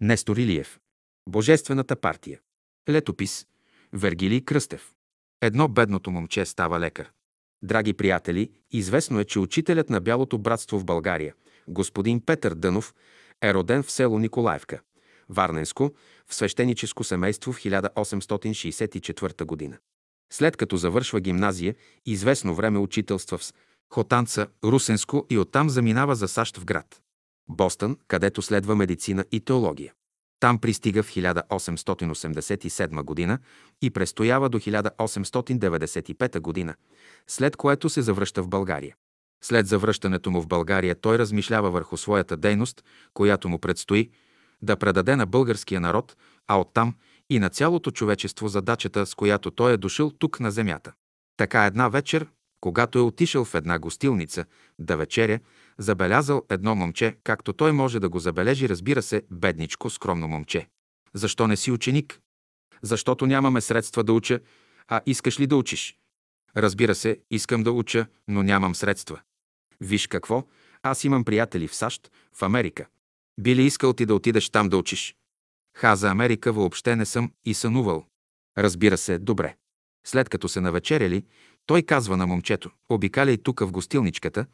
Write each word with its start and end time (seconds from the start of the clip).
Нестор 0.00 0.36
Илиев. 0.36 0.78
Божествената 1.28 1.96
партия. 1.96 2.40
Летопис. 2.88 3.46
Вергилий 3.92 4.40
Кръстев. 4.40 4.92
Едно 5.42 5.68
бедното 5.68 6.10
момче 6.10 6.44
става 6.44 6.80
лекар. 6.80 7.10
Драги 7.62 7.92
приятели, 7.92 8.50
известно 8.70 9.20
е, 9.20 9.24
че 9.24 9.38
учителят 9.38 9.90
на 9.90 10.00
Бялото 10.00 10.38
братство 10.38 10.78
в 10.78 10.84
България, 10.84 11.34
господин 11.68 12.20
Петър 12.20 12.54
Дънов, 12.54 12.94
е 13.42 13.54
роден 13.54 13.82
в 13.82 13.90
село 13.90 14.18
Николаевка, 14.18 14.80
Варненско, 15.28 15.94
в 16.26 16.34
свещеническо 16.34 17.04
семейство 17.04 17.52
в 17.52 17.58
1864 17.58 19.44
година. 19.44 19.78
След 20.32 20.56
като 20.56 20.76
завършва 20.76 21.20
гимназия, 21.20 21.74
известно 22.06 22.54
време 22.54 22.78
учителства 22.78 23.38
в 23.38 23.52
Хотанца, 23.94 24.46
Русенско 24.64 25.26
и 25.30 25.38
оттам 25.38 25.70
заминава 25.70 26.14
за 26.14 26.28
САЩ 26.28 26.56
в 26.56 26.64
град. 26.64 27.02
Бостън, 27.48 27.96
където 28.08 28.42
следва 28.42 28.76
медицина 28.76 29.24
и 29.32 29.40
теология. 29.40 29.92
Там 30.40 30.58
пристига 30.58 31.02
в 31.02 31.10
1887 31.10 33.02
година 33.02 33.38
и 33.82 33.90
престоява 33.90 34.48
до 34.48 34.58
1895 34.58 36.40
година, 36.40 36.74
след 37.26 37.56
което 37.56 37.88
се 37.88 38.02
завръща 38.02 38.42
в 38.42 38.48
България. 38.48 38.96
След 39.44 39.66
завръщането 39.66 40.30
му 40.30 40.40
в 40.42 40.46
България 40.46 40.94
той 40.94 41.18
размишлява 41.18 41.70
върху 41.70 41.96
своята 41.96 42.36
дейност, 42.36 42.84
която 43.14 43.48
му 43.48 43.58
предстои, 43.58 44.10
да 44.62 44.76
предаде 44.76 45.16
на 45.16 45.26
българския 45.26 45.80
народ, 45.80 46.16
а 46.46 46.60
оттам 46.60 46.94
и 47.30 47.38
на 47.38 47.48
цялото 47.48 47.90
човечество 47.90 48.48
задачата, 48.48 49.06
с 49.06 49.14
която 49.14 49.50
той 49.50 49.72
е 49.72 49.76
дошъл 49.76 50.10
тук 50.10 50.40
на 50.40 50.50
земята. 50.50 50.92
Така 51.36 51.64
една 51.64 51.88
вечер, 51.88 52.26
когато 52.60 52.98
е 52.98 53.02
отишъл 53.02 53.44
в 53.44 53.54
една 53.54 53.78
гостилница 53.78 54.44
да 54.78 54.96
вечеря, 54.96 55.40
забелязал 55.78 56.42
едно 56.50 56.74
момче, 56.74 57.16
както 57.24 57.52
той 57.52 57.72
може 57.72 58.00
да 58.00 58.08
го 58.08 58.18
забележи, 58.18 58.68
разбира 58.68 59.02
се, 59.02 59.22
бедничко, 59.30 59.90
скромно 59.90 60.28
момче. 60.28 60.68
Защо 61.14 61.46
не 61.46 61.56
си 61.56 61.70
ученик? 61.70 62.20
Защото 62.82 63.26
нямаме 63.26 63.60
средства 63.60 64.04
да 64.04 64.12
уча, 64.12 64.40
а 64.88 65.00
искаш 65.06 65.40
ли 65.40 65.46
да 65.46 65.56
учиш? 65.56 65.98
Разбира 66.56 66.94
се, 66.94 67.20
искам 67.30 67.62
да 67.62 67.72
уча, 67.72 68.06
но 68.28 68.42
нямам 68.42 68.74
средства. 68.74 69.20
Виж 69.80 70.06
какво, 70.06 70.44
аз 70.82 71.04
имам 71.04 71.24
приятели 71.24 71.68
в 71.68 71.74
САЩ, 71.74 72.10
в 72.32 72.42
Америка. 72.42 72.86
Би 73.40 73.56
ли 73.56 73.62
искал 73.62 73.92
ти 73.92 74.06
да 74.06 74.14
отидеш 74.14 74.50
там 74.50 74.68
да 74.68 74.76
учиш? 74.76 75.16
Ха, 75.76 75.96
за 75.96 76.10
Америка 76.10 76.52
въобще 76.52 76.96
не 76.96 77.06
съм 77.06 77.32
и 77.44 77.54
сънувал. 77.54 78.06
Разбира 78.58 78.98
се, 78.98 79.18
добре. 79.18 79.56
След 80.06 80.28
като 80.28 80.48
се 80.48 80.60
навечеряли, 80.60 81.24
той 81.66 81.82
казва 81.82 82.16
на 82.16 82.26
момчето, 82.26 82.70
обикаляй 82.88 83.36
тук 83.36 83.60
в 83.60 83.70
гостилничката, 83.70 84.46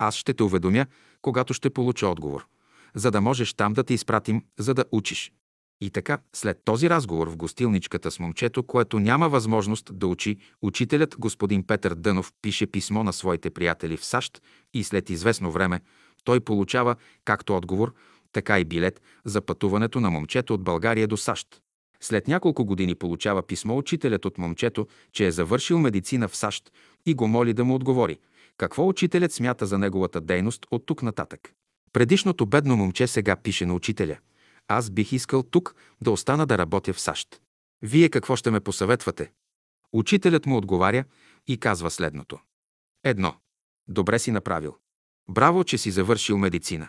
аз 0.00 0.14
ще 0.16 0.34
те 0.34 0.42
уведомя, 0.42 0.86
когато 1.22 1.54
ще 1.54 1.70
получа 1.70 2.08
отговор, 2.08 2.46
за 2.94 3.10
да 3.10 3.20
можеш 3.20 3.54
там 3.54 3.72
да 3.72 3.84
те 3.84 3.94
изпратим, 3.94 4.44
за 4.58 4.74
да 4.74 4.84
учиш. 4.92 5.32
И 5.80 5.90
така, 5.90 6.18
след 6.32 6.60
този 6.64 6.90
разговор 6.90 7.28
в 7.28 7.36
гостилничката 7.36 8.10
с 8.10 8.18
момчето, 8.18 8.62
което 8.62 8.98
няма 8.98 9.28
възможност 9.28 9.98
да 9.98 10.06
учи, 10.06 10.36
учителят 10.62 11.16
господин 11.18 11.66
Петър 11.66 11.94
Дънов 11.94 12.32
пише 12.42 12.66
писмо 12.66 13.04
на 13.04 13.12
своите 13.12 13.50
приятели 13.50 13.96
в 13.96 14.04
САЩ 14.04 14.42
и 14.74 14.84
след 14.84 15.10
известно 15.10 15.50
време 15.50 15.80
той 16.24 16.40
получава 16.40 16.96
както 17.24 17.56
отговор, 17.56 17.94
така 18.32 18.58
и 18.60 18.64
билет 18.64 19.02
за 19.24 19.40
пътуването 19.40 20.00
на 20.00 20.10
момчето 20.10 20.54
от 20.54 20.64
България 20.64 21.08
до 21.08 21.16
САЩ. 21.16 21.60
След 22.00 22.28
няколко 22.28 22.64
години 22.64 22.94
получава 22.94 23.42
писмо 23.42 23.76
учителят 23.76 24.24
от 24.24 24.38
момчето, 24.38 24.86
че 25.12 25.26
е 25.26 25.32
завършил 25.32 25.78
медицина 25.78 26.28
в 26.28 26.36
САЩ 26.36 26.72
и 27.06 27.14
го 27.14 27.28
моли 27.28 27.52
да 27.52 27.64
му 27.64 27.74
отговори. 27.74 28.18
Какво 28.60 28.88
учителят 28.88 29.32
смята 29.32 29.66
за 29.66 29.78
неговата 29.78 30.20
дейност 30.20 30.66
от 30.70 30.86
тук 30.86 31.02
нататък? 31.02 31.52
Предишното 31.92 32.46
бедно 32.46 32.76
момче 32.76 33.06
сега 33.06 33.36
пише 33.36 33.66
на 33.66 33.74
учителя. 33.74 34.18
Аз 34.68 34.90
бих 34.90 35.12
искал 35.12 35.42
тук 35.42 35.74
да 36.00 36.10
остана 36.10 36.46
да 36.46 36.58
работя 36.58 36.92
в 36.92 37.00
САЩ. 37.00 37.40
Вие 37.82 38.08
какво 38.08 38.36
ще 38.36 38.50
ме 38.50 38.60
посъветвате? 38.60 39.32
Учителят 39.92 40.46
му 40.46 40.56
отговаря 40.56 41.04
и 41.46 41.58
казва 41.58 41.90
следното. 41.90 42.38
Едно. 43.04 43.34
Добре 43.88 44.18
си 44.18 44.30
направил. 44.30 44.76
Браво, 45.30 45.64
че 45.64 45.78
си 45.78 45.90
завършил 45.90 46.38
медицина. 46.38 46.88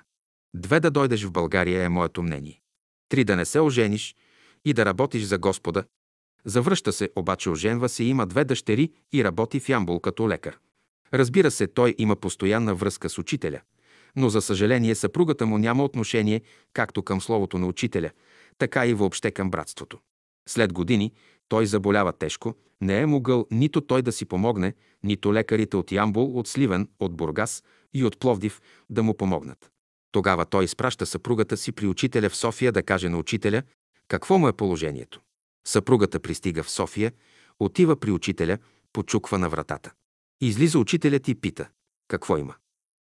Две 0.54 0.80
да 0.80 0.92
дойдеш 0.92 1.24
в 1.24 1.32
България 1.32 1.84
е 1.84 1.90
моето 1.90 2.24
мнение. 2.24 2.62
Три 3.10 3.24
да 3.24 3.36
не 3.36 3.46
се 3.46 3.60
ожениш 3.60 4.16
и 4.66 4.74
да 4.74 4.86
работиш 4.86 5.24
за 5.24 5.38
Господа. 5.38 5.84
Завръща 6.46 6.94
се, 6.94 7.10
обаче 7.16 7.50
оженва 7.50 7.90
се, 7.90 8.04
има 8.04 8.28
две 8.28 8.46
дъщери 8.46 8.92
и 9.14 9.24
работи 9.24 9.60
в 9.60 9.70
Ямбул 9.70 10.00
като 10.00 10.30
лекар. 10.30 10.60
Разбира 11.14 11.52
се, 11.52 11.68
той 11.68 11.96
има 11.98 12.16
постоянна 12.16 12.76
връзка 12.76 13.10
с 13.10 13.18
учителя, 13.18 13.62
но 14.16 14.30
за 14.30 14.42
съжаление 14.42 14.96
съпругата 14.96 15.46
му 15.46 15.58
няма 15.58 15.84
отношение 15.84 16.42
както 16.74 17.04
към 17.04 17.22
словото 17.22 17.58
на 17.58 17.68
учителя, 17.68 18.12
така 18.58 18.86
и 18.86 18.94
въобще 18.94 19.32
към 19.32 19.52
братството. 19.52 20.00
След 20.50 20.74
години 20.74 21.14
той 21.50 21.66
заболява 21.66 22.14
тежко, 22.14 22.56
не 22.82 23.00
е 23.00 23.06
могъл 23.06 23.48
нито 23.52 23.82
той 23.82 24.02
да 24.02 24.12
си 24.12 24.26
помогне, 24.26 24.74
нито 25.04 25.34
лекарите 25.34 25.78
от 25.78 25.92
Ямбул, 25.92 26.40
от 26.40 26.48
Сливен, 26.48 26.90
от 27.00 27.16
Бургас 27.16 27.64
и 27.94 28.04
от 28.04 28.20
Пловдив 28.20 28.62
да 28.90 29.04
му 29.04 29.18
помогнат. 29.18 29.72
Тогава 30.12 30.46
той 30.46 30.64
изпраща 30.64 31.06
съпругата 31.06 31.58
си 31.58 31.72
при 31.72 31.88
учителя 31.88 32.30
в 32.30 32.36
София 32.36 32.72
да 32.72 32.84
каже 32.84 33.10
на 33.10 33.18
учителя 33.18 33.64
какво 34.08 34.38
му 34.38 34.48
е 34.48 34.54
положението. 34.54 35.22
Съпругата 35.68 36.20
пристига 36.20 36.64
в 36.64 36.70
София, 36.70 37.12
отива 37.60 37.96
при 37.96 38.12
учителя, 38.12 38.58
почуква 38.94 39.38
на 39.38 39.50
вратата. 39.50 39.92
Излиза 40.42 40.80
учителят 40.80 41.28
и 41.28 41.36
пита 41.36 41.70
какво 42.08 42.38
има. 42.38 42.56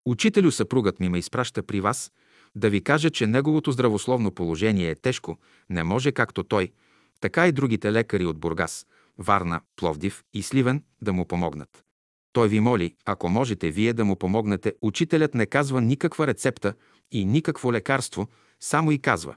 Учителю 0.06 0.50
съпругът 0.50 1.00
ми 1.00 1.08
ме 1.08 1.18
изпраща 1.18 1.62
при 1.62 1.80
вас 1.80 2.12
да 2.54 2.70
ви 2.70 2.84
кажа, 2.84 3.10
че 3.10 3.26
неговото 3.26 3.72
здравословно 3.72 4.30
положение 4.30 4.90
е 4.90 4.94
тежко, 4.94 5.38
не 5.70 5.82
може 5.82 6.12
както 6.12 6.44
той, 6.44 6.72
така 7.20 7.46
и 7.46 7.52
другите 7.52 7.92
лекари 7.92 8.26
от 8.26 8.38
Бургас, 8.38 8.86
Варна, 9.18 9.60
Пловдив 9.76 10.24
и 10.34 10.42
Сливен 10.42 10.84
да 11.02 11.12
му 11.12 11.26
помогнат. 11.26 11.84
Той 12.32 12.48
ви 12.48 12.60
моли, 12.60 12.94
ако 13.04 13.28
можете 13.28 13.70
вие 13.70 13.92
да 13.92 14.04
му 14.04 14.16
помогнете, 14.16 14.74
учителят 14.82 15.34
не 15.34 15.46
казва 15.46 15.80
никаква 15.80 16.26
рецепта 16.26 16.74
и 17.12 17.24
никакво 17.24 17.72
лекарство, 17.72 18.28
само 18.60 18.92
и 18.92 18.98
казва 18.98 19.36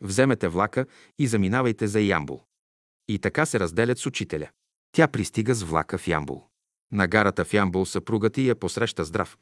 «Вземете 0.00 0.48
влака 0.48 0.86
и 1.18 1.26
заминавайте 1.26 1.86
за 1.86 2.00
Ямбул». 2.00 2.42
И 3.08 3.18
така 3.18 3.46
се 3.46 3.60
разделят 3.60 3.98
с 3.98 4.06
учителя. 4.06 4.48
Тя 4.92 5.08
пристига 5.08 5.54
с 5.54 5.62
влака 5.62 5.98
в 5.98 6.08
Ямбул. 6.08 6.49
На 6.92 7.06
гарата 7.06 7.44
в 7.44 7.54
Ямбул 7.54 7.86
съпругът 7.86 8.32
ти 8.32 8.48
я 8.48 8.54
посреща 8.54 9.04
здрав, 9.04 9.38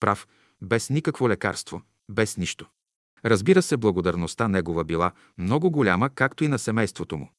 прав, 0.00 0.28
без 0.62 0.90
никакво 0.90 1.28
лекарство, 1.28 1.82
без 2.08 2.36
нищо. 2.36 2.66
Разбира 3.24 3.62
се, 3.62 3.76
благодарността 3.76 4.48
негова 4.48 4.84
била 4.84 5.12
много 5.38 5.70
голяма, 5.70 6.10
както 6.10 6.44
и 6.44 6.48
на 6.48 6.58
семейството 6.58 7.16
му. 7.16 7.32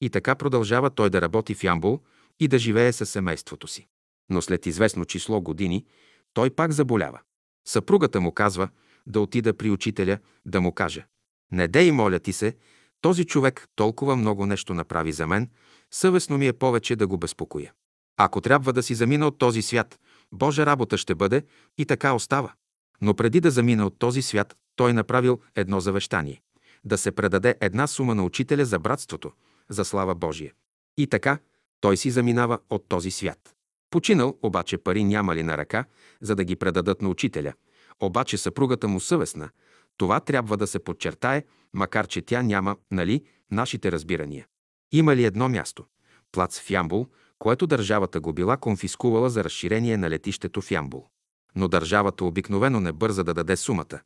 И 0.00 0.10
така 0.10 0.34
продължава 0.34 0.90
той 0.90 1.10
да 1.10 1.20
работи 1.20 1.54
в 1.54 1.64
Ямбул 1.64 2.00
и 2.40 2.48
да 2.48 2.58
живее 2.58 2.92
със 2.92 3.10
семейството 3.10 3.66
си. 3.66 3.86
Но 4.30 4.42
след 4.42 4.66
известно 4.66 5.04
число 5.04 5.40
години 5.40 5.84
той 6.34 6.50
пак 6.50 6.72
заболява. 6.72 7.20
Съпругата 7.68 8.20
му 8.20 8.32
казва 8.32 8.68
да 9.06 9.20
отида 9.20 9.54
при 9.54 9.70
учителя, 9.70 10.18
да 10.46 10.60
му 10.60 10.72
каже 10.72 11.06
«Не 11.52 11.68
дей, 11.68 11.92
моля 11.92 12.18
ти 12.18 12.32
се, 12.32 12.56
този 13.00 13.24
човек 13.24 13.68
толкова 13.74 14.16
много 14.16 14.46
нещо 14.46 14.74
направи 14.74 15.12
за 15.12 15.26
мен, 15.26 15.50
съвестно 15.90 16.38
ми 16.38 16.46
е 16.46 16.52
повече 16.52 16.96
да 16.96 17.06
го 17.06 17.18
безпокоя. 17.18 17.72
Ако 18.16 18.40
трябва 18.40 18.72
да 18.72 18.82
си 18.82 18.94
замина 18.94 19.26
от 19.26 19.38
този 19.38 19.62
свят, 19.62 20.00
Божа 20.32 20.66
работа 20.66 20.98
ще 20.98 21.14
бъде 21.14 21.42
и 21.78 21.84
така 21.84 22.12
остава. 22.12 22.52
Но 23.00 23.14
преди 23.14 23.40
да 23.40 23.50
замине 23.50 23.82
от 23.82 23.98
този 23.98 24.22
свят, 24.22 24.56
той 24.76 24.92
направил 24.92 25.40
едно 25.54 25.80
завещание– 25.80 26.40
да 26.84 26.98
се 26.98 27.12
предаде 27.12 27.54
една 27.60 27.86
сума 27.86 28.14
на 28.14 28.24
учителя 28.24 28.64
за 28.64 28.78
братството, 28.78 29.32
за 29.68 29.84
слава 29.84 30.14
Божия. 30.14 30.52
И 30.96 31.06
така, 31.06 31.38
той 31.80 31.96
си 31.96 32.10
заминава 32.10 32.58
от 32.70 32.88
този 32.88 33.10
свят. 33.10 33.54
Починал, 33.90 34.38
обаче 34.42 34.78
пари 34.78 35.04
няма 35.04 35.34
ли 35.34 35.42
на 35.42 35.58
ръка, 35.58 35.84
за 36.20 36.34
да 36.34 36.44
ги 36.44 36.56
предадат 36.56 37.02
на 37.02 37.08
учителя. 37.08 37.52
Обаче 38.00 38.38
съпругата 38.38 38.88
му 38.88 39.00
съвестна. 39.00 39.50
Това 39.96 40.20
трябва 40.20 40.56
да 40.56 40.66
се 40.66 40.78
подчертае, 40.78 41.44
макар 41.72 42.06
че 42.06 42.22
тя 42.22 42.42
няма, 42.42 42.76
нали, 42.90 43.24
нашите 43.50 43.92
разбирания. 43.92 44.46
Има 44.92 45.16
ли 45.16 45.24
едно 45.24 45.48
място? 45.48 45.84
Плац 46.32 46.60
в 46.60 46.70
Ямбул, 46.70 47.06
което 47.38 47.66
държавата 47.66 48.20
го 48.20 48.32
била 48.32 48.56
конфискувала 48.56 49.30
за 49.30 49.44
разширение 49.44 49.96
на 49.96 50.10
летището 50.10 50.60
в 50.60 50.70
Ямбул. 50.70 51.06
Но 51.56 51.68
държавата 51.68 52.24
обикновено 52.24 52.80
не 52.80 52.92
бърза 52.92 53.24
да 53.24 53.34
даде 53.34 53.56
сумата. 53.56 54.00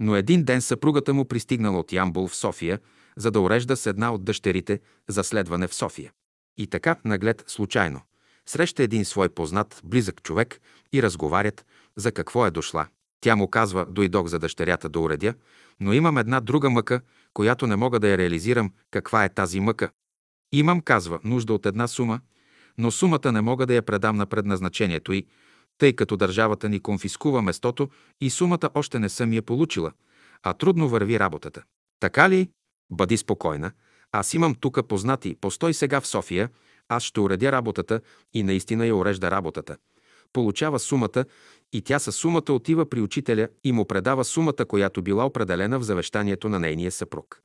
Но 0.00 0.16
един 0.16 0.44
ден 0.44 0.60
съпругата 0.60 1.14
му 1.14 1.24
пристигнала 1.24 1.78
от 1.78 1.92
Ямбул 1.92 2.28
в 2.28 2.36
София, 2.36 2.80
за 3.16 3.30
да 3.30 3.40
урежда 3.40 3.76
с 3.76 3.86
една 3.86 4.14
от 4.14 4.24
дъщерите 4.24 4.80
за 5.08 5.24
следване 5.24 5.66
в 5.66 5.74
София. 5.74 6.12
И 6.58 6.66
така, 6.66 6.96
наглед, 7.04 7.44
случайно, 7.46 8.00
среща 8.46 8.82
един 8.82 9.04
свой 9.04 9.28
познат, 9.28 9.80
близък 9.84 10.22
човек 10.22 10.60
и 10.92 11.02
разговарят 11.02 11.66
за 11.96 12.12
какво 12.12 12.46
е 12.46 12.50
дошла. 12.50 12.86
Тя 13.20 13.36
му 13.36 13.48
казва, 13.48 13.86
дойдох 13.86 14.26
за 14.26 14.38
дъщерята 14.38 14.88
да 14.88 15.00
уредя, 15.00 15.34
но 15.80 15.92
имам 15.92 16.18
една 16.18 16.40
друга 16.40 16.70
мъка, 16.70 17.00
която 17.34 17.66
не 17.66 17.76
мога 17.76 18.00
да 18.00 18.08
я 18.08 18.18
реализирам. 18.18 18.72
Каква 18.90 19.24
е 19.24 19.34
тази 19.34 19.60
мъка? 19.60 19.90
Имам, 20.52 20.80
казва, 20.80 21.20
нужда 21.24 21.54
от 21.54 21.66
една 21.66 21.88
сума, 21.88 22.20
но 22.80 22.90
сумата 22.90 23.32
не 23.32 23.40
мога 23.40 23.66
да 23.66 23.74
я 23.74 23.82
предам 23.82 24.16
на 24.16 24.26
предназначението 24.26 25.12
й, 25.12 25.26
тъй 25.78 25.92
като 25.92 26.16
държавата 26.16 26.68
ни 26.68 26.80
конфискува 26.80 27.42
местото 27.42 27.88
и 28.20 28.30
сумата 28.30 28.70
още 28.74 28.98
не 28.98 29.08
съм 29.08 29.32
я 29.32 29.42
получила, 29.42 29.92
а 30.42 30.54
трудно 30.54 30.88
върви 30.88 31.18
работата. 31.18 31.62
Така 32.00 32.30
ли? 32.30 32.50
Бъди 32.90 33.16
спокойна. 33.16 33.72
Аз 34.12 34.34
имам 34.34 34.54
тук 34.54 34.88
познати. 34.88 35.36
Постой 35.40 35.74
сега 35.74 36.00
в 36.00 36.06
София. 36.06 36.48
Аз 36.88 37.02
ще 37.02 37.20
уредя 37.20 37.52
работата 37.52 38.00
и 38.34 38.42
наистина 38.42 38.86
я 38.86 38.96
урежда 38.96 39.30
работата. 39.30 39.76
Получава 40.32 40.78
сумата 40.78 41.24
и 41.72 41.82
тя 41.82 41.98
със 41.98 42.16
сумата 42.16 42.52
отива 42.52 42.90
при 42.90 43.00
учителя 43.00 43.48
и 43.64 43.72
му 43.72 43.84
предава 43.84 44.24
сумата, 44.24 44.64
която 44.68 45.02
била 45.02 45.26
определена 45.26 45.78
в 45.78 45.82
завещанието 45.82 46.48
на 46.48 46.60
нейния 46.60 46.90
съпруг. 46.90 47.40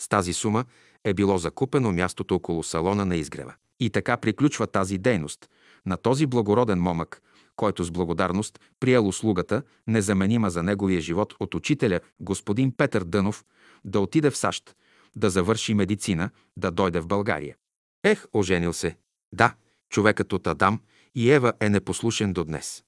С 0.00 0.08
тази 0.08 0.32
сума 0.32 0.64
е 1.04 1.14
било 1.14 1.38
закупено 1.38 1.92
мястото 1.92 2.34
около 2.34 2.62
салона 2.62 3.04
на 3.04 3.16
изгрева. 3.16 3.54
И 3.80 3.90
така 3.90 4.16
приключва 4.16 4.66
тази 4.66 4.98
дейност 4.98 5.48
на 5.86 5.96
този 5.96 6.26
благороден 6.26 6.80
момък, 6.80 7.22
който 7.56 7.84
с 7.84 7.90
благодарност 7.90 8.60
приел 8.80 9.08
услугата, 9.08 9.62
незаменима 9.86 10.50
за 10.50 10.62
неговия 10.62 11.00
живот 11.00 11.34
от 11.40 11.54
учителя, 11.54 12.00
господин 12.20 12.72
Петър 12.76 13.04
Дънов, 13.04 13.44
да 13.84 14.00
отиде 14.00 14.30
в 14.30 14.36
САЩ, 14.36 14.76
да 15.16 15.30
завърши 15.30 15.74
медицина, 15.74 16.30
да 16.56 16.70
дойде 16.70 17.00
в 17.00 17.06
България. 17.06 17.56
Ех, 18.04 18.26
оженил 18.32 18.72
се. 18.72 18.96
Да, 19.32 19.54
човекът 19.90 20.32
от 20.32 20.46
Адам 20.46 20.80
и 21.14 21.30
Ева 21.30 21.52
е 21.60 21.68
непослушен 21.68 22.32
до 22.32 22.44
днес. 22.44 22.84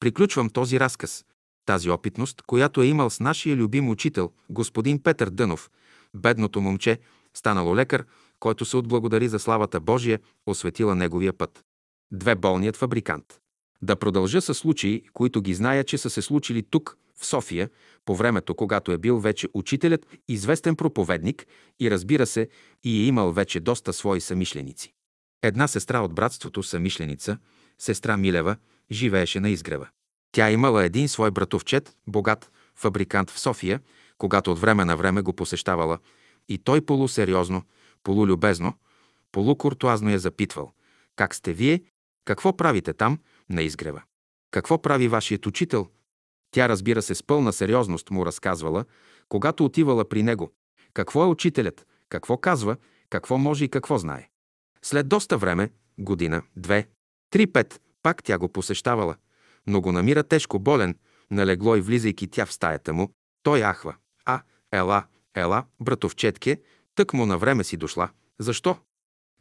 Приключвам 0.00 0.50
този 0.50 0.80
разказ, 0.80 1.24
тази 1.66 1.90
опитност, 1.90 2.42
която 2.42 2.82
е 2.82 2.86
имал 2.86 3.10
с 3.10 3.20
нашия 3.20 3.56
любим 3.56 3.88
учител, 3.88 4.32
господин 4.50 5.02
Петър 5.02 5.30
Дънов, 5.30 5.70
бедното 6.14 6.60
момче, 6.60 6.98
станало 7.34 7.76
лекар, 7.76 8.04
който 8.42 8.64
се 8.64 8.76
отблагодари 8.76 9.28
за 9.28 9.38
славата 9.38 9.80
Божия, 9.80 10.20
осветила 10.46 10.94
неговия 10.94 11.32
път. 11.32 11.64
Две 12.12 12.34
болният 12.34 12.76
фабрикант. 12.76 13.38
Да 13.82 13.96
продължа 13.96 14.40
с 14.40 14.54
случаи, 14.54 15.02
които 15.12 15.40
ги 15.40 15.54
зная, 15.54 15.84
че 15.84 15.98
са 15.98 16.10
се 16.10 16.22
случили 16.22 16.62
тук, 16.70 16.96
в 17.20 17.26
София, 17.26 17.70
по 18.04 18.16
времето, 18.16 18.54
когато 18.54 18.92
е 18.92 18.98
бил 18.98 19.18
вече 19.18 19.48
учителят, 19.54 20.06
известен 20.28 20.76
проповедник 20.76 21.46
и 21.80 21.90
разбира 21.90 22.26
се, 22.26 22.48
и 22.84 23.02
е 23.02 23.06
имал 23.06 23.32
вече 23.32 23.60
доста 23.60 23.92
свои 23.92 24.20
самишленици. 24.20 24.92
Една 25.42 25.68
сестра 25.68 26.00
от 26.00 26.14
братството, 26.14 26.62
самишленица, 26.62 27.38
сестра 27.78 28.16
Милева, 28.16 28.56
живееше 28.90 29.40
на 29.40 29.50
изгрева. 29.50 29.88
Тя 30.32 30.50
имала 30.50 30.84
един 30.84 31.08
свой 31.08 31.30
братовчет, 31.30 31.96
богат, 32.06 32.50
фабрикант 32.74 33.30
в 33.30 33.40
София, 33.40 33.80
когато 34.18 34.52
от 34.52 34.58
време 34.58 34.84
на 34.84 34.96
време 34.96 35.22
го 35.22 35.32
посещавала, 35.32 35.98
и 36.48 36.58
той 36.58 36.80
полусериозно, 36.80 37.62
полулюбезно, 38.02 38.74
полукуртуазно 39.32 40.10
я 40.10 40.18
запитвал. 40.18 40.72
Как 41.16 41.34
сте 41.34 41.52
вие? 41.52 41.82
Какво 42.24 42.56
правите 42.56 42.92
там, 42.92 43.18
на 43.50 43.62
изгрева? 43.62 44.02
Какво 44.50 44.82
прави 44.82 45.08
вашият 45.08 45.46
учител? 45.46 45.88
Тя, 46.50 46.68
разбира 46.68 47.02
се, 47.02 47.14
с 47.14 47.22
пълна 47.22 47.52
сериозност 47.52 48.10
му 48.10 48.26
разказвала, 48.26 48.84
когато 49.28 49.64
отивала 49.64 50.08
при 50.08 50.22
него. 50.22 50.52
Какво 50.94 51.22
е 51.22 51.26
учителят? 51.26 51.86
Какво 52.08 52.36
казва? 52.36 52.76
Какво 53.10 53.38
може 53.38 53.64
и 53.64 53.68
какво 53.68 53.98
знае? 53.98 54.28
След 54.82 55.08
доста 55.08 55.38
време, 55.38 55.70
година, 55.98 56.42
две, 56.56 56.88
три, 57.30 57.46
пет, 57.46 57.80
пак 58.02 58.22
тя 58.22 58.38
го 58.38 58.48
посещавала, 58.48 59.16
но 59.66 59.80
го 59.80 59.92
намира 59.92 60.22
тежко 60.22 60.58
болен, 60.58 60.98
налегло 61.30 61.76
и 61.76 61.80
влизайки 61.80 62.28
тя 62.28 62.46
в 62.46 62.52
стаята 62.52 62.92
му, 62.92 63.12
той 63.42 63.60
ахва. 63.60 63.94
А, 64.24 64.42
ела, 64.72 65.04
ела, 65.34 65.64
братовчетке, 65.80 66.60
тък 66.94 67.12
му 67.12 67.26
на 67.26 67.38
време 67.38 67.64
си 67.64 67.76
дошла. 67.76 68.08
Защо? 68.38 68.78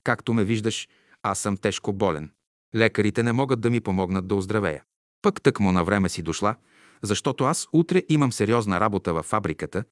Както 0.04 0.34
ме 0.34 0.44
виждаш, 0.44 0.88
аз 1.24 1.40
съм 1.40 1.58
тежко 1.58 1.94
болен. 1.94 2.32
Лекарите 2.76 3.24
не 3.24 3.34
могат 3.34 3.62
да 3.62 3.70
ми 3.70 3.82
помогнат 3.82 4.28
да 4.28 4.36
оздравея. 4.36 4.84
Пък 5.22 5.42
тък 5.42 5.60
му 5.60 5.72
на 5.72 5.84
време 5.84 6.10
си 6.10 6.22
дошла, 6.22 6.56
защото 7.04 7.44
аз 7.44 7.68
утре 7.74 8.04
имам 8.10 8.32
сериозна 8.32 8.80
работа 8.80 9.14
във 9.14 9.26
фабриката, 9.26 9.84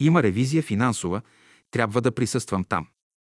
има 0.00 0.22
ревизия 0.22 0.62
финансова, 0.62 1.22
трябва 1.70 2.00
да 2.00 2.12
присъствам 2.12 2.64
там. 2.64 2.86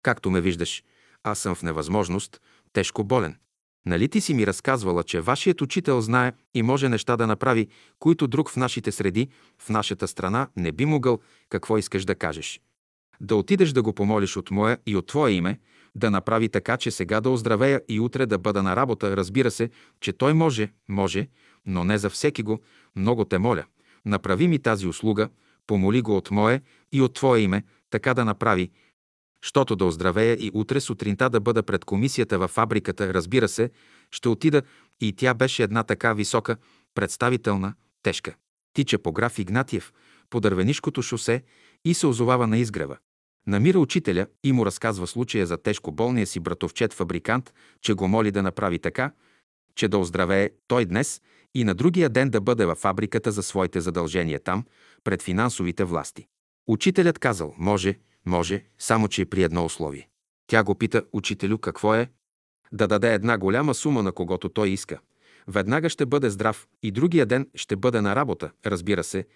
Както 0.03 0.31
ме 0.31 0.41
виждаш, 0.41 0.83
аз 1.23 1.39
съм 1.39 1.55
в 1.55 1.63
невъзможност, 1.63 2.41
тежко 2.73 3.03
болен. 3.03 3.37
Нали 3.85 4.09
ти 4.09 4.21
си 4.21 4.33
ми 4.33 4.47
разказвала, 4.47 5.03
че 5.03 5.21
вашият 5.21 5.61
учител 5.61 6.01
знае 6.01 6.33
и 6.53 6.63
може 6.63 6.89
неща 6.89 7.17
да 7.17 7.27
направи, 7.27 7.67
които 7.99 8.27
друг 8.27 8.49
в 8.49 8.55
нашите 8.55 8.91
среди, 8.91 9.29
в 9.61 9.69
нашата 9.69 10.07
страна 10.07 10.47
не 10.55 10.71
би 10.71 10.85
могъл, 10.85 11.19
какво 11.49 11.77
искаш 11.77 12.05
да 12.05 12.15
кажеш? 12.15 12.61
Да 13.21 13.35
отидеш 13.35 13.71
да 13.71 13.81
го 13.81 13.93
помолиш 13.93 14.37
от 14.37 14.51
моя 14.51 14.77
и 14.85 14.95
от 14.95 15.07
твое 15.07 15.31
име, 15.31 15.59
да 15.95 16.11
направи 16.11 16.49
така, 16.49 16.77
че 16.77 16.91
сега 16.91 17.21
да 17.21 17.29
оздравея 17.29 17.81
и 17.89 17.99
утре 17.99 18.25
да 18.25 18.37
бъда 18.37 18.63
на 18.63 18.75
работа. 18.75 19.17
Разбира 19.17 19.51
се, 19.51 19.69
че 19.99 20.13
той 20.13 20.33
може, 20.33 20.71
може, 20.89 21.27
но 21.65 21.83
не 21.83 21.97
за 21.97 22.09
всеки 22.09 22.43
го. 22.43 22.59
Много 22.95 23.25
те 23.25 23.37
моля, 23.37 23.65
направи 24.05 24.47
ми 24.47 24.59
тази 24.59 24.87
услуга, 24.87 25.29
помоли 25.67 26.01
го 26.01 26.17
от 26.17 26.31
мое 26.31 26.61
и 26.91 27.01
от 27.01 27.13
твое 27.13 27.39
име, 27.39 27.63
така 27.89 28.13
да 28.13 28.25
направи, 28.25 28.71
щото 29.41 29.75
да 29.75 29.85
оздравея 29.85 30.37
и 30.39 30.51
утре 30.53 30.81
сутринта 30.81 31.29
да 31.29 31.39
бъда 31.39 31.63
пред 31.63 31.85
комисията 31.85 32.39
във 32.39 32.51
фабриката, 32.51 33.13
разбира 33.13 33.47
се, 33.47 33.71
ще 34.11 34.29
отида 34.29 34.61
и 35.01 35.13
тя 35.13 35.33
беше 35.33 35.63
една 35.63 35.83
така 35.83 36.13
висока, 36.13 36.57
представителна, 36.95 37.73
тежка. 38.03 38.35
Тича 38.73 38.99
по 38.99 39.11
граф 39.11 39.39
Игнатиев, 39.39 39.93
по 40.29 40.39
дървенишкото 40.39 41.01
шосе 41.01 41.43
и 41.85 41.93
се 41.93 42.07
озовава 42.07 42.47
на 42.47 42.57
изгрева. 42.57 42.97
Намира 43.49 43.79
учителя 43.79 44.27
и 44.43 44.51
му 44.51 44.65
разказва 44.65 45.07
случая 45.07 45.45
за 45.45 45.57
тежко 45.57 45.91
болния 45.91 46.27
си 46.27 46.39
братовчет 46.39 46.93
фабрикант, 46.93 47.53
че 47.81 47.93
го 47.93 48.07
моли 48.07 48.31
да 48.31 48.43
направи 48.43 48.79
така, 48.79 49.11
че 49.75 49.87
да 49.87 49.97
оздравее 49.97 50.49
той 50.67 50.85
днес 50.85 51.21
и 51.55 51.63
на 51.63 51.75
другия 51.75 52.09
ден 52.09 52.29
да 52.29 52.41
бъде 52.41 52.65
във 52.65 52.77
фабриката 52.77 53.31
за 53.31 53.43
своите 53.43 53.81
задължения 53.81 54.39
там, 54.39 54.65
пред 55.03 55.21
финансовите 55.21 55.83
власти. 55.83 56.27
Учителят 56.67 57.19
казал, 57.19 57.53
може, 57.57 57.95
може, 58.25 58.63
само 58.79 59.07
че 59.07 59.25
при 59.25 59.43
едно 59.43 59.65
условие. 59.65 60.09
Тя 60.47 60.63
го 60.63 60.75
пита, 60.75 61.03
учителю, 61.13 61.57
какво 61.57 61.95
е? 61.95 62.09
Да 62.71 62.87
даде 62.87 63.13
една 63.13 63.37
голяма 63.37 63.73
сума 63.73 64.03
на 64.03 64.11
когото 64.11 64.49
той 64.49 64.69
иска. 64.69 64.99
Веднага 65.47 65.89
ще 65.89 66.05
бъде 66.05 66.29
здрав 66.29 66.67
и 66.83 66.91
другия 66.91 67.25
ден 67.25 67.47
ще 67.55 67.75
бъде 67.75 68.01
на 68.01 68.15
работа, 68.15 68.51
разбира 68.65 69.03
се. 69.03 69.27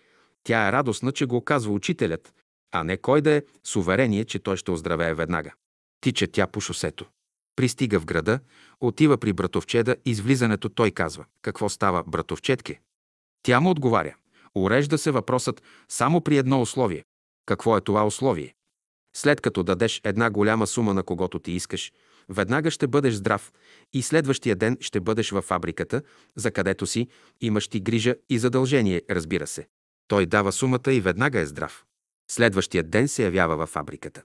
Тя 0.44 0.68
е 0.68 0.72
радостна, 0.72 1.12
че 1.12 1.26
го 1.26 1.42
казва 1.42 1.74
учителят, 1.74 2.34
а 2.74 2.84
не 2.84 2.98
кой 2.98 3.22
да 3.22 3.32
е 3.32 3.44
с 3.64 3.76
уверение, 3.76 4.26
че 4.26 4.40
той 4.40 4.58
ще 4.58 4.72
оздравее 4.72 5.14
веднага. 5.14 5.54
Тича 6.02 6.28
тя 6.28 6.48
по 6.48 6.62
шосето. 6.62 7.06
Пристига 7.56 8.00
в 8.00 8.06
града, 8.06 8.40
отива 8.82 9.18
при 9.18 9.34
братовчеда 9.34 9.96
и 10.06 10.16
с 10.16 10.20
влизането 10.20 10.70
той 10.70 10.92
казва 10.92 11.26
«Какво 11.42 11.70
става, 11.70 12.04
братовчетке?» 12.08 12.80
Тя 13.44 13.60
му 13.60 13.70
отговаря 13.70 14.16
«Урежда 14.56 14.98
се 14.98 15.12
въпросът 15.12 15.64
само 15.90 16.22
при 16.22 16.38
едно 16.38 16.62
условие». 16.62 17.04
Какво 17.46 17.78
е 17.78 17.82
това 17.82 18.06
условие? 18.06 18.54
След 19.16 19.42
като 19.42 19.64
дадеш 19.64 20.02
една 20.04 20.30
голяма 20.30 20.68
сума 20.68 20.94
на 20.94 21.04
когото 21.04 21.40
ти 21.40 21.52
искаш, 21.52 21.92
веднага 22.30 22.72
ще 22.72 22.88
бъдеш 22.88 23.14
здрав 23.14 23.54
и 23.94 24.02
следващия 24.02 24.56
ден 24.56 24.78
ще 24.80 25.00
бъдеш 25.00 25.32
във 25.32 25.46
фабриката, 25.46 26.02
за 26.36 26.52
където 26.52 26.88
си, 26.88 27.08
имаш 27.42 27.68
ти 27.68 27.80
грижа 27.80 28.16
и 28.30 28.40
задължение, 28.40 29.02
разбира 29.10 29.48
се. 29.48 29.68
Той 30.08 30.26
дава 30.26 30.52
сумата 30.52 30.94
и 30.94 31.02
веднага 31.02 31.40
е 31.40 31.46
здрав. 31.46 31.86
Следващия 32.30 32.84
ден 32.84 33.08
се 33.08 33.24
явява 33.24 33.58
във 33.58 33.70
фабриката. 33.70 34.24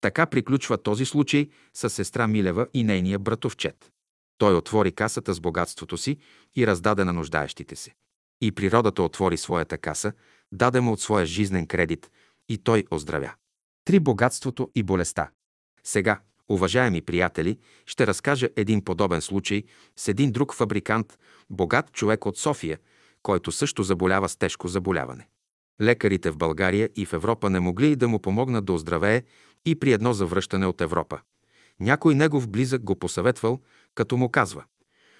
Така 0.00 0.26
приключва 0.26 0.78
този 0.78 1.04
случай 1.04 1.48
с 1.74 1.90
сестра 1.90 2.26
Милева 2.26 2.66
и 2.74 2.84
нейния 2.84 3.18
братовчет. 3.18 3.90
Той 4.38 4.54
отвори 4.54 4.92
касата 4.92 5.34
с 5.34 5.40
богатството 5.40 5.96
си 5.96 6.18
и 6.56 6.66
раздаде 6.66 7.04
на 7.04 7.12
нуждаещите 7.12 7.76
се. 7.76 7.94
И 8.40 8.52
природата 8.52 9.02
отвори 9.02 9.36
своята 9.36 9.78
каса, 9.78 10.12
даде 10.52 10.80
му 10.80 10.92
от 10.92 11.00
своя 11.00 11.26
жизнен 11.26 11.66
кредит 11.66 12.10
и 12.48 12.58
той 12.58 12.84
оздравя. 12.90 13.34
Три 13.84 14.00
богатството 14.00 14.70
и 14.74 14.82
болестта. 14.82 15.30
Сега, 15.84 16.20
уважаеми 16.48 17.00
приятели, 17.00 17.58
ще 17.86 18.06
разкажа 18.06 18.48
един 18.56 18.84
подобен 18.84 19.20
случай 19.20 19.62
с 19.96 20.08
един 20.08 20.32
друг 20.32 20.54
фабрикант, 20.54 21.18
богат 21.50 21.92
човек 21.92 22.26
от 22.26 22.38
София, 22.38 22.78
който 23.22 23.52
също 23.52 23.82
заболява 23.82 24.28
с 24.28 24.36
тежко 24.36 24.68
заболяване. 24.68 25.28
Лекарите 25.80 26.30
в 26.30 26.36
България 26.36 26.90
и 26.96 27.06
в 27.06 27.12
Европа 27.12 27.50
не 27.50 27.60
могли 27.60 27.96
да 27.96 28.08
му 28.08 28.18
помогнат 28.18 28.64
да 28.64 28.72
оздравее 28.72 29.22
и 29.64 29.74
при 29.80 29.92
едно 29.92 30.12
завръщане 30.12 30.66
от 30.66 30.80
Европа. 30.80 31.20
Някой 31.80 32.14
негов 32.14 32.48
близък 32.48 32.82
го 32.82 32.96
посъветвал, 32.96 33.60
като 33.94 34.16
му 34.16 34.28
казва 34.28 34.64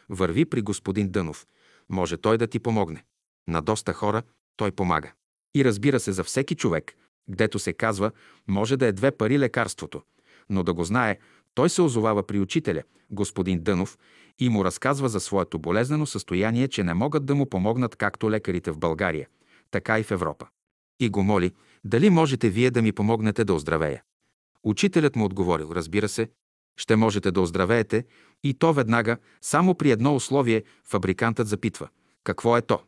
«Върви 0.09 0.45
при 0.45 0.62
господин 0.62 1.11
Дънов, 1.11 1.47
може 1.88 2.17
той 2.17 2.38
да 2.38 2.47
ти 2.47 2.59
помогне». 2.59 3.05
На 3.49 3.62
доста 3.62 3.93
хора 3.93 4.23
той 4.57 4.71
помага. 4.71 5.12
И 5.55 5.64
разбира 5.64 6.00
се, 6.00 6.12
за 6.12 6.25
всеки 6.25 6.55
човек, 6.55 6.95
гдето 7.31 7.59
се 7.59 7.73
казва, 7.73 8.11
може 8.49 8.76
да 8.76 8.87
е 8.87 8.93
две 8.93 9.11
пари 9.11 9.38
лекарството, 9.38 10.02
но 10.50 10.62
да 10.62 10.75
го 10.75 10.85
знае, 10.85 11.19
той 11.55 11.71
се 11.71 11.83
озовава 11.83 12.26
при 12.26 12.40
учителя, 12.40 12.83
господин 13.11 13.62
Дънов, 13.62 13.99
и 14.38 14.49
му 14.49 14.64
разказва 14.64 15.09
за 15.09 15.21
своето 15.21 15.59
болезнено 15.59 16.07
състояние, 16.07 16.69
че 16.69 16.85
не 16.85 16.95
могат 16.95 17.26
да 17.26 17.35
му 17.35 17.47
помогнат 17.47 17.97
както 17.97 18.31
лекарите 18.31 18.71
в 18.71 18.79
България, 18.79 19.29
така 19.71 19.99
и 19.99 20.03
в 20.03 20.11
Европа. 20.11 20.47
И 21.00 21.09
го 21.09 21.23
моли, 21.23 21.53
дали 21.85 22.11
можете 22.11 22.50
вие 22.50 22.71
да 22.71 22.83
ми 22.83 22.93
помогнете 22.93 23.45
да 23.45 23.55
оздравея. 23.55 24.03
Учителят 24.62 25.17
му 25.17 25.25
отговорил, 25.25 25.69
разбира 25.73 26.09
се, 26.09 26.29
ще 26.77 26.97
можете 26.97 27.31
да 27.31 27.41
оздравеете 27.41 28.05
и 28.43 28.55
то 28.55 28.73
веднага, 28.73 29.17
само 29.41 29.75
при 29.75 29.91
едно 29.91 30.15
условие 30.15 30.65
фабрикантът 30.85 31.49
запитва. 31.49 31.89
Какво 32.25 32.57
е 32.57 32.62
то? 32.62 32.81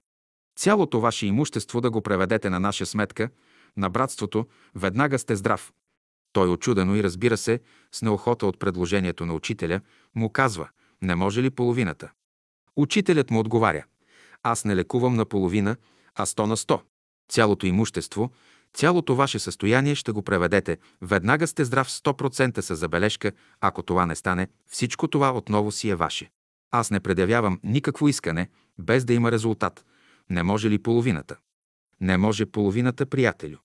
Цялото 0.59 1.01
ваше 1.01 1.27
имущество 1.27 1.81
да 1.81 1.91
го 1.91 2.03
преведете 2.03 2.51
на 2.51 2.61
наша 2.61 2.87
сметка, 2.87 3.31
на 3.77 3.91
братството, 3.91 4.47
веднага 4.75 5.19
сте 5.19 5.37
здрав. 5.37 5.73
Той 6.33 6.49
очудено 6.49 6.97
и 6.97 7.03
разбира 7.03 7.37
се, 7.37 7.61
с 7.93 8.03
неохота 8.03 8.47
от 8.47 8.59
предложението 8.59 9.27
на 9.27 9.35
учителя, 9.35 9.81
му 10.15 10.31
казва, 10.31 10.69
не 11.03 11.15
може 11.15 11.43
ли 11.43 11.51
половината? 11.51 12.11
Учителят 12.77 13.31
му 13.31 13.41
отговаря, 13.41 13.85
аз 14.43 14.65
не 14.65 14.77
лекувам 14.77 15.15
на 15.15 15.25
половина, 15.25 15.77
а 16.15 16.27
сто 16.27 16.47
на 16.47 16.57
сто. 16.57 16.83
Цялото 17.29 17.67
имущество, 17.67 18.31
цялото 18.75 19.15
ваше 19.15 19.39
състояние 19.39 19.95
ще 19.95 20.13
го 20.13 20.23
преведете. 20.23 20.79
Веднага 21.03 21.47
сте 21.47 21.65
здрав 21.65 21.89
100% 21.89 22.61
с 22.61 22.77
забележка. 22.77 23.33
Ако 23.61 23.83
това 23.83 24.07
не 24.07 24.15
стане, 24.15 24.49
всичко 24.67 25.09
това 25.09 25.37
отново 25.37 25.73
си 25.73 25.89
е 25.89 25.95
ваше. 25.95 26.31
Аз 26.71 26.91
не 26.91 27.01
предявявам 27.01 27.61
никакво 27.65 28.09
искане, 28.09 28.49
без 28.79 29.05
да 29.05 29.13
има 29.13 29.33
резултат. 29.33 29.85
Не 30.31 30.43
може 30.43 30.71
ли 30.71 30.79
половината? 30.79 31.37
Не 32.01 32.17
може 32.17 32.47
половината, 32.47 33.07
приятелю. 33.07 33.57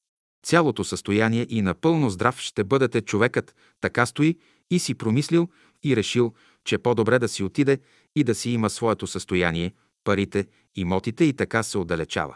Цялото 0.44 0.84
състояние 0.84 1.46
и 1.50 1.62
напълно 1.62 2.10
здрав 2.10 2.39
ще 2.39 2.63
бъдете 2.63 3.01
човекът, 3.01 3.56
така 3.82 4.06
стои 4.06 4.38
и 4.72 4.80
си 4.80 4.96
промислил 4.96 5.50
и 5.84 5.96
решил, 5.96 6.34
че 6.66 6.77
по-добре 6.77 7.20
да 7.20 7.27
си 7.27 7.44
отиде 7.44 7.80
и 8.16 8.24
да 8.24 8.36
си 8.36 8.50
има 8.50 8.70
своето 8.70 9.08
състояние, 9.08 9.74
парите, 10.04 10.48
имотите 10.77 11.24
и 11.24 11.34
така 11.34 11.63
се 11.63 11.77
отдалечава. 11.77 12.36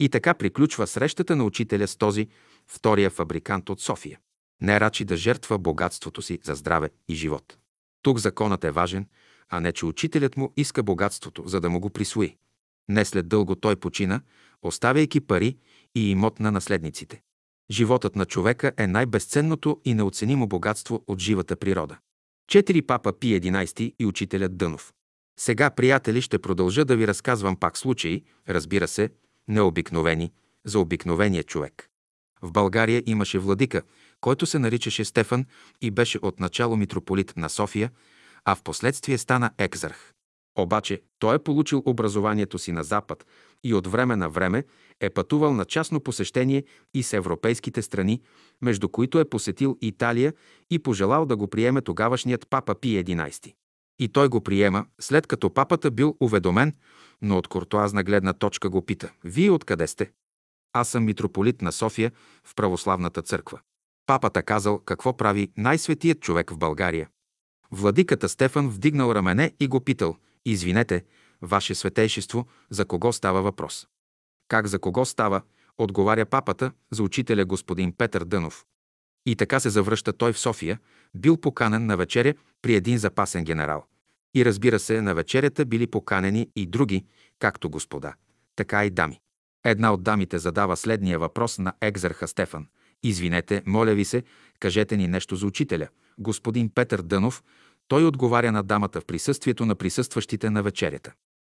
И 0.00 0.08
така 0.08 0.34
приключва 0.34 0.86
срещата 0.86 1.36
на 1.36 1.44
учителя 1.44 1.88
с 1.88 1.96
този 1.96 2.28
втория 2.66 3.10
фабрикант 3.10 3.68
от 3.68 3.80
София. 3.80 4.18
Не 4.62 4.80
рачи 4.80 5.04
да 5.04 5.16
жертва 5.16 5.58
богатството 5.58 6.22
си 6.22 6.38
за 6.42 6.54
здраве 6.54 6.90
и 7.08 7.14
живот. 7.14 7.58
Тук 8.02 8.18
законът 8.18 8.64
е 8.64 8.70
важен, 8.70 9.06
а 9.48 9.60
не 9.60 9.72
че 9.72 9.86
учителят 9.86 10.36
му 10.36 10.52
иска 10.56 10.82
богатството, 10.82 11.42
за 11.46 11.60
да 11.60 11.70
му 11.70 11.80
го 11.80 11.90
присвои. 11.90 12.36
Не 12.88 13.04
след 13.04 13.28
дълго 13.28 13.56
той 13.56 13.76
почина, 13.76 14.20
оставяйки 14.62 15.20
пари 15.20 15.56
и 15.94 16.10
имот 16.10 16.40
на 16.40 16.50
наследниците. 16.50 17.22
Животът 17.70 18.16
на 18.16 18.24
човека 18.24 18.72
е 18.76 18.86
най-безценното 18.86 19.80
и 19.84 19.94
неоценимо 19.94 20.46
богатство 20.46 21.04
от 21.06 21.18
живата 21.18 21.56
природа. 21.56 21.98
Четири 22.48 22.82
папа 22.82 23.12
Пи 23.12 23.40
11 23.40 23.94
и 23.98 24.06
учителят 24.06 24.56
Дънов. 24.56 24.92
Сега, 25.40 25.70
приятели, 25.70 26.22
ще 26.22 26.38
продължа 26.38 26.84
да 26.84 26.96
ви 26.96 27.06
разказвам 27.06 27.56
пак 27.56 27.78
случаи, 27.78 28.24
разбира 28.48 28.88
се, 28.88 29.10
необикновени, 29.48 30.32
за 30.64 30.78
обикновения 30.78 31.42
човек. 31.42 31.88
В 32.42 32.52
България 32.52 33.02
имаше 33.06 33.38
владика, 33.38 33.82
който 34.20 34.46
се 34.46 34.58
наричаше 34.58 35.04
Стефан 35.04 35.44
и 35.80 35.90
беше 35.90 36.18
отначало 36.22 36.76
митрополит 36.76 37.36
на 37.36 37.48
София, 37.48 37.90
а 38.44 38.54
в 38.54 38.62
последствие 38.62 39.18
стана 39.18 39.50
екзарх. 39.58 40.12
Обаче 40.58 41.02
той 41.18 41.36
е 41.36 41.38
получил 41.38 41.82
образованието 41.86 42.58
си 42.58 42.72
на 42.72 42.84
Запад 42.84 43.26
и 43.64 43.74
от 43.74 43.86
време 43.86 44.16
на 44.16 44.28
време 44.28 44.64
е 45.00 45.10
пътувал 45.10 45.54
на 45.54 45.64
частно 45.64 46.00
посещение 46.00 46.64
и 46.94 47.02
с 47.02 47.12
европейските 47.12 47.82
страни, 47.82 48.22
между 48.62 48.88
които 48.88 49.20
е 49.20 49.28
посетил 49.28 49.78
Италия 49.80 50.34
и 50.70 50.78
пожелал 50.78 51.26
да 51.26 51.36
го 51.36 51.48
приеме 51.48 51.80
тогавашният 51.80 52.46
папа 52.50 52.74
Пи 52.74 53.04
11. 53.04 53.52
И 54.00 54.08
той 54.08 54.28
го 54.28 54.40
приема, 54.40 54.86
след 55.00 55.26
като 55.26 55.54
папата 55.54 55.90
бил 55.90 56.16
уведомен, 56.20 56.74
но 57.22 57.38
от 57.38 57.48
куртуазна 57.48 58.04
гледна 58.04 58.32
точка 58.32 58.70
го 58.70 58.86
пита. 58.86 59.12
Вие 59.24 59.50
откъде 59.50 59.86
сте? 59.86 60.10
Аз 60.72 60.88
съм 60.88 61.04
митрополит 61.04 61.62
на 61.62 61.72
София 61.72 62.12
в 62.44 62.54
православната 62.54 63.22
църква. 63.22 63.60
Папата 64.06 64.42
казал 64.42 64.78
какво 64.78 65.16
прави 65.16 65.52
най-светият 65.56 66.20
човек 66.20 66.50
в 66.50 66.58
България. 66.58 67.08
Владиката 67.70 68.28
Стефан 68.28 68.68
вдигнал 68.68 69.12
рамене 69.12 69.52
и 69.60 69.68
го 69.68 69.80
питал. 69.80 70.16
Извинете, 70.44 71.04
Ваше 71.42 71.74
светейшество, 71.74 72.46
за 72.70 72.84
кого 72.84 73.12
става 73.12 73.42
въпрос? 73.42 73.86
Как 74.48 74.66
за 74.66 74.78
кого 74.78 75.04
става? 75.04 75.42
Отговаря 75.78 76.26
папата 76.26 76.72
за 76.90 77.02
учителя 77.02 77.44
господин 77.44 77.92
Петър 77.92 78.24
Дънов. 78.24 78.64
И 79.26 79.36
така 79.36 79.60
се 79.60 79.70
завръща 79.70 80.12
той 80.12 80.32
в 80.32 80.38
София, 80.38 80.78
бил 81.14 81.36
поканен 81.36 81.86
на 81.86 81.96
вечеря 81.96 82.34
при 82.62 82.74
един 82.74 82.98
запасен 82.98 83.44
генерал. 83.44 83.84
И 84.34 84.44
разбира 84.44 84.78
се, 84.78 85.02
на 85.02 85.14
вечерята 85.14 85.64
били 85.64 85.86
поканени 85.86 86.48
и 86.56 86.66
други, 86.66 87.04
както 87.38 87.70
господа, 87.70 88.14
така 88.56 88.84
и 88.84 88.90
дами. 88.90 89.20
Една 89.64 89.92
от 89.92 90.02
дамите 90.02 90.38
задава 90.38 90.76
следния 90.76 91.18
въпрос 91.18 91.58
на 91.58 91.72
екзарха 91.80 92.28
Стефан. 92.28 92.66
Извинете, 93.02 93.62
моля 93.66 93.94
ви 93.94 94.04
се, 94.04 94.22
кажете 94.60 94.96
ни 94.96 95.08
нещо 95.08 95.36
за 95.36 95.46
учителя. 95.46 95.88
Господин 96.18 96.70
Петър 96.74 97.02
Дънов, 97.02 97.42
той 97.88 98.04
отговаря 98.04 98.52
на 98.52 98.62
дамата 98.62 99.00
в 99.00 99.04
присъствието 99.04 99.66
на 99.66 99.74
присъстващите 99.74 100.50
на 100.50 100.62
вечерята. 100.62 101.12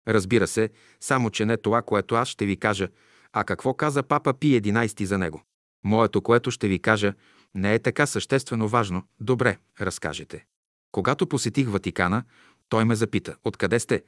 Разбира 0.08 0.46
се, 0.46 0.70
само 1.00 1.30
че 1.30 1.44
не 1.44 1.56
това, 1.56 1.82
което 1.82 2.14
аз 2.14 2.28
ще 2.28 2.46
ви 2.46 2.56
кажа, 2.56 2.88
а 3.32 3.44
какво 3.44 3.74
каза 3.74 4.02
папа 4.02 4.34
Пи 4.34 4.60
11 4.60 5.04
за 5.04 5.18
него. 5.18 5.42
Моето, 5.84 6.20
което 6.22 6.50
ще 6.50 6.68
ви 6.68 6.78
кажа, 6.78 7.14
не 7.54 7.74
е 7.74 7.78
така 7.78 8.06
съществено 8.06 8.68
важно. 8.68 9.02
Добре, 9.20 9.58
разкажете. 9.80 10.44
Когато 10.92 11.26
посетих 11.26 11.68
Ватикана, 11.68 12.24
той 12.68 12.84
ме 12.84 12.94
запита, 12.94 13.36
откъде 13.44 13.80
сте? 13.80 14.02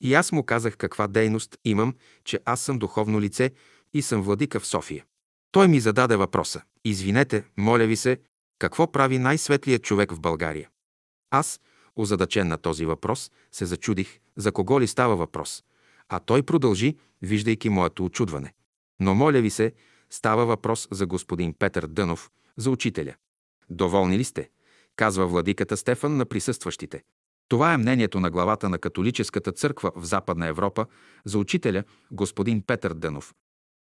И 0.00 0.14
аз 0.14 0.32
му 0.32 0.44
казах 0.44 0.76
каква 0.76 1.06
дейност 1.06 1.58
имам, 1.64 1.94
че 2.24 2.40
аз 2.44 2.60
съм 2.60 2.78
духовно 2.78 3.20
лице 3.20 3.50
и 3.94 4.02
съм 4.02 4.22
владика 4.22 4.60
в 4.60 4.66
София. 4.66 5.04
Той 5.52 5.68
ми 5.68 5.80
зададе 5.80 6.16
въпроса. 6.16 6.62
Извинете, 6.84 7.44
моля 7.56 7.86
ви 7.86 7.96
се, 7.96 8.20
какво 8.58 8.92
прави 8.92 9.18
най-светлият 9.18 9.82
човек 9.82 10.12
в 10.12 10.20
България? 10.20 10.68
Аз, 11.30 11.60
озадачен 11.96 12.48
на 12.48 12.58
този 12.58 12.86
въпрос, 12.86 13.30
се 13.52 13.66
зачудих, 13.66 14.20
за 14.36 14.52
кого 14.52 14.80
ли 14.80 14.86
става 14.86 15.16
въпрос. 15.16 15.64
А 16.08 16.20
той 16.20 16.42
продължи, 16.42 16.96
виждайки 17.22 17.68
моето 17.68 18.04
очудване. 18.04 18.52
Но 19.00 19.14
моля 19.14 19.40
ви 19.40 19.50
се, 19.50 19.72
става 20.10 20.46
въпрос 20.46 20.88
за 20.90 21.06
господин 21.06 21.54
Петър 21.54 21.86
Дънов, 21.86 22.30
за 22.56 22.70
учителя. 22.70 23.14
Доволни 23.70 24.18
ли 24.18 24.24
сте? 24.24 24.50
казва 24.96 25.26
владиката 25.26 25.76
Стефан 25.76 26.16
на 26.16 26.24
присъстващите. 26.24 27.02
Това 27.48 27.72
е 27.74 27.76
мнението 27.76 28.20
на 28.20 28.30
главата 28.30 28.68
на 28.68 28.78
католическата 28.78 29.52
църква 29.52 29.92
в 29.96 30.04
Западна 30.04 30.46
Европа 30.46 30.86
за 31.24 31.38
учителя 31.38 31.84
господин 32.12 32.62
Петър 32.62 32.94
Дънов. 32.94 33.34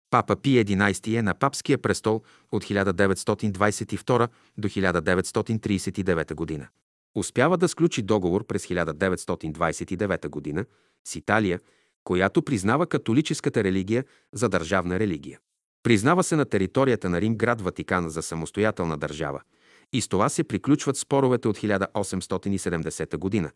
Папа 0.09 0.35
Пи 0.35 0.49
11 0.49 1.19
е 1.19 1.21
на 1.21 1.33
папския 1.33 1.77
престол 1.77 2.21
от 2.51 2.63
1922 2.63 4.29
до 4.57 4.67
1939 4.69 6.33
година. 6.33 6.67
Успява 7.15 7.57
да 7.57 7.67
сключи 7.67 8.01
договор 8.01 8.45
през 8.45 8.67
1929 8.67 10.27
година 10.27 10.65
с 11.07 11.15
Италия, 11.15 11.59
която 12.03 12.41
признава 12.41 12.87
католическата 12.87 13.63
религия 13.63 14.05
за 14.33 14.49
държавна 14.49 14.99
религия. 14.99 15.39
Признава 15.83 16.23
се 16.23 16.35
на 16.35 16.45
територията 16.45 17.09
на 17.09 17.21
Рим 17.21 17.35
град 17.35 17.61
Ватикан 17.61 18.09
за 18.09 18.21
самостоятелна 18.21 18.97
държава 18.97 19.41
и 19.93 20.01
с 20.01 20.07
това 20.07 20.29
се 20.29 20.43
приключват 20.43 20.97
споровете 20.97 21.47
от 21.47 21.57
1870 21.57 23.17
година, 23.17 23.51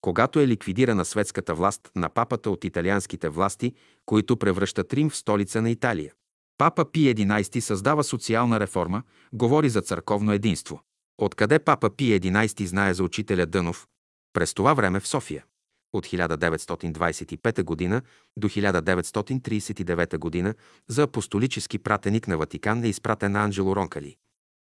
когато 0.00 0.40
е 0.40 0.46
ликвидирана 0.46 1.04
светската 1.04 1.54
власт 1.54 1.90
на 1.96 2.08
папата 2.08 2.50
от 2.50 2.64
италианските 2.64 3.28
власти, 3.28 3.72
които 4.06 4.36
превръщат 4.36 4.94
Рим 4.94 5.10
в 5.10 5.16
столица 5.16 5.62
на 5.62 5.70
Италия. 5.70 6.12
Папа 6.58 6.84
Пи 6.92 7.14
11 7.14 7.60
създава 7.60 8.04
социална 8.04 8.60
реформа, 8.60 9.02
говори 9.32 9.68
за 9.68 9.80
църковно 9.80 10.32
единство. 10.32 10.80
Откъде 11.18 11.58
папа 11.58 11.90
Пи 11.90 12.20
11 12.20 12.64
знае 12.64 12.94
за 12.94 13.04
учителя 13.04 13.46
Дънов? 13.46 13.86
През 14.32 14.54
това 14.54 14.74
време 14.74 15.00
в 15.00 15.08
София. 15.08 15.44
От 15.92 16.06
1925 16.06 17.90
г. 17.90 18.02
до 18.36 18.48
1939 18.48 20.42
г. 20.42 20.54
за 20.88 21.02
апостолически 21.02 21.78
пратеник 21.78 22.28
на 22.28 22.38
Ватикан 22.38 22.84
е 22.84 22.88
изпратен 22.88 23.36
Анджело 23.36 23.76
Ронкали. 23.76 24.16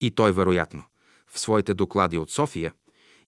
И 0.01 0.11
той 0.11 0.33
вероятно 0.33 0.85
в 1.33 1.39
своите 1.39 1.75
доклади 1.75 2.19
от 2.19 2.31
София 2.31 2.73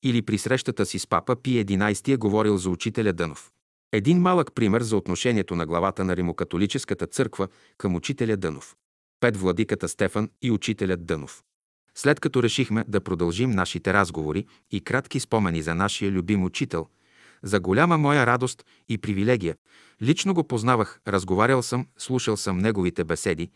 или 0.02 0.22
при 0.22 0.38
срещата 0.38 0.86
си 0.86 0.98
с 0.98 1.06
папа 1.06 1.36
Пи 1.36 1.64
11 1.64 2.12
е 2.12 2.16
говорил 2.16 2.56
за 2.56 2.70
учителя 2.70 3.12
Дънов. 3.12 3.50
Един 3.92 4.20
малък 4.20 4.52
пример 4.54 4.82
за 4.82 4.96
отношението 4.96 5.56
на 5.56 5.66
главата 5.66 6.04
на 6.04 6.16
Римокатолическата 6.16 7.06
църква 7.06 7.48
към 7.78 7.94
учителя 7.94 8.36
Дънов. 8.36 8.76
Пет 9.20 9.36
владиката 9.36 9.88
Стефан 9.88 10.30
и 10.42 10.50
учителят 10.50 11.06
Дънов. 11.06 11.42
След 11.94 12.20
като 12.20 12.42
решихме 12.42 12.84
да 12.88 13.00
продължим 13.00 13.50
нашите 13.50 13.92
разговори 13.92 14.46
и 14.70 14.80
кратки 14.80 15.20
спомени 15.20 15.62
за 15.62 15.74
нашия 15.74 16.10
любим 16.10 16.44
учител, 16.44 16.86
за 17.42 17.60
голяма 17.60 17.98
моя 17.98 18.26
радост 18.26 18.64
и 18.88 18.98
привилегия, 18.98 19.56
лично 20.02 20.34
го 20.34 20.44
познавах, 20.44 21.00
разговарял 21.08 21.62
съм, 21.62 21.86
слушал 21.98 22.36
съм 22.36 22.58
неговите 22.58 23.04
беседи. 23.04 23.50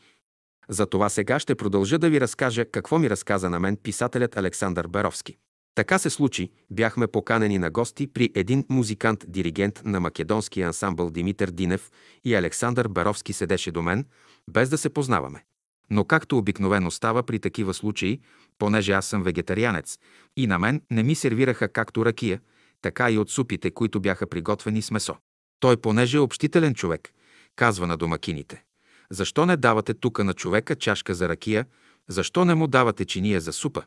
За 0.68 0.86
това 0.86 1.08
сега 1.08 1.38
ще 1.38 1.54
продължа 1.54 1.98
да 1.98 2.10
ви 2.10 2.20
разкажа 2.20 2.64
какво 2.64 2.98
ми 2.98 3.10
разказа 3.10 3.50
на 3.50 3.60
мен 3.60 3.76
писателят 3.76 4.36
Александър 4.36 4.86
Беровски. 4.86 5.36
Така 5.74 5.98
се 5.98 6.10
случи, 6.10 6.50
бяхме 6.70 7.06
поканени 7.06 7.58
на 7.58 7.70
гости 7.70 8.06
при 8.06 8.30
един 8.34 8.64
музикант-диригент 8.68 9.82
на 9.84 10.00
македонския 10.00 10.66
ансамбъл 10.66 11.10
Димитър 11.10 11.50
Динев 11.50 11.90
и 12.24 12.34
Александър 12.34 12.88
Беровски 12.88 13.32
седеше 13.32 13.70
до 13.70 13.82
мен, 13.82 14.06
без 14.50 14.68
да 14.68 14.78
се 14.78 14.88
познаваме. 14.88 15.44
Но 15.90 16.04
както 16.04 16.38
обикновено 16.38 16.90
става 16.90 17.22
при 17.22 17.38
такива 17.38 17.74
случаи, 17.74 18.20
понеже 18.58 18.92
аз 18.92 19.06
съм 19.06 19.22
вегетарианец 19.22 19.98
и 20.36 20.46
на 20.46 20.58
мен 20.58 20.82
не 20.90 21.02
ми 21.02 21.14
сервираха 21.14 21.68
както 21.68 22.06
ракия, 22.06 22.40
така 22.82 23.10
и 23.10 23.18
от 23.18 23.30
супите, 23.30 23.70
които 23.70 24.00
бяха 24.00 24.26
приготвени 24.26 24.82
с 24.82 24.90
месо. 24.90 25.16
Той, 25.60 25.76
понеже 25.76 26.16
е 26.16 26.20
общителен 26.20 26.74
човек, 26.74 27.12
казва 27.56 27.86
на 27.86 27.96
домакините. 27.96 28.64
Защо 29.10 29.46
не 29.46 29.56
давате 29.56 29.94
тука 29.94 30.24
на 30.24 30.34
човека 30.34 30.76
чашка 30.76 31.14
за 31.14 31.28
ракия, 31.28 31.66
защо 32.08 32.44
не 32.44 32.54
му 32.54 32.66
давате 32.66 33.04
чиния 33.04 33.40
за 33.40 33.52
супа? 33.52 33.82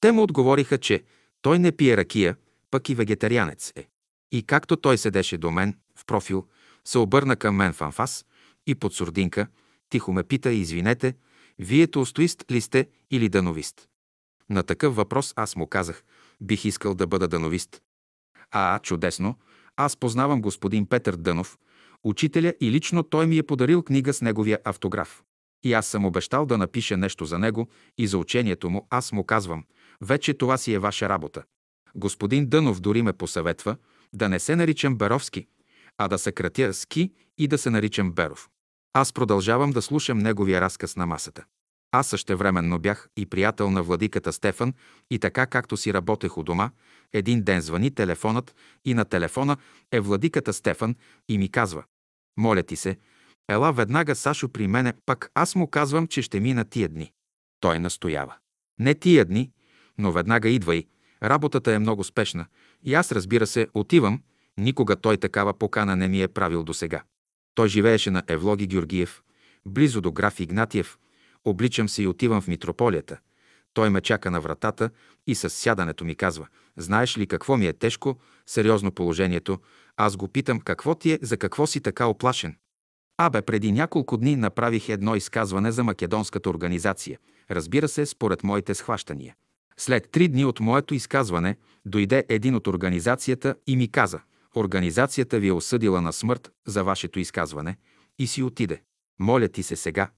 Те 0.00 0.12
му 0.12 0.22
отговориха, 0.22 0.78
че 0.78 1.02
той 1.42 1.58
не 1.58 1.72
пие 1.72 1.96
ракия, 1.96 2.36
пък 2.70 2.88
и 2.88 2.94
вегетарианец 2.94 3.72
е. 3.76 3.88
И 4.32 4.42
както 4.42 4.76
той 4.76 4.98
седеше 4.98 5.38
до 5.38 5.50
мен, 5.50 5.78
в 5.96 6.06
профил, 6.06 6.46
се 6.84 6.98
обърна 6.98 7.36
към 7.36 7.56
мен 7.56 7.72
в 7.72 7.82
анфас 7.82 8.26
и 8.66 8.74
под 8.74 8.94
сурдинка, 8.94 9.46
тихо 9.88 10.12
ме 10.12 10.22
пита, 10.22 10.52
извинете, 10.52 11.14
вие 11.58 11.86
толстоист 11.86 12.44
ли 12.50 12.60
сте 12.60 12.88
или 13.10 13.28
дановист? 13.28 13.88
На 14.50 14.62
такъв 14.62 14.96
въпрос 14.96 15.32
аз 15.36 15.56
му 15.56 15.66
казах, 15.66 16.04
бих 16.40 16.64
искал 16.64 16.94
да 16.94 17.06
бъда 17.06 17.28
дановист. 17.28 17.82
А, 18.50 18.78
чудесно, 18.78 19.38
аз 19.76 19.96
познавам 19.96 20.42
господин 20.42 20.86
Петър 20.86 21.16
Дънов, 21.16 21.58
учителя 22.04 22.54
и 22.60 22.70
лично 22.70 23.02
той 23.02 23.26
ми 23.26 23.38
е 23.38 23.42
подарил 23.42 23.82
книга 23.82 24.12
с 24.12 24.22
неговия 24.22 24.58
автограф. 24.64 25.22
И 25.64 25.72
аз 25.72 25.86
съм 25.86 26.04
обещал 26.04 26.46
да 26.46 26.58
напиша 26.58 26.96
нещо 26.96 27.24
за 27.24 27.38
него 27.38 27.68
и 27.98 28.06
за 28.06 28.18
учението 28.18 28.70
му. 28.70 28.86
Аз 28.90 29.12
му 29.12 29.24
казвам, 29.24 29.64
вече 30.00 30.34
това 30.34 30.56
си 30.56 30.72
е 30.72 30.78
ваша 30.78 31.08
работа. 31.08 31.42
Господин 31.94 32.46
Дънов 32.46 32.80
дори 32.80 33.02
ме 33.02 33.12
посъветва 33.12 33.76
да 34.12 34.28
не 34.28 34.38
се 34.38 34.56
наричам 34.56 34.96
Беровски, 34.96 35.46
а 35.98 36.08
да 36.08 36.18
съкратя 36.18 36.74
Ски 36.74 37.12
и 37.38 37.48
да 37.48 37.58
се 37.58 37.70
наричам 37.70 38.12
Беров. 38.12 38.48
Аз 38.92 39.12
продължавам 39.12 39.70
да 39.70 39.82
слушам 39.82 40.18
неговия 40.18 40.60
разказ 40.60 40.96
на 40.96 41.06
масата. 41.06 41.44
Аз 41.96 42.06
същевременно 42.06 42.78
бях 42.78 43.08
и 43.16 43.26
приятел 43.26 43.70
на 43.70 43.82
владиката 43.82 44.32
Стефан 44.32 44.74
и 45.10 45.18
така 45.18 45.46
както 45.46 45.76
си 45.76 45.94
работех 45.94 46.38
у 46.38 46.42
дома, 46.42 46.70
един 47.12 47.42
ден 47.42 47.60
звъни 47.60 47.90
телефонът 47.90 48.54
и 48.84 48.94
на 48.94 49.04
телефона 49.04 49.56
е 49.92 50.00
владиката 50.00 50.52
Стефан 50.52 50.96
и 51.28 51.38
ми 51.38 51.48
казва 51.48 51.84
«Моля 52.36 52.62
ти 52.62 52.76
се, 52.76 52.98
ела 53.48 53.72
веднага 53.72 54.14
Сашо 54.14 54.48
при 54.48 54.66
мене, 54.66 54.92
пък 55.06 55.30
аз 55.34 55.54
му 55.54 55.66
казвам, 55.66 56.06
че 56.06 56.22
ще 56.22 56.40
мина 56.40 56.64
тия 56.64 56.88
дни». 56.88 57.12
Той 57.60 57.78
настоява. 57.78 58.34
Не 58.80 58.94
тия 58.94 59.24
дни, 59.24 59.50
но 59.98 60.12
веднага 60.12 60.48
идвай, 60.48 60.84
работата 61.22 61.72
е 61.72 61.78
много 61.78 62.04
спешна 62.04 62.46
и 62.82 62.94
аз 62.94 63.12
разбира 63.12 63.46
се 63.46 63.68
отивам, 63.74 64.22
никога 64.58 64.96
той 64.96 65.16
такава 65.16 65.58
покана 65.58 65.96
не 65.96 66.08
ми 66.08 66.22
е 66.22 66.28
правил 66.28 66.62
досега. 66.62 67.02
Той 67.54 67.68
живееше 67.68 68.10
на 68.10 68.22
Евлоги 68.28 68.66
Георгиев, 68.66 69.22
близо 69.66 70.00
до 70.00 70.12
граф 70.12 70.40
Игнатиев, 70.40 70.98
Обличам 71.44 71.88
се 71.88 72.02
и 72.02 72.06
отивам 72.06 72.40
в 72.40 72.48
митрополията. 72.48 73.18
Той 73.74 73.90
ме 73.90 74.00
чака 74.00 74.30
на 74.30 74.40
вратата 74.40 74.90
и 75.26 75.34
с 75.34 75.50
сядането 75.50 76.04
ми 76.04 76.14
казва, 76.14 76.46
знаеш 76.76 77.18
ли 77.18 77.26
какво 77.26 77.56
ми 77.56 77.66
е 77.66 77.72
тежко, 77.72 78.18
сериозно 78.46 78.92
положението, 78.92 79.58
аз 79.96 80.16
го 80.16 80.28
питам 80.28 80.60
какво 80.60 80.94
ти 80.94 81.12
е, 81.12 81.18
за 81.22 81.36
какво 81.36 81.66
си 81.66 81.80
така 81.80 82.06
оплашен. 82.06 82.56
Абе, 83.18 83.42
преди 83.42 83.72
няколко 83.72 84.16
дни 84.16 84.36
направих 84.36 84.88
едно 84.88 85.16
изказване 85.16 85.72
за 85.72 85.84
македонската 85.84 86.50
организация, 86.50 87.18
разбира 87.50 87.88
се, 87.88 88.06
според 88.06 88.44
моите 88.44 88.74
схващания. 88.74 89.34
След 89.76 90.10
три 90.10 90.28
дни 90.28 90.44
от 90.44 90.60
моето 90.60 90.94
изказване 90.94 91.56
дойде 91.86 92.24
един 92.28 92.54
от 92.54 92.66
организацията 92.66 93.54
и 93.66 93.76
ми 93.76 93.88
каза, 93.88 94.20
организацията 94.56 95.38
ви 95.38 95.48
е 95.48 95.52
осъдила 95.52 96.00
на 96.00 96.12
смърт 96.12 96.52
за 96.66 96.84
вашето 96.84 97.18
изказване 97.18 97.76
и 98.18 98.26
си 98.26 98.42
отиде. 98.42 98.82
Моля 99.18 99.48
ти 99.48 99.62
се 99.62 99.76
сега, 99.76 100.10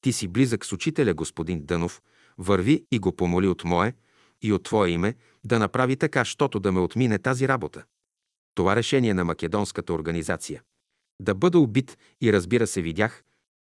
ти 0.00 0.12
си 0.12 0.28
близък 0.28 0.64
с 0.64 0.72
учителя, 0.72 1.14
господин 1.14 1.64
Дънов, 1.64 2.02
върви 2.38 2.84
и 2.90 2.98
го 2.98 3.16
помоли 3.16 3.46
от 3.46 3.64
мое 3.64 3.94
и 4.42 4.52
от 4.52 4.62
твое 4.62 4.88
име 4.88 5.14
да 5.44 5.58
направи 5.58 5.96
така, 5.96 6.24
щото 6.24 6.60
да 6.60 6.72
ме 6.72 6.80
отмине 6.80 7.18
тази 7.18 7.48
работа. 7.48 7.84
Това 8.54 8.76
решение 8.76 9.14
на 9.14 9.24
македонската 9.24 9.92
организация. 9.92 10.62
Да 11.20 11.34
бъда 11.34 11.58
убит 11.58 11.98
и 12.20 12.32
разбира 12.32 12.66
се 12.66 12.82
видях, 12.82 13.24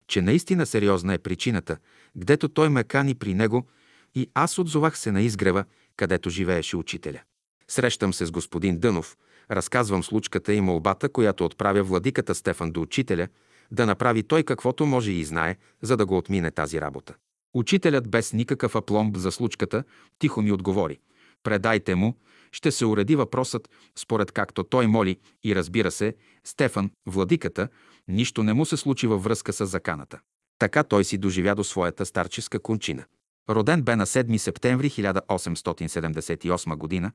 че 0.08 0.22
наистина 0.22 0.66
сериозна 0.66 1.14
е 1.14 1.18
причината, 1.18 1.78
гдето 2.18 2.50
той 2.50 2.70
ме 2.70 2.84
кани 2.84 3.16
при 3.16 3.34
него 3.34 3.68
и 4.16 4.30
аз 4.34 4.58
отзовах 4.58 4.98
се 4.98 5.12
на 5.12 5.22
изгрева, 5.22 5.66
където 5.98 6.30
живееше 6.30 6.78
учителя. 6.78 7.22
Срещам 7.68 8.14
се 8.14 8.26
с 8.26 8.32
господин 8.32 8.80
Дънов, 8.80 9.18
разказвам 9.52 10.04
случката 10.04 10.54
и 10.54 10.62
молбата, 10.62 11.10
която 11.10 11.46
отправя 11.46 11.84
владиката 11.84 12.36
Стефан 12.36 12.72
до 12.72 12.82
учителя– 12.82 13.28
да 13.72 13.86
направи 13.86 14.24
той 14.24 14.44
каквото 14.44 14.86
може 14.86 15.12
и 15.12 15.26
знае, 15.26 15.56
за 15.82 15.98
да 15.98 16.06
го 16.06 16.18
отмине 16.18 16.52
тази 16.52 16.82
работа. 16.82 17.14
Учителят 17.54 18.10
без 18.10 18.34
никакъв 18.34 18.76
апломб 18.76 19.18
за 19.18 19.32
случката 19.32 19.84
тихо 20.20 20.42
ми 20.42 20.52
отговори. 20.52 21.00
Предайте 21.44 21.96
му, 21.96 22.16
ще 22.52 22.72
се 22.72 22.86
уреди 22.86 23.16
въпросът, 23.16 23.70
според 23.96 24.32
както 24.32 24.64
той 24.64 24.88
моли 24.88 25.18
и 25.44 25.56
разбира 25.56 25.92
се, 25.92 26.16
Стефан, 26.44 26.92
владиката, 27.06 27.68
нищо 28.08 28.44
не 28.44 28.54
му 28.54 28.66
се 28.66 28.78
случи 28.78 29.08
във 29.08 29.24
връзка 29.24 29.54
с 29.54 29.66
заканата. 29.66 30.20
Така 30.60 30.84
той 30.84 31.04
си 31.04 31.18
доживя 31.18 31.56
до 31.56 31.64
своята 31.64 32.06
старческа 32.06 32.60
кончина. 32.60 33.06
Роден 33.50 33.82
бе 33.82 33.96
на 33.96 34.06
7 34.06 34.38
септември 34.38 34.90
1878 34.90 37.02
г., 37.02 37.12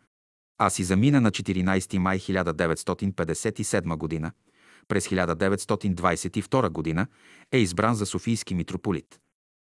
а 0.59 0.71
си 0.71 0.85
замина 0.85 1.21
на 1.21 1.31
14 1.31 1.99
май 1.99 2.19
1957 2.19 4.23
г., 4.23 4.33
през 4.91 5.09
1922 5.09 6.95
г. 6.95 7.07
е 7.53 7.59
избран 7.59 7.95
за 7.95 8.07
Софийски 8.07 8.55
митрополит. 8.55 9.19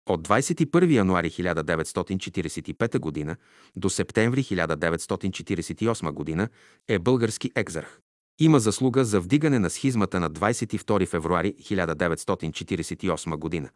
От 0.09 0.27
21 0.27 0.91
януари 0.91 1.29
1945 1.29 3.27
г. 3.27 3.35
до 3.75 3.89
септември 3.89 4.43
1948 4.43 6.37
г. 6.37 6.47
е 6.87 6.99
български 6.99 7.51
екзарх. 7.55 7.99
Има 8.39 8.59
заслуга 8.59 9.05
за 9.05 9.21
вдигане 9.21 9.59
на 9.59 9.69
схизмата 9.69 10.19
на 10.19 10.31
22 10.31 11.07
февруари 11.07 11.53
1948 11.53 13.63
г., 13.63 13.69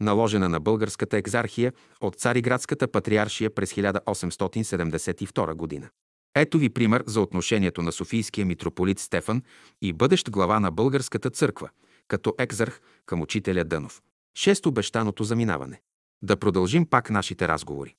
наложена 0.00 0.48
на 0.48 0.60
българската 0.60 1.16
екзархия 1.16 1.72
от 2.00 2.16
Цариградската 2.16 2.88
патриаршия 2.88 3.54
през 3.54 3.72
1872 3.72 5.80
г. 5.80 5.90
Ето 6.34 6.58
ви 6.58 6.68
пример 6.68 7.04
за 7.06 7.20
отношението 7.20 7.82
на 7.82 7.92
Софийския 7.92 8.46
митрополит 8.46 8.98
Стефан 8.98 9.42
и 9.82 9.92
бъдещ 9.92 10.30
глава 10.30 10.60
на 10.60 10.70
българската 10.70 11.30
църква, 11.30 11.70
като 12.08 12.34
екзарх 12.38 12.80
към 13.06 13.22
учителя 13.22 13.64
Дънов. 13.64 14.02
Шесто 14.34 14.68
обещаното 14.68 15.24
заминаване. 15.24 15.80
Да 16.22 16.36
продължим 16.36 16.86
пак 16.86 17.10
нашите 17.10 17.48
разговори. 17.48 17.94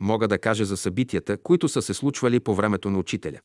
Мога 0.00 0.28
да 0.28 0.38
кажа 0.38 0.64
за 0.64 0.76
събитията, 0.76 1.38
които 1.42 1.68
са 1.68 1.82
се 1.82 1.94
случвали 1.94 2.40
по 2.40 2.54
времето 2.54 2.90
на 2.90 2.98
учителя. 2.98 3.40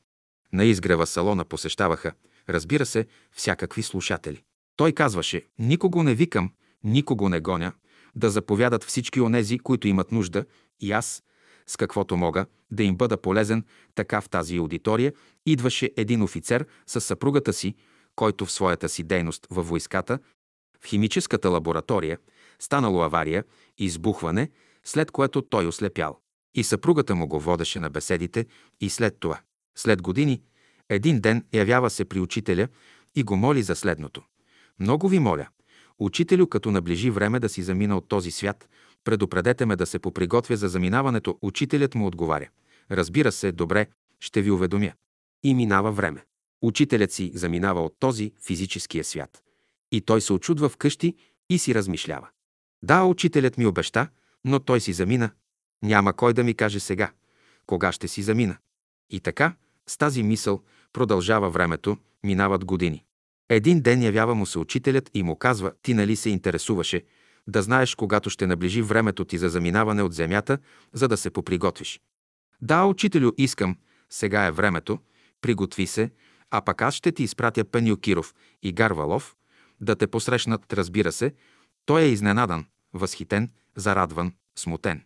На 0.53 0.65
изгрева 0.65 1.07
салона 1.07 1.45
посещаваха, 1.45 2.11
разбира 2.49 2.85
се, 2.85 3.05
всякакви 3.31 3.83
слушатели. 3.83 4.43
Той 4.75 4.91
казваше, 4.91 5.45
никого 5.59 6.03
не 6.03 6.15
викам, 6.15 6.51
никого 6.83 7.29
не 7.29 7.39
гоня, 7.39 7.71
да 8.15 8.29
заповядат 8.29 8.83
всички 8.83 9.21
онези, 9.21 9.59
които 9.59 9.87
имат 9.87 10.11
нужда, 10.11 10.45
и 10.79 10.91
аз, 10.91 11.23
с 11.67 11.77
каквото 11.77 12.17
мога, 12.17 12.45
да 12.71 12.83
им 12.83 12.95
бъда 12.95 13.17
полезен, 13.17 13.65
така 13.95 14.21
в 14.21 14.29
тази 14.29 14.57
аудитория 14.57 15.13
идваше 15.45 15.91
един 15.97 16.21
офицер 16.21 16.65
с 16.87 17.01
съпругата 17.01 17.53
си, 17.53 17.75
който 18.15 18.45
в 18.45 18.51
своята 18.51 18.89
си 18.89 19.03
дейност 19.03 19.47
във 19.51 19.67
войската, 19.67 20.19
в 20.81 20.85
химическата 20.85 21.49
лаборатория, 21.49 22.17
станало 22.59 23.01
авария, 23.01 23.43
избухване, 23.77 24.49
след 24.83 25.11
което 25.11 25.41
той 25.41 25.67
ослепял. 25.67 26.19
И 26.55 26.63
съпругата 26.63 27.15
му 27.15 27.27
го 27.27 27.39
водеше 27.39 27.79
на 27.79 27.89
беседите 27.89 28.45
и 28.81 28.89
след 28.89 29.19
това. 29.19 29.39
След 29.77 30.01
години, 30.01 30.41
един 30.89 31.21
ден 31.21 31.45
явява 31.53 31.89
се 31.89 32.05
при 32.05 32.19
учителя 32.19 32.67
и 33.15 33.23
го 33.23 33.35
моли 33.35 33.63
за 33.63 33.75
следното. 33.75 34.21
Много 34.79 35.07
ви 35.09 35.19
моля, 35.19 35.47
учителю, 35.99 36.47
като 36.47 36.71
наближи 36.71 37.09
време 37.09 37.39
да 37.39 37.49
си 37.49 37.63
замина 37.63 37.97
от 37.97 38.07
този 38.07 38.31
свят, 38.31 38.69
Предупредете 39.03 39.65
ме 39.65 39.75
да 39.75 39.85
се 39.85 39.99
поприготвя 39.99 40.57
за 40.57 40.67
заминаването. 40.67 41.37
Учителят 41.41 41.95
му 41.95 42.07
отговаря. 42.07 42.49
Разбира 42.91 43.31
се, 43.31 43.51
добре, 43.51 43.87
ще 44.19 44.41
ви 44.41 44.51
уведомя. 44.51 44.91
И 45.43 45.53
минава 45.53 45.91
време. 45.91 46.25
Учителят 46.61 47.11
си 47.11 47.31
заминава 47.35 47.81
от 47.81 47.95
този 47.99 48.31
физическия 48.45 49.03
свят. 49.03 49.43
И 49.91 50.01
той 50.01 50.21
се 50.21 50.33
очудва 50.33 50.69
вкъщи 50.69 51.15
и 51.49 51.57
си 51.57 51.75
размишлява. 51.75 52.27
Да, 52.83 53.03
учителят 53.03 53.57
ми 53.57 53.65
обеща, 53.65 54.07
но 54.45 54.59
той 54.59 54.81
си 54.81 54.93
замина. 54.93 55.29
Няма 55.83 56.13
кой 56.13 56.33
да 56.33 56.43
ми 56.43 56.53
каже 56.53 56.79
сега, 56.79 57.11
кога 57.65 57.91
ще 57.91 58.07
си 58.07 58.21
замина. 58.21 58.57
И 59.09 59.19
така, 59.19 59.55
с 59.87 59.97
тази 59.97 60.23
мисъл 60.23 60.61
продължава 60.93 61.49
времето, 61.49 61.97
минават 62.23 62.65
години. 62.65 63.03
Един 63.49 63.81
ден 63.81 64.03
явява 64.03 64.35
му 64.35 64.45
се 64.45 64.59
учителят 64.59 65.09
и 65.13 65.23
му 65.23 65.35
казва, 65.35 65.71
ти 65.81 65.93
нали 65.93 66.15
се 66.15 66.29
интересуваше, 66.29 67.03
да 67.47 67.61
знаеш, 67.61 67.95
когато 67.95 68.29
ще 68.29 68.47
наближи 68.47 68.81
времето 68.81 69.25
ти 69.25 69.37
за 69.37 69.49
заминаване 69.49 70.01
от 70.03 70.13
земята, 70.13 70.57
за 70.93 71.07
да 71.07 71.17
се 71.17 71.29
поприготвиш. 71.29 72.01
Да, 72.61 72.85
учителю, 72.85 73.31
искам, 73.37 73.77
сега 74.09 74.45
е 74.45 74.51
времето, 74.51 74.99
приготви 75.41 75.87
се, 75.87 76.11
а 76.51 76.61
пък 76.61 76.81
аз 76.81 76.93
ще 76.93 77.11
ти 77.11 77.23
изпратя 77.23 77.63
Пеню 77.63 77.97
Киров 77.97 78.33
и 78.63 78.71
Гарвалов, 78.71 79.35
да 79.81 79.95
те 79.95 80.07
посрещнат, 80.07 80.73
разбира 80.73 81.11
се. 81.11 81.33
Той 81.85 82.01
е 82.01 82.09
изненадан, 82.09 82.65
възхитен, 82.93 83.49
зарадван, 83.75 84.33
смутен. 84.55 85.03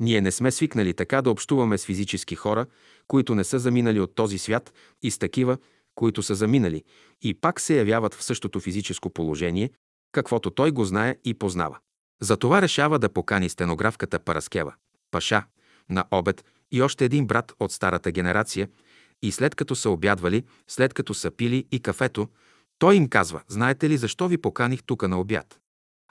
Ние 0.00 0.20
не 0.20 0.30
сме 0.30 0.50
свикнали 0.50 0.94
така 0.94 1.22
да 1.22 1.30
общуваме 1.30 1.78
с 1.78 1.86
физически 1.86 2.34
хора, 2.34 2.66
които 3.08 3.34
не 3.34 3.44
са 3.44 3.58
заминали 3.58 4.00
от 4.00 4.14
този 4.14 4.38
свят 4.38 4.72
и 5.02 5.10
с 5.10 5.18
такива, 5.18 5.58
които 5.94 6.22
са 6.22 6.34
заминали 6.34 6.84
и 7.22 7.34
пак 7.34 7.60
се 7.60 7.76
явяват 7.78 8.14
в 8.14 8.22
същото 8.24 8.60
физическо 8.60 9.10
положение, 9.10 9.70
каквото 10.12 10.50
той 10.50 10.70
го 10.70 10.84
знае 10.84 11.16
и 11.24 11.34
познава. 11.34 11.78
Затова 12.20 12.62
решава 12.62 12.98
да 12.98 13.08
покани 13.08 13.48
стенографката 13.48 14.18
Параскева, 14.18 14.74
Паша, 15.10 15.44
на 15.88 16.04
обед 16.10 16.44
и 16.72 16.82
още 16.82 17.04
един 17.04 17.26
брат 17.26 17.52
от 17.60 17.72
старата 17.72 18.10
генерация, 18.10 18.68
и 19.22 19.32
след 19.32 19.54
като 19.54 19.74
са 19.74 19.90
обядвали, 19.90 20.44
след 20.68 20.94
като 20.94 21.14
са 21.14 21.30
пили 21.30 21.66
и 21.72 21.80
кафето, 21.80 22.28
той 22.78 22.96
им 22.96 23.08
казва, 23.08 23.42
знаете 23.48 23.88
ли 23.88 23.96
защо 23.96 24.28
ви 24.28 24.38
поканих 24.38 24.82
тука 24.82 25.08
на 25.08 25.20
обяд? 25.20 25.60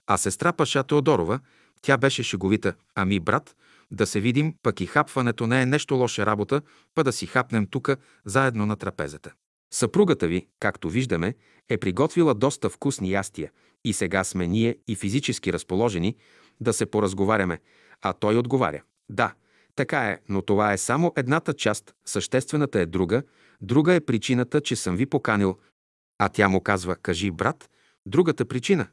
А 0.07 0.17
сестра 0.17 0.53
Паша 0.53 0.83
Теодорова, 0.83 1.39
тя 1.81 1.97
беше 1.97 2.23
шеговита, 2.23 2.73
ами 2.95 3.19
брат, 3.19 3.55
да 3.91 4.07
се 4.07 4.19
видим, 4.19 4.55
пък 4.63 4.81
и 4.81 4.85
хапването 4.85 5.47
не 5.47 5.61
е 5.61 5.65
нещо 5.65 5.95
лоша 5.95 6.25
работа, 6.25 6.61
па 6.95 7.03
да 7.03 7.11
си 7.11 7.25
хапнем 7.25 7.67
тука 7.67 7.97
заедно 8.25 8.65
на 8.65 8.75
трапезата. 8.75 9.33
Съпругата 9.73 10.27
ви, 10.27 10.47
както 10.59 10.89
виждаме, 10.89 11.35
е 11.69 11.77
приготвила 11.77 12.33
доста 12.33 12.69
вкусни 12.69 13.11
ястия 13.11 13.51
и 13.85 13.93
сега 13.93 14.23
сме 14.23 14.47
ние 14.47 14.77
и 14.87 14.95
физически 14.95 15.53
разположени 15.53 16.15
да 16.61 16.73
се 16.73 16.85
поразговаряме, 16.85 17.59
а 18.01 18.13
той 18.13 18.37
отговаря. 18.37 18.81
Да, 19.09 19.33
така 19.75 20.09
е, 20.09 20.19
но 20.29 20.41
това 20.41 20.73
е 20.73 20.77
само 20.77 21.13
едната 21.15 21.53
част, 21.53 21.93
съществената 22.05 22.79
е 22.79 22.85
друга, 22.85 23.23
друга 23.61 23.93
е 23.93 23.99
причината, 23.99 24.61
че 24.61 24.75
съм 24.75 24.95
ви 24.95 25.05
поканил. 25.05 25.57
А 26.17 26.29
тя 26.29 26.49
му 26.49 26.61
казва, 26.61 26.95
кажи, 26.95 27.31
брат, 27.31 27.69
другата 28.05 28.45
причина. 28.45 28.87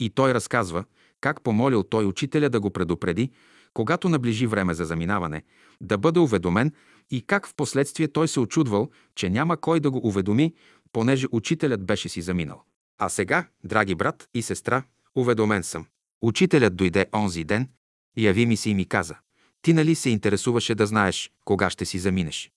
И 0.00 0.10
той 0.10 0.34
разказва, 0.34 0.84
как 1.20 1.42
помолил 1.42 1.82
той 1.82 2.04
учителя 2.04 2.50
да 2.50 2.60
го 2.60 2.70
предупреди, 2.70 3.30
когато 3.74 4.08
наближи 4.08 4.46
време 4.46 4.74
за 4.74 4.84
заминаване, 4.84 5.42
да 5.80 5.98
бъде 5.98 6.20
уведомен 6.20 6.72
и 7.10 7.22
как 7.22 7.46
в 7.46 7.54
последствие 7.54 8.08
той 8.08 8.28
се 8.28 8.40
очудвал, 8.40 8.90
че 9.14 9.30
няма 9.30 9.56
кой 9.56 9.80
да 9.80 9.90
го 9.90 10.08
уведоми, 10.08 10.54
понеже 10.92 11.26
учителят 11.32 11.84
беше 11.84 12.08
си 12.08 12.22
заминал. 12.22 12.62
А 12.98 13.08
сега, 13.08 13.46
драги 13.64 13.94
брат 13.94 14.28
и 14.34 14.42
сестра, 14.42 14.82
уведомен 15.16 15.62
съм. 15.62 15.86
Учителят 16.22 16.76
дойде 16.76 17.06
онзи 17.14 17.44
ден, 17.44 17.68
яви 18.16 18.46
ми 18.46 18.56
се 18.56 18.70
и 18.70 18.74
ми 18.74 18.84
каза, 18.84 19.16
ти 19.62 19.72
нали 19.72 19.94
се 19.94 20.10
интересуваше 20.10 20.74
да 20.74 20.86
знаеш 20.86 21.30
кога 21.44 21.70
ще 21.70 21.84
си 21.84 21.98
заминеш? 21.98 22.52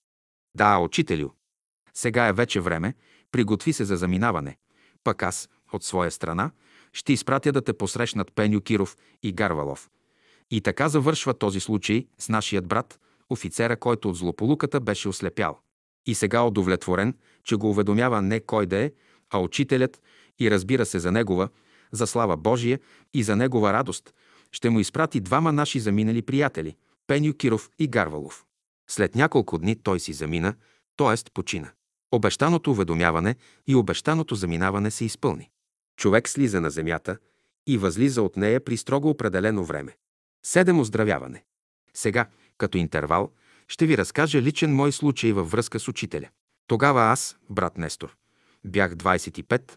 Да, 0.54 0.78
учителю. 0.78 1.30
Сега 1.94 2.26
е 2.26 2.32
вече 2.32 2.60
време, 2.60 2.94
приготви 3.32 3.72
се 3.72 3.84
за 3.84 3.96
заминаване. 3.96 4.56
Пък 5.04 5.22
аз, 5.22 5.48
от 5.72 5.84
своя 5.84 6.10
страна, 6.10 6.50
ще 6.92 7.12
изпратя 7.12 7.52
да 7.52 7.62
те 7.62 7.72
посрещнат 7.72 8.32
Пеню 8.34 8.60
Киров 8.60 8.96
и 9.22 9.32
Гарвалов. 9.32 9.90
И 10.50 10.60
така 10.60 10.88
завършва 10.88 11.34
този 11.34 11.60
случай 11.60 12.06
с 12.18 12.28
нашият 12.28 12.66
брат, 12.66 13.00
офицера, 13.30 13.76
който 13.76 14.08
от 14.08 14.16
злополуката 14.16 14.80
беше 14.80 15.08
ослепял. 15.08 15.58
И 16.06 16.14
сега 16.14 16.42
удовлетворен, 16.42 17.14
че 17.44 17.56
го 17.56 17.70
уведомява 17.70 18.22
не 18.22 18.40
кой 18.40 18.66
да 18.66 18.76
е, 18.76 18.92
а 19.30 19.38
учителят 19.38 20.02
и 20.38 20.50
разбира 20.50 20.86
се 20.86 20.98
за 20.98 21.12
негова, 21.12 21.48
за 21.92 22.06
слава 22.06 22.36
Божия 22.36 22.80
и 23.14 23.22
за 23.22 23.36
негова 23.36 23.72
радост, 23.72 24.14
ще 24.52 24.70
му 24.70 24.80
изпрати 24.80 25.20
двама 25.20 25.52
наши 25.52 25.80
заминали 25.80 26.22
приятели– 26.22 26.76
Пеню 27.06 27.34
Киров 27.34 27.70
и 27.78 27.88
Гарвалов. 27.88 28.44
След 28.90 29.14
няколко 29.14 29.58
дни 29.58 29.76
той 29.76 30.00
си 30.00 30.12
замина, 30.12 30.54
т.е. 30.96 31.30
почина. 31.34 31.70
Обещаното 32.12 32.70
уведомяване 32.70 33.36
и 33.66 33.74
обещаното 33.74 34.34
заминаване 34.34 34.90
се 34.90 35.04
изпълни. 35.04 35.50
Човек 35.96 36.28
слиза 36.28 36.60
на 36.60 36.70
земята 36.70 37.18
и 37.66 37.78
възлиза 37.78 38.22
от 38.22 38.36
нея 38.36 38.64
при 38.64 38.76
строго 38.76 39.10
определено 39.10 39.64
време. 39.64 39.96
Седем 40.46 40.80
оздравяване. 40.80 41.44
Сега, 41.94 42.26
като 42.58 42.78
интервал, 42.78 43.32
ще 43.68 43.86
ви 43.86 43.98
разкажа 43.98 44.42
личен 44.42 44.74
мой 44.74 44.92
случай 44.92 45.32
във 45.32 45.50
връзка 45.50 45.80
с 45.80 45.88
учителя. 45.88 46.28
Тогава 46.66 47.02
аз, 47.02 47.36
брат 47.50 47.78
Нестор, 47.78 48.16
бях 48.64 48.94
25, 48.94 49.72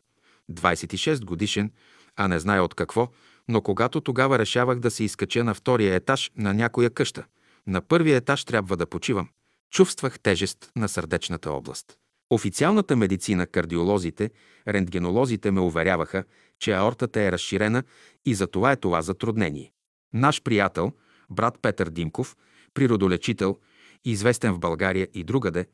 26 0.51 1.25
годишен, 1.25 1.71
а 2.15 2.27
не 2.27 2.39
зная 2.39 2.63
от 2.63 2.73
какво, 2.73 3.07
но 3.47 3.61
когато 3.61 4.01
тогава 4.01 4.39
решавах 4.39 4.79
да 4.79 4.91
се 4.91 5.03
изкача 5.03 5.43
на 5.43 5.53
втория 5.53 5.95
етаж 5.95 6.31
на 6.37 6.53
някоя 6.53 6.89
къща, 6.89 7.25
на 7.67 7.81
първия 7.81 8.17
етаж 8.17 8.45
трябва 8.45 8.77
да 8.77 8.85
почивам, 8.85 9.29
чувствах 9.71 10.19
тежест 10.19 10.71
на 10.75 10.89
сърдечната 10.89 11.51
област. 11.51 11.97
Официалната 12.29 12.95
медицина, 12.95 13.47
кардиолозите, 13.47 14.29
рентгенолозите 14.67 15.51
ме 15.51 15.59
уверяваха, 15.59 16.23
че 16.59 16.71
аортата 16.71 17.21
е 17.21 17.31
разширена 17.31 17.83
и 18.25 18.35
за 18.35 18.47
това 18.47 18.71
е 18.71 18.75
това 18.75 19.01
затруднение. 19.01 19.71
Наш 20.13 20.41
приятел, 20.41 20.91
брат 21.29 21.59
Петър 21.61 21.89
Димков, 21.89 22.35
природолечител, 22.73 23.57
известен 24.05 24.53
в 24.53 24.59
България 24.59 25.07
и 25.13 25.23
другаде, 25.23 25.65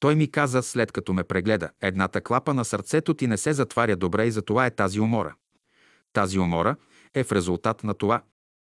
той 0.00 0.14
ми 0.14 0.30
каза, 0.30 0.62
след 0.62 0.92
като 0.92 1.12
ме 1.12 1.24
прегледа, 1.24 1.70
едната 1.80 2.20
клапа 2.20 2.54
на 2.54 2.64
сърцето 2.64 3.14
ти 3.14 3.26
не 3.26 3.36
се 3.36 3.52
затваря 3.52 3.96
добре 3.96 4.26
и 4.26 4.30
затова 4.30 4.66
е 4.66 4.74
тази 4.74 5.00
умора. 5.00 5.34
Тази 6.12 6.38
умора 6.38 6.76
е 7.14 7.24
в 7.24 7.32
резултат 7.32 7.84
на 7.84 7.94
това. 7.94 8.22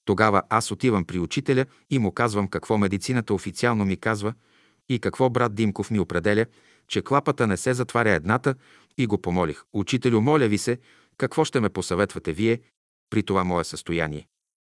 Тогава 0.06 0.42
аз 0.50 0.72
отивам 0.72 1.06
при 1.06 1.20
учителя 1.20 1.66
и 1.90 2.00
му 2.00 2.12
казвам 2.12 2.48
какво 2.48 2.78
медицината 2.78 3.34
официално 3.34 3.86
ми 3.86 3.98
казва 3.98 4.34
и 4.90 5.00
какво 5.00 5.30
брат 5.30 5.56
Димков 5.56 5.92
ми 5.92 6.00
определя, 6.00 6.46
че 6.88 7.02
клапата 7.02 7.48
не 7.48 7.58
се 7.58 7.74
затваря 7.74 8.12
едната 8.12 8.56
и 8.98 9.08
го 9.08 9.22
помолих. 9.22 9.64
Учителю, 9.74 10.22
моля 10.22 10.48
ви 10.48 10.58
се, 10.58 10.80
какво 11.18 11.46
ще 11.46 11.60
ме 11.60 11.70
посъветвате 11.70 12.34
вие 12.34 12.62
при 13.10 13.24
това 13.24 13.44
мое 13.44 13.64
състояние? 13.64 14.28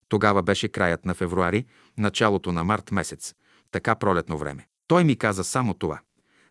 Тогава 0.09 0.43
беше 0.43 0.69
краят 0.69 1.05
на 1.05 1.15
февруари, 1.15 1.67
началото 1.99 2.53
на 2.53 2.65
март 2.65 2.91
месец, 2.91 3.35
така 3.71 3.95
пролетно 3.95 4.39
време. 4.39 4.67
Той 4.87 5.05
ми 5.05 5.17
каза 5.17 5.45
само 5.45 5.75
това. 5.75 6.01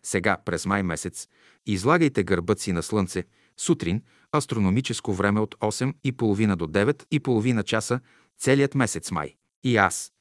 Сега, 0.08 0.36
през 0.44 0.66
май 0.66 0.82
месец, 0.82 1.28
излагайте 1.66 2.24
гърбът 2.24 2.60
си 2.60 2.72
на 2.72 2.82
слънце, 2.82 3.24
сутрин, 3.56 4.02
астрономическо 4.36 5.12
време 5.12 5.40
от 5.40 5.54
8.30 5.54 6.56
до 6.56 6.66
9.30 6.66 7.64
часа, 7.64 8.00
целият 8.38 8.74
месец 8.74 9.10
май. 9.10 9.34
И 9.64 9.76
аз. 9.76 10.12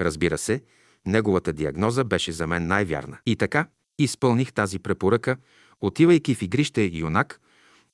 Разбира 0.00 0.38
се, 0.38 0.62
неговата 1.06 1.52
диагноза 1.52 2.04
беше 2.04 2.32
за 2.32 2.46
мен 2.46 2.66
най-вярна. 2.66 3.18
И 3.26 3.36
така, 3.36 3.66
изпълних 3.98 4.52
тази 4.52 4.78
препоръка, 4.78 5.36
отивайки 5.80 6.34
в 6.34 6.42
игрище 6.42 6.90
юнак 6.92 7.40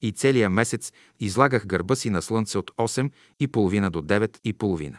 и 0.02 0.12
целия 0.12 0.50
месец 0.50 0.92
излагах 1.20 1.66
гърба 1.66 1.94
си 1.94 2.10
на 2.10 2.22
слънце 2.22 2.58
от 2.58 2.70
8.30 2.70 3.90
до 3.90 4.02
9.30. 4.02 4.96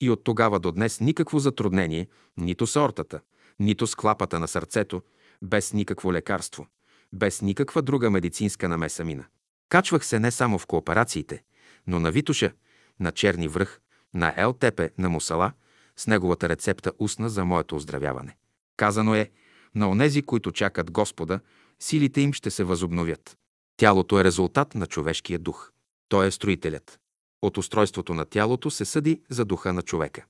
И 0.00 0.10
от 0.10 0.24
тогава 0.24 0.60
до 0.60 0.72
днес 0.72 1.00
никакво 1.00 1.38
затруднение, 1.38 2.08
нито 2.36 2.66
с 2.66 2.80
ортата, 2.80 3.20
нито 3.60 3.86
с 3.86 3.94
клапата 3.94 4.38
на 4.38 4.48
сърцето, 4.48 5.02
без 5.42 5.72
никакво 5.72 6.12
лекарство, 6.12 6.66
без 7.12 7.42
никаква 7.42 7.82
друга 7.82 8.10
медицинска 8.10 8.68
намеса 8.68 9.04
мина. 9.04 9.24
Качвах 9.68 10.06
се 10.06 10.18
не 10.18 10.30
само 10.30 10.58
в 10.58 10.66
кооперациите, 10.66 11.42
но 11.86 12.00
на 12.00 12.10
Витуша, 12.10 12.52
на 13.00 13.12
Черни 13.12 13.48
връх, 13.48 13.80
на 14.14 14.34
Ел 14.36 14.52
Тепе, 14.52 14.90
на 14.98 15.08
Мусала, 15.08 15.52
с 15.96 16.06
неговата 16.06 16.48
рецепта 16.48 16.92
устна 16.98 17.28
за 17.28 17.44
моето 17.44 17.76
оздравяване. 17.76 18.36
Казано 18.76 19.14
е, 19.14 19.30
на 19.74 19.90
онези, 19.90 20.22
които 20.22 20.52
чакат 20.52 20.90
Господа, 20.90 21.40
силите 21.80 22.20
им 22.20 22.32
ще 22.32 22.50
се 22.50 22.64
възобновят. 22.64 23.36
Тялото 23.76 24.20
е 24.20 24.24
резултат 24.24 24.74
на 24.74 24.86
човешкия 24.86 25.38
дух. 25.38 25.70
Той 26.08 26.26
е 26.26 26.30
строителят. 26.30 26.98
От 27.42 27.58
устройството 27.58 28.14
на 28.14 28.24
тялото 28.24 28.70
се 28.70 28.84
съди 28.84 29.22
за 29.30 29.44
духа 29.44 29.72
на 29.72 29.82
човека. 29.82 30.24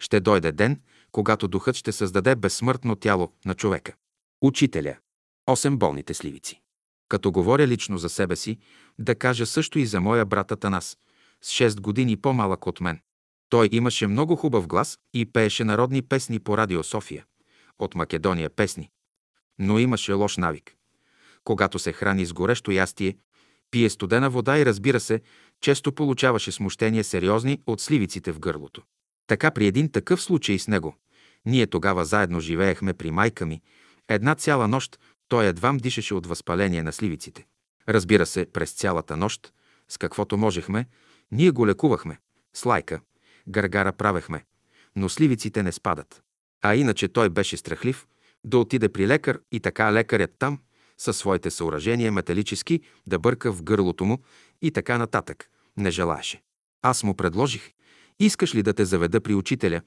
Ще 0.00 0.20
дойде 0.20 0.52
ден, 0.52 0.80
когато 1.12 1.48
духът 1.48 1.76
ще 1.76 1.92
създаде 1.92 2.36
безсмъртно 2.36 2.96
тяло 2.96 3.32
на 3.44 3.54
човека. 3.54 3.94
Учителя. 4.42 4.96
Осем 5.46 5.78
болните 5.78 6.14
сливици. 6.14 6.60
Като 7.08 7.32
говоря 7.32 7.66
лично 7.66 7.98
за 7.98 8.08
себе 8.08 8.36
си, 8.36 8.58
да 8.98 9.14
кажа 9.14 9.46
също 9.46 9.78
и 9.78 9.86
за 9.86 10.00
моя 10.00 10.24
брат 10.26 10.52
Атанас, 10.52 10.98
с 11.42 11.50
6 11.50 11.80
години 11.80 12.16
по-малък 12.16 12.66
от 12.66 12.80
мен. 12.80 13.00
Той 13.48 13.68
имаше 13.72 14.06
много 14.06 14.36
хубав 14.36 14.66
глас 14.66 14.98
и 15.14 15.32
пееше 15.32 15.64
народни 15.64 16.02
песни 16.02 16.38
по 16.38 16.56
радио 16.56 16.82
София. 16.82 17.24
От 17.78 17.94
Македония 17.94 18.50
песни. 18.50 18.90
Но 19.58 19.78
имаше 19.78 20.12
лош 20.12 20.36
навик. 20.36 20.74
Когато 21.44 21.78
се 21.78 21.92
храни 21.92 22.26
с 22.26 22.32
горещо 22.32 22.70
ястие, 22.70 23.16
пие 23.70 23.90
студена 23.90 24.30
вода 24.30 24.58
и 24.58 24.66
разбира 24.66 25.00
се, 25.00 25.20
често 25.60 25.92
получаваше 25.92 26.52
смущения 26.52 27.04
сериозни 27.04 27.62
от 27.66 27.80
сливиците 27.80 28.32
в 28.32 28.40
гърлото. 28.40 28.82
Така 29.26 29.50
при 29.50 29.66
един 29.66 29.92
такъв 29.92 30.22
случай 30.22 30.58
с 30.58 30.68
него, 30.68 30.96
ние 31.46 31.66
тогава 31.66 32.04
заедно 32.04 32.40
живеехме 32.40 32.94
при 32.94 33.10
майка 33.10 33.46
ми, 33.46 33.60
една 34.08 34.34
цяла 34.34 34.68
нощ 34.68 34.98
той 35.28 35.46
едвам 35.46 35.76
дишаше 35.76 36.14
от 36.14 36.26
възпаление 36.26 36.82
на 36.82 36.92
сливиците. 36.92 37.46
Разбира 37.88 38.26
се, 38.26 38.46
през 38.52 38.72
цялата 38.72 39.16
нощ, 39.16 39.52
с 39.88 39.98
каквото 39.98 40.36
можехме, 40.36 40.86
ние 41.32 41.50
го 41.50 41.66
лекувахме. 41.66 42.18
С 42.54 42.64
лайка, 42.64 43.00
гаргара 43.48 43.92
правехме, 43.92 44.44
но 44.96 45.08
сливиците 45.08 45.62
не 45.62 45.72
спадат. 45.72 46.22
А 46.62 46.74
иначе 46.74 47.08
той 47.08 47.30
беше 47.30 47.56
страхлив 47.56 48.06
да 48.44 48.58
отиде 48.58 48.88
при 48.88 49.06
лекар 49.06 49.40
и 49.52 49.60
така 49.60 49.92
лекарят 49.92 50.30
там, 50.38 50.58
със 50.98 51.16
своите 51.16 51.50
съоръжения 51.50 52.12
металически, 52.12 52.80
да 53.06 53.18
бърка 53.18 53.52
в 53.52 53.62
гърлото 53.62 54.04
му 54.04 54.18
и 54.62 54.70
така 54.70 54.98
нататък. 54.98 55.48
Не 55.76 55.90
желаеше. 55.90 56.42
Аз 56.82 57.02
му 57.02 57.14
предложих, 57.14 57.70
искаш 58.20 58.54
ли 58.54 58.62
да 58.62 58.72
те 58.72 58.84
заведа 58.84 59.20
при 59.20 59.34
учителя, 59.34 59.80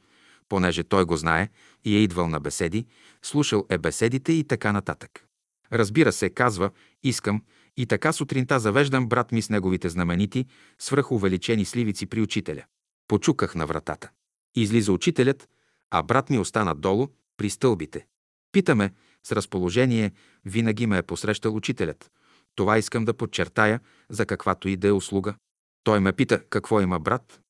понеже 0.52 0.84
той 0.84 1.06
го 1.06 1.18
знае 1.18 1.50
и 1.84 1.96
е 1.96 2.00
идвал 2.00 2.28
на 2.28 2.40
беседи, 2.40 2.86
слушал 3.22 3.66
е 3.70 3.78
беседите 3.78 4.34
и 4.34 4.44
така 4.44 4.72
нататък. 4.72 5.26
Разбира 5.74 6.12
се, 6.12 6.30
казва, 6.30 6.72
искам, 7.04 7.44
и 7.78 7.86
така 7.86 8.14
сутринта 8.14 8.60
завеждам 8.60 9.08
брат 9.08 9.32
ми 9.32 9.42
с 9.42 9.50
неговите 9.50 9.90
знаменити, 9.90 10.46
свръхувеличени 10.80 11.66
сливици 11.66 12.06
при 12.06 12.22
учителя. 12.22 12.64
Почуках 13.08 13.56
на 13.56 13.66
вратата. 13.66 14.10
Излиза 14.56 14.92
учителят, 14.92 15.50
а 15.92 16.04
брат 16.04 16.30
ми 16.30 16.40
остана 16.40 16.76
долу, 16.76 17.08
при 17.38 17.50
стълбите. 17.50 18.06
Питаме, 18.52 18.94
с 19.24 19.32
разположение 19.32 20.12
винаги 20.46 20.88
ме 20.88 20.98
е 20.98 21.04
посрещал 21.04 21.56
учителят. 21.56 22.12
Това 22.56 22.78
искам 22.78 23.06
да 23.06 23.14
подчертая, 23.14 23.80
за 24.10 24.26
каквато 24.26 24.68
и 24.68 24.76
да 24.76 24.88
е 24.88 24.92
услуга. 24.92 25.36
Той 25.84 26.00
ме 26.00 26.14
пита, 26.14 26.44
какво 26.50 26.82
има 26.82 27.00
брат? 27.00 27.42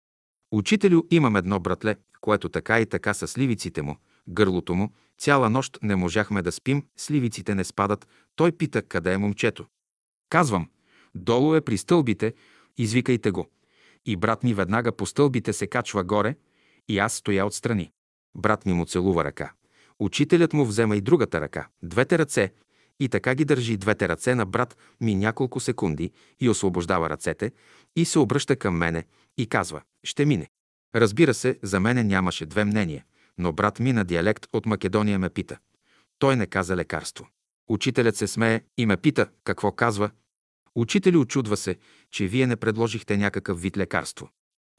Учителю, 0.51 1.03
имам 1.11 1.35
едно 1.35 1.59
братле, 1.59 1.95
което 2.21 2.49
така 2.49 2.79
и 2.79 2.85
така 2.85 3.13
са 3.13 3.27
сливиците 3.27 3.81
му, 3.81 3.97
гърлото 4.27 4.75
му, 4.75 4.91
цяла 5.17 5.49
нощ 5.49 5.79
не 5.83 5.95
можахме 5.95 6.41
да 6.41 6.51
спим, 6.51 6.83
сливиците 6.97 7.55
не 7.55 7.63
спадат. 7.63 8.07
Той 8.35 8.51
пита, 8.51 8.81
къде 8.81 9.13
е 9.13 9.17
момчето. 9.17 9.65
Казвам, 10.29 10.69
долу 11.15 11.55
е 11.55 11.61
при 11.61 11.77
стълбите, 11.77 12.33
извикайте 12.77 13.31
го. 13.31 13.47
И 14.05 14.15
брат 14.15 14.43
ми 14.43 14.53
веднага 14.53 14.91
по 14.91 15.05
стълбите 15.05 15.53
се 15.53 15.67
качва 15.67 16.03
горе, 16.03 16.35
и 16.87 16.99
аз 16.99 17.13
стоя 17.13 17.45
отстрани. 17.45 17.91
Брат 18.35 18.65
ми 18.65 18.73
му 18.73 18.85
целува 18.85 19.23
ръка. 19.23 19.53
Учителят 19.99 20.53
му 20.53 20.65
взема 20.65 20.95
и 20.95 21.01
другата 21.01 21.41
ръка, 21.41 21.67
двете 21.83 22.17
ръце, 22.17 22.53
и 22.99 23.09
така 23.09 23.35
ги 23.35 23.45
държи 23.45 23.77
двете 23.77 24.09
ръце 24.09 24.35
на 24.35 24.45
брат 24.45 24.77
ми 25.01 25.15
няколко 25.15 25.59
секунди 25.59 26.11
и 26.39 26.49
освобождава 26.49 27.09
ръцете 27.09 27.51
и 27.95 28.05
се 28.05 28.19
обръща 28.19 28.55
към 28.55 28.77
мене 28.77 29.05
и 29.37 29.47
казва 29.47 29.81
«Ще 30.03 30.25
мине». 30.25 30.49
Разбира 30.95 31.33
се, 31.33 31.59
за 31.63 31.79
мене 31.79 32.03
нямаше 32.03 32.45
две 32.45 32.65
мнения, 32.65 33.05
но 33.37 33.53
брат 33.53 33.79
ми 33.79 33.93
на 33.93 34.05
диалект 34.05 34.47
от 34.53 34.65
Македония 34.65 35.19
ме 35.19 35.29
пита. 35.29 35.57
Той 36.19 36.35
не 36.35 36.47
каза 36.47 36.75
лекарство. 36.75 37.27
Учителят 37.69 38.15
се 38.15 38.27
смее 38.27 38.61
и 38.77 38.85
ме 38.85 38.97
пита 38.97 39.27
какво 39.43 39.71
казва. 39.71 40.09
Учителю 40.75 41.19
очудва 41.19 41.57
се, 41.57 41.75
че 42.11 42.27
вие 42.27 42.47
не 42.47 42.55
предложихте 42.55 43.17
някакъв 43.17 43.61
вид 43.61 43.77
лекарство. 43.77 44.29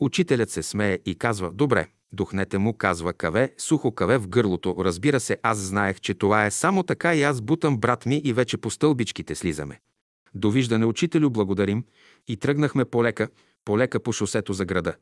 Учителят 0.01 0.51
се 0.51 0.63
смее 0.63 0.99
и 1.07 1.15
казва, 1.15 1.53
добре, 1.53 1.89
духнете 2.13 2.59
му 2.59 2.75
казва 2.75 3.13
каве, 3.13 3.55
сухо 3.59 3.93
каве 3.93 4.19
в 4.19 4.29
гърлото. 4.29 4.77
Разбира 4.79 5.21
се, 5.21 5.39
аз 5.43 5.59
знаех, 5.59 6.01
че 6.01 6.15
това 6.15 6.47
е 6.47 6.51
само 6.51 6.83
така 6.83 7.15
и 7.15 7.23
аз 7.23 7.41
бутам 7.41 7.79
брат 7.79 8.07
ми 8.07 8.21
и 8.25 8.33
вече 8.33 8.57
по 8.57 8.71
стълбичките 8.71 9.35
слизаме. 9.35 9.81
Довиждане, 10.35 10.87
учителю, 10.87 11.31
благодарим 11.31 11.85
и 12.29 12.37
тръгнахме 12.37 12.85
полека, 12.85 13.29
полека 13.65 14.01
по 14.01 14.13
шосето 14.13 14.53
за 14.53 14.65
града. 14.65 14.95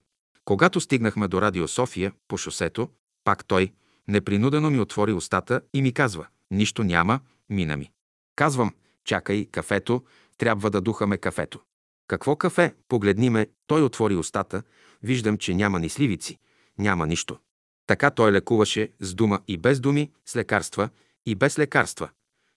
Когато 0.50 0.80
стигнахме 0.80 1.28
до 1.28 1.42
Радио 1.42 1.68
София, 1.68 2.12
по 2.28 2.36
шосето, 2.36 2.88
пак 3.24 3.44
той, 3.44 3.72
непринудено 4.08 4.70
ми 4.70 4.80
отвори 4.80 5.12
устата 5.12 5.60
и 5.74 5.82
ми 5.82 5.92
казва, 5.92 6.26
нищо 6.50 6.84
няма, 6.84 7.20
мина 7.50 7.76
ми. 7.76 7.90
Казвам, 8.36 8.74
чакай, 9.04 9.44
кафето, 9.44 10.04
трябва 10.38 10.70
да 10.70 10.80
духаме 10.80 11.18
кафето. 11.18 11.60
Какво 12.08 12.36
кафе? 12.36 12.74
Погледни 12.88 13.30
ме. 13.30 13.46
Той 13.66 13.82
отвори 13.82 14.16
устата. 14.16 14.62
Виждам, 15.02 15.38
че 15.38 15.54
няма 15.54 15.78
ни 15.78 15.88
сливици. 15.88 16.38
Няма 16.78 17.06
нищо. 17.06 17.38
Така 17.86 18.10
той 18.10 18.32
лекуваше 18.32 18.88
с 19.00 19.14
дума 19.14 19.40
и 19.48 19.56
без 19.56 19.80
думи, 19.80 20.10
с 20.26 20.36
лекарства 20.36 20.88
и 21.26 21.34
без 21.34 21.58
лекарства, 21.58 22.08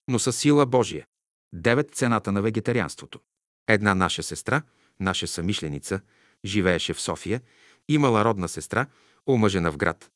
но 0.08 0.18
с 0.18 0.32
сила 0.32 0.66
Божия. 0.66 1.06
Девет 1.52 1.94
цената 1.94 2.32
на 2.32 2.42
вегетарианството. 2.42 3.20
Една 3.68 3.94
наша 3.94 4.22
сестра, 4.22 4.62
наша 5.00 5.26
самишленица, 5.26 6.00
живееше 6.44 6.94
в 6.94 7.00
София, 7.00 7.40
имала 7.88 8.24
родна 8.24 8.48
сестра, 8.48 8.86
омъжена 9.26 9.72
в 9.72 9.76
град. 9.76 10.10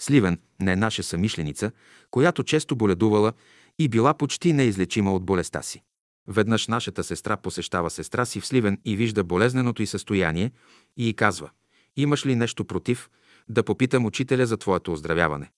Сливен, 0.00 0.38
не 0.60 0.76
наша 0.76 1.02
самишленица, 1.02 1.72
която 2.10 2.44
често 2.44 2.76
боледувала 2.76 3.32
и 3.78 3.88
била 3.88 4.14
почти 4.14 4.52
неизлечима 4.52 5.14
от 5.14 5.24
болестта 5.24 5.62
си. 5.62 5.82
Веднъж 6.28 6.68
нашата 6.68 7.04
сестра 7.04 7.36
посещава 7.36 7.90
сестра 7.90 8.24
си 8.24 8.40
в 8.40 8.46
Сливен 8.46 8.80
и 8.84 8.96
вижда 8.96 9.24
болезненото 9.24 9.82
й 9.82 9.86
състояние 9.86 10.52
и 10.96 11.08
й 11.08 11.14
казва 11.14 11.50
«Имаш 11.96 12.26
ли 12.26 12.36
нещо 12.36 12.64
против? 12.64 13.10
Да 13.48 13.62
попитам 13.62 14.06
учителя 14.06 14.46
за 14.46 14.56
твоето 14.56 14.92
оздравяване». 14.92 15.50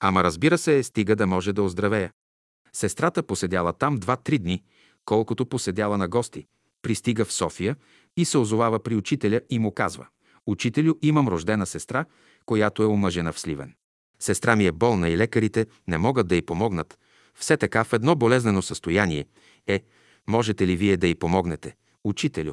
Ама 0.00 0.24
разбира 0.24 0.58
се, 0.58 0.82
стига 0.82 1.16
да 1.16 1.26
може 1.26 1.52
да 1.52 1.62
оздравея. 1.62 2.12
Сестрата 2.72 3.22
поседяла 3.22 3.72
там 3.72 3.96
два-три 3.96 4.38
дни, 4.38 4.62
колкото 5.04 5.46
поседяла 5.46 5.98
на 5.98 6.08
гости. 6.08 6.46
Пристига 6.82 7.24
в 7.24 7.32
София 7.32 7.76
и 8.16 8.24
се 8.24 8.38
озовава 8.38 8.82
при 8.82 8.96
учителя 8.96 9.40
и 9.50 9.58
му 9.58 9.72
казва 9.72 10.06
«Учителю, 10.46 10.94
имам 11.02 11.28
рождена 11.28 11.66
сестра, 11.66 12.04
която 12.46 12.82
е 12.82 12.86
омъжена 12.86 13.32
в 13.32 13.40
Сливен. 13.40 13.74
Сестра 14.18 14.56
ми 14.56 14.66
е 14.66 14.72
болна 14.72 15.08
и 15.08 15.16
лекарите 15.16 15.66
не 15.88 15.98
могат 15.98 16.28
да 16.28 16.36
й 16.36 16.42
помогнат. 16.42 16.98
Все 17.34 17.56
така 17.56 17.84
в 17.84 17.92
едно 17.92 18.16
болезнено 18.16 18.62
състояние 18.62 19.26
е, 19.66 19.82
Можете 20.28 20.66
ли 20.66 20.76
вие 20.76 20.96
да 20.96 21.06
й 21.06 21.14
помогнете, 21.14 21.76
учителю? 22.04 22.52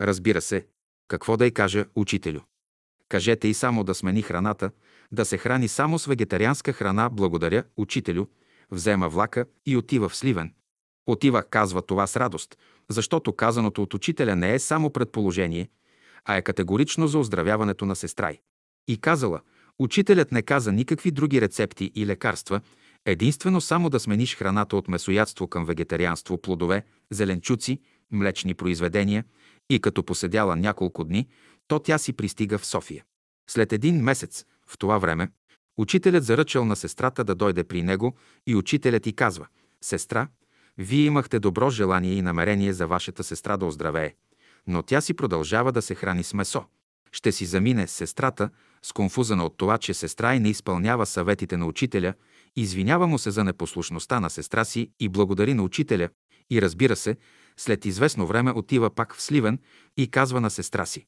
Разбира 0.00 0.40
се. 0.40 0.66
Какво 1.08 1.36
да 1.36 1.46
й 1.46 1.50
кажа, 1.50 1.86
учителю? 1.94 2.40
Кажете 3.08 3.48
и 3.48 3.54
само 3.54 3.84
да 3.84 3.94
смени 3.94 4.22
храната, 4.22 4.70
да 5.12 5.24
се 5.24 5.38
храни 5.38 5.68
само 5.68 5.98
с 5.98 6.06
вегетарианска 6.06 6.72
храна, 6.72 7.08
благодаря, 7.08 7.64
учителю. 7.76 8.26
Взема 8.70 9.08
влака 9.08 9.46
и 9.66 9.76
отива 9.76 10.08
в 10.08 10.16
Сливен. 10.16 10.54
Отива, 11.06 11.42
казва 11.42 11.82
това 11.82 12.06
с 12.06 12.16
радост, 12.16 12.58
защото 12.90 13.32
казаното 13.32 13.82
от 13.82 13.94
учителя 13.94 14.36
не 14.36 14.54
е 14.54 14.58
само 14.58 14.90
предположение, 14.90 15.68
а 16.24 16.36
е 16.36 16.42
категорично 16.42 17.08
за 17.08 17.18
оздравяването 17.18 17.86
на 17.86 17.96
сестра 17.96 18.30
й. 18.30 18.40
И 18.88 18.98
казала, 18.98 19.40
учителят 19.78 20.32
не 20.32 20.42
каза 20.42 20.72
никакви 20.72 21.10
други 21.10 21.40
рецепти 21.40 21.92
и 21.94 22.06
лекарства, 22.06 22.60
Единствено 23.06 23.60
само 23.60 23.90
да 23.90 24.00
смениш 24.00 24.36
храната 24.36 24.76
от 24.76 24.88
месоядство 24.88 25.48
към 25.48 25.64
вегетарианство, 25.64 26.38
плодове, 26.38 26.84
зеленчуци, 27.10 27.80
млечни 28.12 28.54
произведения 28.54 29.24
и 29.70 29.80
като 29.80 30.02
поседяла 30.02 30.56
няколко 30.56 31.04
дни, 31.04 31.28
то 31.68 31.78
тя 31.78 31.98
си 31.98 32.12
пристига 32.12 32.58
в 32.58 32.66
София. 32.66 33.04
След 33.50 33.72
един 33.72 34.02
месец, 34.02 34.44
в 34.66 34.78
това 34.78 34.98
време, 34.98 35.28
учителят 35.76 36.24
заръчал 36.24 36.64
на 36.64 36.76
сестрата 36.76 37.24
да 37.24 37.34
дойде 37.34 37.64
при 37.64 37.82
него 37.82 38.14
и 38.46 38.56
учителят 38.56 39.06
и 39.06 39.12
казва 39.12 39.46
«Сестра, 39.80 40.28
вие 40.78 41.04
имахте 41.04 41.38
добро 41.38 41.70
желание 41.70 42.12
и 42.12 42.22
намерение 42.22 42.72
за 42.72 42.86
вашата 42.86 43.24
сестра 43.24 43.56
да 43.56 43.66
оздравее, 43.66 44.14
но 44.66 44.82
тя 44.82 45.00
си 45.00 45.14
продължава 45.14 45.72
да 45.72 45.82
се 45.82 45.94
храни 45.94 46.22
с 46.22 46.34
месо. 46.34 46.64
Ще 47.12 47.32
си 47.32 47.46
замине 47.46 47.86
сестрата, 47.86 48.50
сконфузана 48.82 49.44
от 49.44 49.56
това, 49.56 49.78
че 49.78 49.94
сестра 49.94 50.34
и 50.34 50.40
не 50.40 50.48
изпълнява 50.48 51.06
съветите 51.06 51.56
на 51.56 51.66
учителя– 51.66 52.14
Извинява 52.56 53.06
му 53.06 53.18
се 53.18 53.30
за 53.30 53.44
непослушността 53.44 54.20
на 54.20 54.30
сестра 54.30 54.64
си 54.64 54.90
и 55.00 55.08
благодари 55.08 55.54
на 55.54 55.62
учителя 55.62 56.08
и 56.50 56.62
разбира 56.62 56.96
се, 56.96 57.16
след 57.56 57.84
известно 57.84 58.26
време 58.26 58.50
отива 58.50 58.94
пак 58.94 59.14
в 59.14 59.22
Сливен 59.22 59.58
и 59.96 60.10
казва 60.10 60.40
на 60.40 60.50
сестра 60.50 60.86
си. 60.86 61.06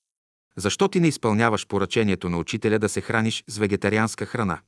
Защо 0.57 0.89
ти 0.89 1.01
не 1.01 1.09
изпълняваш 1.09 1.67
поръчението 1.67 2.29
на 2.29 2.39
учителя 2.39 2.79
да 2.79 2.89
се 2.89 3.01
храниш 3.01 3.45
с 3.49 3.59
вегетарианска 3.59 4.27
храна, 4.27 4.61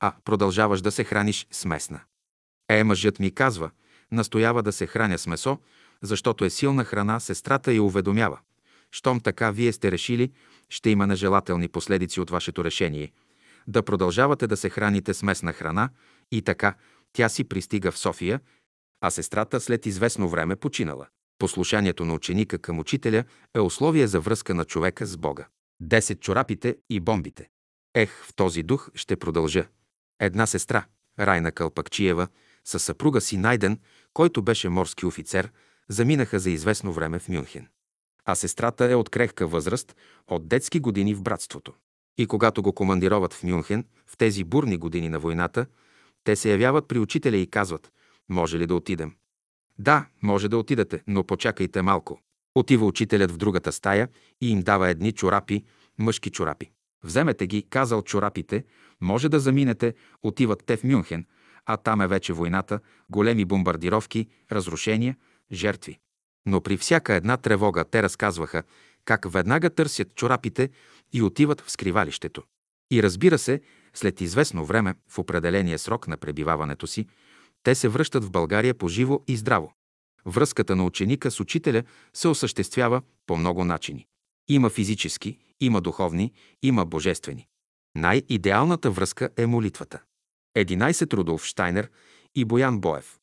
а 0.00 0.12
продължаваш 0.24 0.80
да 0.80 0.90
се 0.90 1.04
храниш 1.04 1.46
с 1.50 1.64
местна? 1.64 2.00
Е, 2.68 2.84
мъжът 2.84 3.18
ми 3.18 3.34
казва, 3.34 3.70
настоява 4.12 4.62
да 4.62 4.72
се 4.72 4.86
храня 4.86 5.18
с 5.18 5.26
месо, 5.26 5.58
защото 6.02 6.44
е 6.44 6.50
силна 6.50 6.84
храна, 6.84 7.20
сестрата 7.20 7.72
я 7.72 7.82
уведомява. 7.82 8.38
Щом 8.92 9.20
така 9.20 9.50
вие 9.50 9.72
сте 9.72 9.92
решили, 9.92 10.32
ще 10.68 10.90
има 10.90 11.06
нежелателни 11.06 11.68
последици 11.68 12.20
от 12.20 12.30
вашето 12.30 12.64
решение– 12.64 13.12
да 13.68 13.82
продължавате 13.82 14.46
да 14.46 14.56
се 14.56 14.70
храните 14.70 15.14
с 15.14 15.22
местна 15.22 15.52
храна 15.52 15.90
и 16.32 16.42
така 16.42 16.74
тя 17.12 17.28
си 17.28 17.44
пристига 17.44 17.92
в 17.92 17.98
София, 17.98 18.40
а 19.00 19.10
сестрата 19.10 19.60
след 19.60 19.86
известно 19.86 20.28
време 20.28 20.56
починала. 20.56 21.06
Послушанието 21.38 22.04
на 22.04 22.14
ученика 22.14 22.58
към 22.58 22.78
учителя 22.78 23.24
е 23.54 23.60
условие 23.60 24.06
за 24.06 24.20
връзка 24.20 24.54
на 24.54 24.64
човека 24.64 25.06
с 25.06 25.16
Бога. 25.16 25.46
Десет 25.80 26.20
чорапите 26.20 26.76
и 26.90 27.00
бомбите. 27.00 27.48
Ех, 27.94 28.24
в 28.24 28.34
този 28.34 28.62
дух 28.62 28.90
ще 28.94 29.16
продължа. 29.16 29.66
Една 30.20 30.46
сестра, 30.46 30.84
Райна 31.20 31.52
Кълпакчиева, 31.52 32.28
със 32.64 32.82
съпруга 32.82 33.20
си 33.20 33.36
Найден, 33.36 33.78
който 34.12 34.42
беше 34.42 34.68
морски 34.68 35.06
офицер, 35.06 35.50
заминаха 35.88 36.38
за 36.38 36.50
известно 36.50 36.92
време 36.92 37.18
в 37.18 37.28
Мюнхен. 37.28 37.66
А 38.24 38.34
сестрата 38.34 38.90
е 38.90 38.94
от 38.94 39.08
крехка 39.08 39.46
възраст, 39.46 39.96
от 40.26 40.48
детски 40.48 40.80
години 40.80 41.14
в 41.14 41.22
братството. 41.22 41.72
И 42.18 42.26
когато 42.26 42.62
го 42.62 42.72
командироват 42.72 43.34
в 43.34 43.42
Мюнхен, 43.42 43.84
в 44.06 44.16
тези 44.16 44.44
бурни 44.44 44.76
години 44.76 45.08
на 45.08 45.18
войната, 45.18 45.66
те 46.24 46.36
се 46.36 46.50
явяват 46.50 46.88
при 46.88 46.98
учителя 46.98 47.36
и 47.36 47.46
казват, 47.46 47.92
може 48.28 48.58
ли 48.58 48.66
да 48.66 48.74
отидем? 48.74 49.14
Да, 49.78 50.06
може 50.22 50.48
да 50.48 50.58
отидете, 50.58 51.02
но 51.06 51.24
почакайте 51.24 51.82
малко. 51.82 52.20
Отива 52.54 52.86
учителят 52.86 53.30
в 53.30 53.36
другата 53.36 53.72
стая 53.72 54.08
и 54.40 54.50
им 54.50 54.62
дава 54.62 54.88
едни 54.88 55.12
чорапи, 55.12 55.64
мъжки 55.98 56.30
чорапи. 56.30 56.70
Вземете 57.04 57.46
ги, 57.46 57.62
казал 57.62 58.02
чорапите, 58.02 58.64
може 59.00 59.28
да 59.28 59.40
заминете, 59.40 59.94
отиват 60.22 60.62
те 60.66 60.76
в 60.76 60.84
Мюнхен, 60.84 61.26
а 61.66 61.76
там 61.76 62.00
е 62.00 62.06
вече 62.06 62.32
войната, 62.32 62.80
големи 63.10 63.44
бомбардировки, 63.44 64.28
разрушения, 64.52 65.16
жертви. 65.52 65.98
Но 66.46 66.60
при 66.60 66.76
всяка 66.76 67.14
една 67.14 67.36
тревога 67.36 67.84
те 67.84 68.02
разказваха 68.02 68.62
как 69.04 69.32
веднага 69.32 69.70
търсят 69.70 70.14
чорапите 70.14 70.70
и 71.12 71.22
отиват 71.22 71.60
в 71.60 71.70
скривалището. 71.70 72.42
И 72.90 73.02
разбира 73.02 73.38
се, 73.38 73.60
след 73.94 74.20
известно 74.20 74.64
време, 74.64 74.94
в 75.08 75.18
определения 75.18 75.78
срок 75.78 76.08
на 76.08 76.16
пребиваването 76.16 76.86
си, 76.86 77.06
те 77.62 77.74
се 77.74 77.88
връщат 77.88 78.24
в 78.24 78.30
България 78.30 78.74
по 78.74 78.88
живо 78.88 79.20
и 79.26 79.36
здраво. 79.36 79.72
Връзката 80.26 80.76
на 80.76 80.84
ученика 80.84 81.30
с 81.30 81.40
учителя 81.40 81.82
се 82.14 82.28
осъществява 82.28 83.02
по 83.26 83.36
много 83.36 83.64
начини. 83.64 84.06
Има 84.48 84.70
физически, 84.70 85.38
има 85.60 85.80
духовни, 85.80 86.32
има 86.62 86.84
божествени. 86.84 87.46
Най-идеалната 87.94 88.90
връзка 88.90 89.28
е 89.36 89.46
молитвата. 89.46 90.02
11. 90.56 91.12
Рудолф 91.12 91.44
Штайнер 91.44 91.90
и 92.34 92.44
Боян 92.44 92.80
Боев. 92.80 93.18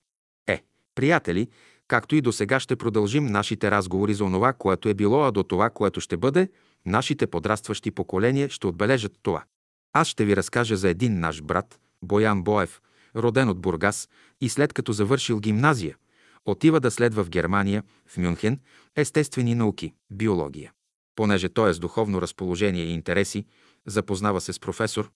Е, 0.48 0.64
приятели, 0.96 1.48
както 1.88 2.16
и 2.16 2.22
до 2.22 2.32
сега 2.32 2.60
ще 2.60 2.76
продължим 2.76 3.26
нашите 3.26 3.72
разговори 3.72 4.14
за 4.14 4.24
онова, 4.24 4.54
което 4.54 4.90
е 4.90 4.94
било, 4.94 5.24
а 5.24 5.32
до 5.32 5.44
това, 5.44 5.70
което 5.70 6.02
ще 6.02 6.18
бъде, 6.18 6.50
нашите 6.86 7.28
подрастващи 7.28 7.92
поколения 7.92 8.50
ще 8.50 8.68
отбележат 8.68 9.14
това. 9.22 9.44
Аз 9.94 10.08
ще 10.08 10.26
ви 10.26 10.36
разкажа 10.36 10.78
за 10.78 10.90
един 10.90 11.20
наш 11.20 11.42
брат, 11.42 11.80
Боян 12.02 12.44
Боев, 12.44 12.82
роден 13.16 13.50
от 13.50 13.60
Бургас 13.60 14.10
и 14.42 14.50
след 14.50 14.74
като 14.74 14.94
завършил 14.94 15.40
гимназия, 15.40 15.96
отива 16.46 16.80
да 16.80 16.92
следва 16.92 17.24
в 17.24 17.30
Германия, 17.30 17.84
в 18.08 18.18
Мюнхен, 18.18 18.60
естествени 18.96 19.56
науки, 19.56 19.94
биология. 20.12 20.72
Понеже 21.16 21.50
той 21.50 21.70
е 21.70 21.74
с 21.74 21.80
духовно 21.80 22.22
разположение 22.22 22.84
и 22.84 22.94
интереси, 22.94 23.46
запознава 23.86 24.42
се 24.42 24.54
с 24.54 24.60
професор 24.60 25.12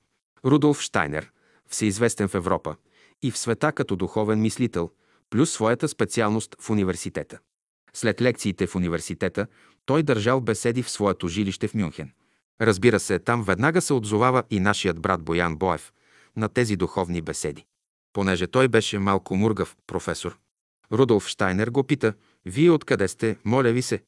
Рудолф 0.45 0.81
Штайнер, 0.81 1.31
всеизвестен 1.67 2.27
в 2.27 2.35
Европа 2.35 2.75
и 3.21 3.31
в 3.31 3.37
света 3.37 3.71
като 3.71 3.95
духовен 3.95 4.41
мислител, 4.41 4.91
плюс 5.29 5.51
своята 5.51 5.87
специалност 5.87 6.55
в 6.59 6.69
университета. 6.69 7.39
След 7.93 8.21
лекциите 8.21 8.67
в 8.67 8.75
университета 8.75 9.47
той 9.85 10.03
държал 10.03 10.41
беседи 10.41 10.83
в 10.83 10.89
своето 10.89 11.27
жилище 11.27 11.67
в 11.67 11.73
Мюнхен. 11.73 12.11
Разбира 12.61 12.99
се, 12.99 13.19
там 13.19 13.43
веднага 13.43 13.81
се 13.81 13.93
отзовава 13.93 14.43
и 14.49 14.59
нашият 14.59 15.01
брат 15.01 15.23
Боян 15.23 15.57
Боев 15.57 15.93
на 16.35 16.49
тези 16.49 16.75
духовни 16.75 17.21
беседи. 17.21 17.65
Понеже 18.13 18.47
той 18.47 18.67
беше 18.67 18.99
малко 18.99 19.35
мургав 19.35 19.75
професор, 19.87 20.39
Рудолф 20.91 21.27
Штайнер 21.27 21.67
го 21.69 21.83
пита, 21.83 22.13
«Вие 22.45 22.71
откъде 22.71 23.07
сте, 23.07 23.37
моля 23.45 23.71
ви 23.71 23.81
се?» 23.81 24.03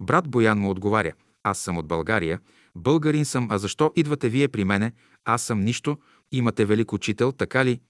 Брат 0.00 0.28
Боян 0.28 0.58
му 0.58 0.70
отговаря, 0.70 1.12
«Аз 1.42 1.58
съм 1.58 1.78
от 1.78 1.86
България, 1.86 2.40
българин 2.74 3.24
съм, 3.24 3.48
а 3.50 3.58
защо 3.58 3.92
идвате 3.96 4.28
вие 4.28 4.48
при 4.48 4.64
мене? 4.64 4.92
Аз 5.24 5.42
съм 5.42 5.60
нищо, 5.60 5.98
имате 6.32 6.64
велик 6.64 6.92
учител, 6.92 7.32
така 7.32 7.64
ли?» 7.64 7.80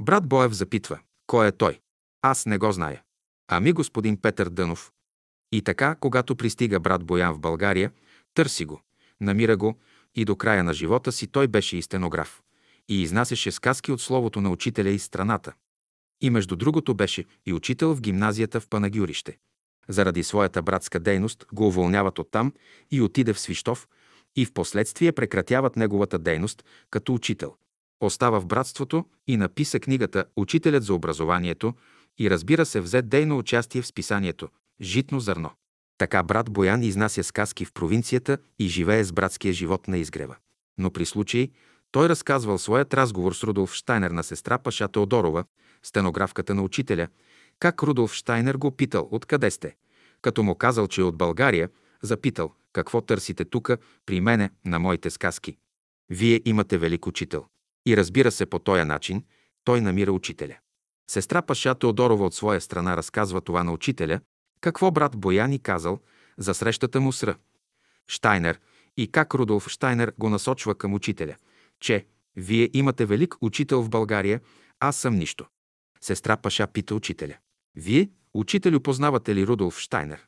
Брат 0.00 0.28
Боев 0.28 0.52
запитва, 0.52 0.98
«Кой 1.26 1.46
е 1.46 1.52
той?» 1.52 1.80
Аз 2.26 2.46
не 2.46 2.58
го 2.58 2.72
зная. 2.72 3.02
Ами 3.48 3.72
господин 3.72 4.16
Петър 4.16 4.48
Дънов. 4.48 4.92
И 5.52 5.62
така, 5.62 5.94
когато 5.94 6.36
пристига 6.36 6.80
брат 6.80 7.04
Боян 7.04 7.34
в 7.34 7.38
България, 7.38 7.92
търси 8.34 8.64
го, 8.64 8.80
намира 9.20 9.56
го 9.56 9.78
и 10.14 10.24
до 10.24 10.36
края 10.36 10.64
на 10.64 10.74
живота 10.74 11.12
си 11.12 11.26
той 11.26 11.48
беше 11.48 11.76
и 11.76 11.82
стенограф 11.82 12.42
и 12.88 13.02
изнасяше 13.02 13.52
сказки 13.52 13.92
от 13.92 14.00
словото 14.00 14.40
на 14.40 14.50
учителя 14.50 14.88
из 14.88 15.04
страната. 15.04 15.52
И 16.20 16.30
между 16.30 16.56
другото 16.56 16.94
беше 16.94 17.24
и 17.46 17.52
учител 17.52 17.94
в 17.94 18.00
гимназията 18.00 18.60
в 18.60 18.68
Панагюрище. 18.68 19.38
Заради 19.88 20.22
своята 20.22 20.62
братска 20.62 21.00
дейност 21.00 21.46
го 21.52 21.66
уволняват 21.66 22.18
оттам 22.18 22.52
и 22.90 23.02
отиде 23.02 23.32
в 23.32 23.40
Свищов 23.40 23.88
и 24.36 24.44
в 24.44 24.52
последствие 24.52 25.12
прекратяват 25.12 25.76
неговата 25.76 26.18
дейност 26.18 26.64
като 26.90 27.14
учител. 27.14 27.54
Остава 28.00 28.38
в 28.40 28.46
братството 28.46 29.04
и 29.26 29.36
написа 29.36 29.80
книгата 29.80 30.24
«Учителят 30.36 30.84
за 30.84 30.94
образованието» 30.94 31.74
и 32.18 32.30
разбира 32.30 32.66
се 32.66 32.80
взе 32.80 33.02
дейно 33.02 33.38
участие 33.38 33.82
в 33.82 33.86
списанието 33.86 34.48
«Житно 34.80 35.20
зърно». 35.20 35.50
Така 35.98 36.22
брат 36.22 36.50
Боян 36.50 36.82
изнася 36.82 37.24
сказки 37.24 37.64
в 37.64 37.72
провинцията 37.72 38.38
и 38.58 38.68
живее 38.68 39.04
с 39.04 39.12
братския 39.12 39.52
живот 39.52 39.88
на 39.88 39.98
изгрева. 39.98 40.36
Но 40.78 40.90
при 40.90 41.06
случай 41.06 41.50
той 41.92 42.08
разказвал 42.08 42.58
своят 42.58 42.94
разговор 42.94 43.32
с 43.32 43.44
Рудолф 43.44 43.74
Штайнер 43.74 44.10
на 44.10 44.22
сестра 44.22 44.58
Паша 44.58 44.88
Теодорова, 44.88 45.44
стенографката 45.82 46.54
на 46.54 46.62
учителя, 46.62 47.08
как 47.58 47.82
Рудолф 47.82 48.14
Штайнер 48.14 48.54
го 48.54 48.70
питал 48.70 49.08
«Откъде 49.10 49.50
сте?» 49.50 49.76
Като 50.22 50.42
му 50.42 50.54
казал, 50.54 50.88
че 50.88 51.00
е 51.00 51.04
от 51.04 51.16
България, 51.16 51.68
запитал 52.02 52.52
«Какво 52.72 53.00
търсите 53.00 53.44
тука 53.44 53.78
при 54.06 54.20
мене 54.20 54.50
на 54.64 54.78
моите 54.78 55.10
сказки?» 55.10 55.56
Вие 56.10 56.40
имате 56.44 56.78
велик 56.78 57.06
учител. 57.06 57.46
И 57.86 57.96
разбира 57.96 58.30
се, 58.30 58.46
по 58.46 58.58
този 58.58 58.84
начин 58.84 59.24
той 59.64 59.80
намира 59.80 60.12
учителя. 60.12 60.56
Сестра 61.10 61.42
Паша 61.42 61.74
Теодорова 61.74 62.26
от 62.26 62.34
своя 62.34 62.60
страна 62.60 62.96
разказва 62.96 63.40
това 63.40 63.64
на 63.64 63.72
учителя, 63.72 64.20
какво 64.60 64.90
брат 64.90 65.16
Бояни 65.16 65.58
казал 65.58 66.00
за 66.38 66.54
срещата 66.54 67.00
му 67.00 67.12
с 67.12 67.22
Р. 67.22 67.36
Штайнер 68.08 68.60
и 68.96 69.08
как 69.08 69.34
Рудолф 69.34 69.68
Штайнер 69.68 70.12
го 70.18 70.30
насочва 70.30 70.74
към 70.74 70.94
учителя, 70.94 71.36
че 71.80 72.06
«Вие 72.36 72.70
имате 72.72 73.06
велик 73.06 73.34
учител 73.40 73.82
в 73.82 73.88
България, 73.88 74.40
аз 74.80 74.96
съм 74.96 75.14
нищо». 75.14 75.46
Сестра 76.00 76.36
Паша 76.36 76.66
пита 76.66 76.94
учителя. 76.94 77.36
Вие, 77.76 78.10
учителю, 78.34 78.80
познавате 78.80 79.34
ли 79.34 79.46
Рудолф 79.46 79.78
Штайнер? 79.78 80.26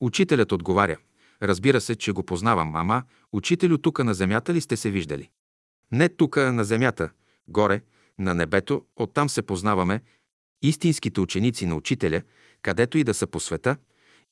Учителят 0.00 0.52
отговаря. 0.52 0.96
Разбира 1.42 1.80
се, 1.80 1.96
че 1.96 2.12
го 2.12 2.22
познавам, 2.22 2.76
ама, 2.76 3.02
учителю, 3.32 3.78
тука 3.78 4.04
на 4.04 4.14
земята 4.14 4.54
ли 4.54 4.60
сте 4.60 4.76
се 4.76 4.90
виждали? 4.90 5.30
Не 5.92 6.08
тука 6.08 6.52
на 6.52 6.64
земята, 6.64 7.10
горе, 7.48 7.82
на 8.18 8.34
небето, 8.34 8.84
оттам 8.96 9.28
се 9.28 9.42
познаваме. 9.42 10.00
Истинските 10.62 11.20
ученици 11.20 11.66
на 11.66 11.76
учителя, 11.76 12.22
където 12.62 12.98
и 12.98 13.04
да 13.04 13.14
са 13.14 13.26
по 13.26 13.40
света, 13.40 13.76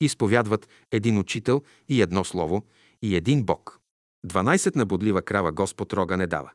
изповядват 0.00 0.68
един 0.90 1.18
учител 1.18 1.62
и 1.88 2.02
едно 2.02 2.24
слово 2.24 2.62
и 3.02 3.16
един 3.16 3.44
Бог. 3.44 3.80
12 4.26 4.76
на 4.76 4.86
бодлива 4.86 5.22
крава 5.22 5.52
Господ 5.52 5.92
рога 5.92 6.16
не 6.16 6.26
дава. 6.26 6.50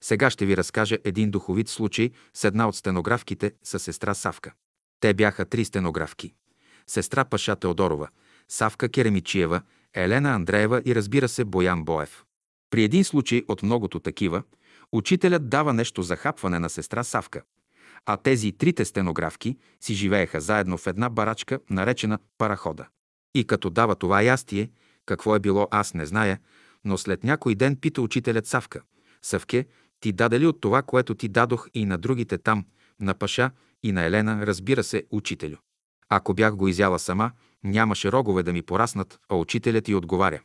Сега 0.00 0.30
ще 0.30 0.46
ви 0.46 0.56
разкажа 0.56 0.98
един 1.04 1.30
духовит 1.30 1.68
случай 1.68 2.10
с 2.34 2.44
една 2.44 2.68
от 2.68 2.76
стенографките 2.76 3.52
с 3.62 3.78
сестра 3.78 4.14
Савка. 4.14 4.52
Те 5.00 5.14
бяха 5.14 5.44
три 5.44 5.64
стенографки. 5.64 6.34
Сестра 6.86 7.24
Паша 7.24 7.56
Теодорова, 7.56 8.08
Савка 8.48 8.88
Керемичиева, 8.88 9.62
Елена 9.94 10.30
Андреева 10.30 10.82
и 10.84 10.94
разбира 10.94 11.28
се 11.28 11.44
Боян 11.44 11.84
Боев. 11.84 12.24
При 12.70 12.84
един 12.84 13.04
случай 13.04 13.42
от 13.48 13.62
многото 13.62 14.00
такива, 14.00 14.42
учителят 14.92 15.48
дава 15.48 15.72
нещо 15.72 16.02
за 16.02 16.16
хапване 16.16 16.58
на 16.58 16.70
сестра 16.70 17.04
Савка. 17.04 17.42
А 18.06 18.16
тези 18.16 18.52
трите 18.52 18.84
стенографки 18.84 19.56
си 19.80 19.94
живееха 19.94 20.40
заедно 20.40 20.78
в 20.78 20.86
една 20.86 21.10
барачка, 21.10 21.58
наречена 21.70 22.18
Парахода. 22.38 22.86
И 23.34 23.44
като 23.44 23.70
дава 23.70 23.94
това 23.94 24.22
ястие, 24.22 24.70
какво 25.06 25.36
е 25.36 25.40
било 25.40 25.68
аз 25.70 25.94
не 25.94 26.06
зная, 26.06 26.38
но 26.84 26.98
след 26.98 27.24
някой 27.24 27.54
ден 27.54 27.76
пита 27.76 28.02
учителят 28.02 28.46
Савка. 28.46 28.82
Савке, 29.22 29.66
ти 30.00 30.12
даде 30.12 30.40
ли 30.40 30.46
от 30.46 30.60
това, 30.60 30.82
което 30.82 31.14
ти 31.14 31.28
дадох 31.28 31.68
и 31.74 31.84
на 31.84 31.98
другите 31.98 32.38
там, 32.38 32.66
на 33.00 33.14
Паша 33.14 33.50
и 33.82 33.92
на 33.92 34.04
Елена, 34.04 34.46
разбира 34.46 34.84
се, 34.84 35.04
учителю? 35.10 35.56
Ако 36.08 36.34
бях 36.34 36.56
го 36.56 36.68
изяла 36.68 36.98
сама, 36.98 37.30
нямаше 37.64 38.12
рогове 38.12 38.42
да 38.42 38.52
ми 38.52 38.62
пораснат, 38.62 39.18
а 39.28 39.36
учителят 39.36 39.84
ти 39.84 39.94
отговаря. 39.94 40.40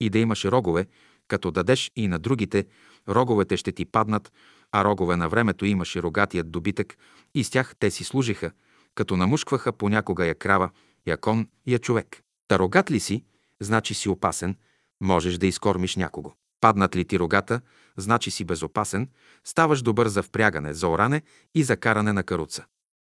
И 0.00 0.10
да 0.10 0.18
имаше 0.18 0.50
рогове, 0.50 0.86
като 1.28 1.50
дадеш 1.50 1.90
и 1.96 2.08
на 2.08 2.18
другите, 2.18 2.66
роговете 3.08 3.56
ще 3.56 3.72
ти 3.72 3.84
паднат, 3.84 4.32
а 4.72 4.84
рогове 4.84 5.16
на 5.16 5.28
времето 5.28 5.64
имаше 5.64 6.02
рогатият 6.02 6.50
добитък 6.50 6.96
и 7.34 7.44
с 7.44 7.50
тях 7.50 7.74
те 7.78 7.90
си 7.90 8.04
служиха, 8.04 8.50
като 8.94 9.16
намушкваха 9.16 9.72
понякога 9.72 10.26
я 10.26 10.34
крава, 10.34 10.70
я 11.06 11.16
кон, 11.16 11.48
я 11.66 11.78
човек. 11.78 12.22
Та 12.48 12.58
рогат 12.58 12.90
ли 12.90 13.00
си, 13.00 13.24
значи 13.60 13.94
си 13.94 14.08
опасен, 14.08 14.56
можеш 15.00 15.38
да 15.38 15.46
изкормиш 15.46 15.96
някого. 15.96 16.32
Паднат 16.60 16.96
ли 16.96 17.04
ти 17.04 17.18
рогата, 17.18 17.60
значи 17.96 18.30
си 18.30 18.44
безопасен, 18.44 19.08
ставаш 19.44 19.82
добър 19.82 20.08
за 20.08 20.22
впрягане, 20.22 20.74
за 20.74 20.88
оране 20.88 21.22
и 21.54 21.62
за 21.62 21.76
каране 21.76 22.12
на 22.12 22.22
каруца. 22.22 22.64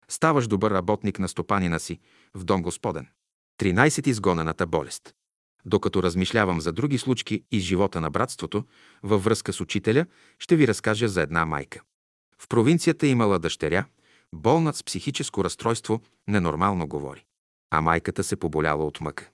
Ставаш 0.07 0.47
добър 0.47 0.71
работник 0.71 1.19
на 1.19 1.27
стопанина 1.27 1.79
си 1.79 1.99
в 2.33 2.43
дом 2.43 2.61
Господен. 2.61 3.07
13. 3.59 4.07
Изгонената 4.07 4.67
болест. 4.67 5.15
Докато 5.65 6.03
размишлявам 6.03 6.61
за 6.61 6.71
други 6.71 6.97
случки 6.97 7.43
из 7.51 7.63
живота 7.63 8.01
на 8.01 8.09
братството, 8.09 8.63
във 9.03 9.23
връзка 9.23 9.53
с 9.53 9.61
учителя, 9.61 10.05
ще 10.39 10.55
ви 10.55 10.67
разкажа 10.67 11.07
за 11.07 11.21
една 11.21 11.45
майка. 11.45 11.81
В 12.39 12.47
провинцията 12.47 13.07
имала 13.07 13.39
дъщеря, 13.39 13.85
болнат 14.35 14.75
с 14.75 14.83
психическо 14.83 15.43
разстройство, 15.43 16.01
ненормално 16.27 16.87
говори. 16.87 17.25
А 17.71 17.81
майката 17.81 18.23
се 18.23 18.35
поболяла 18.35 18.85
от 18.85 19.01
мъка. 19.01 19.29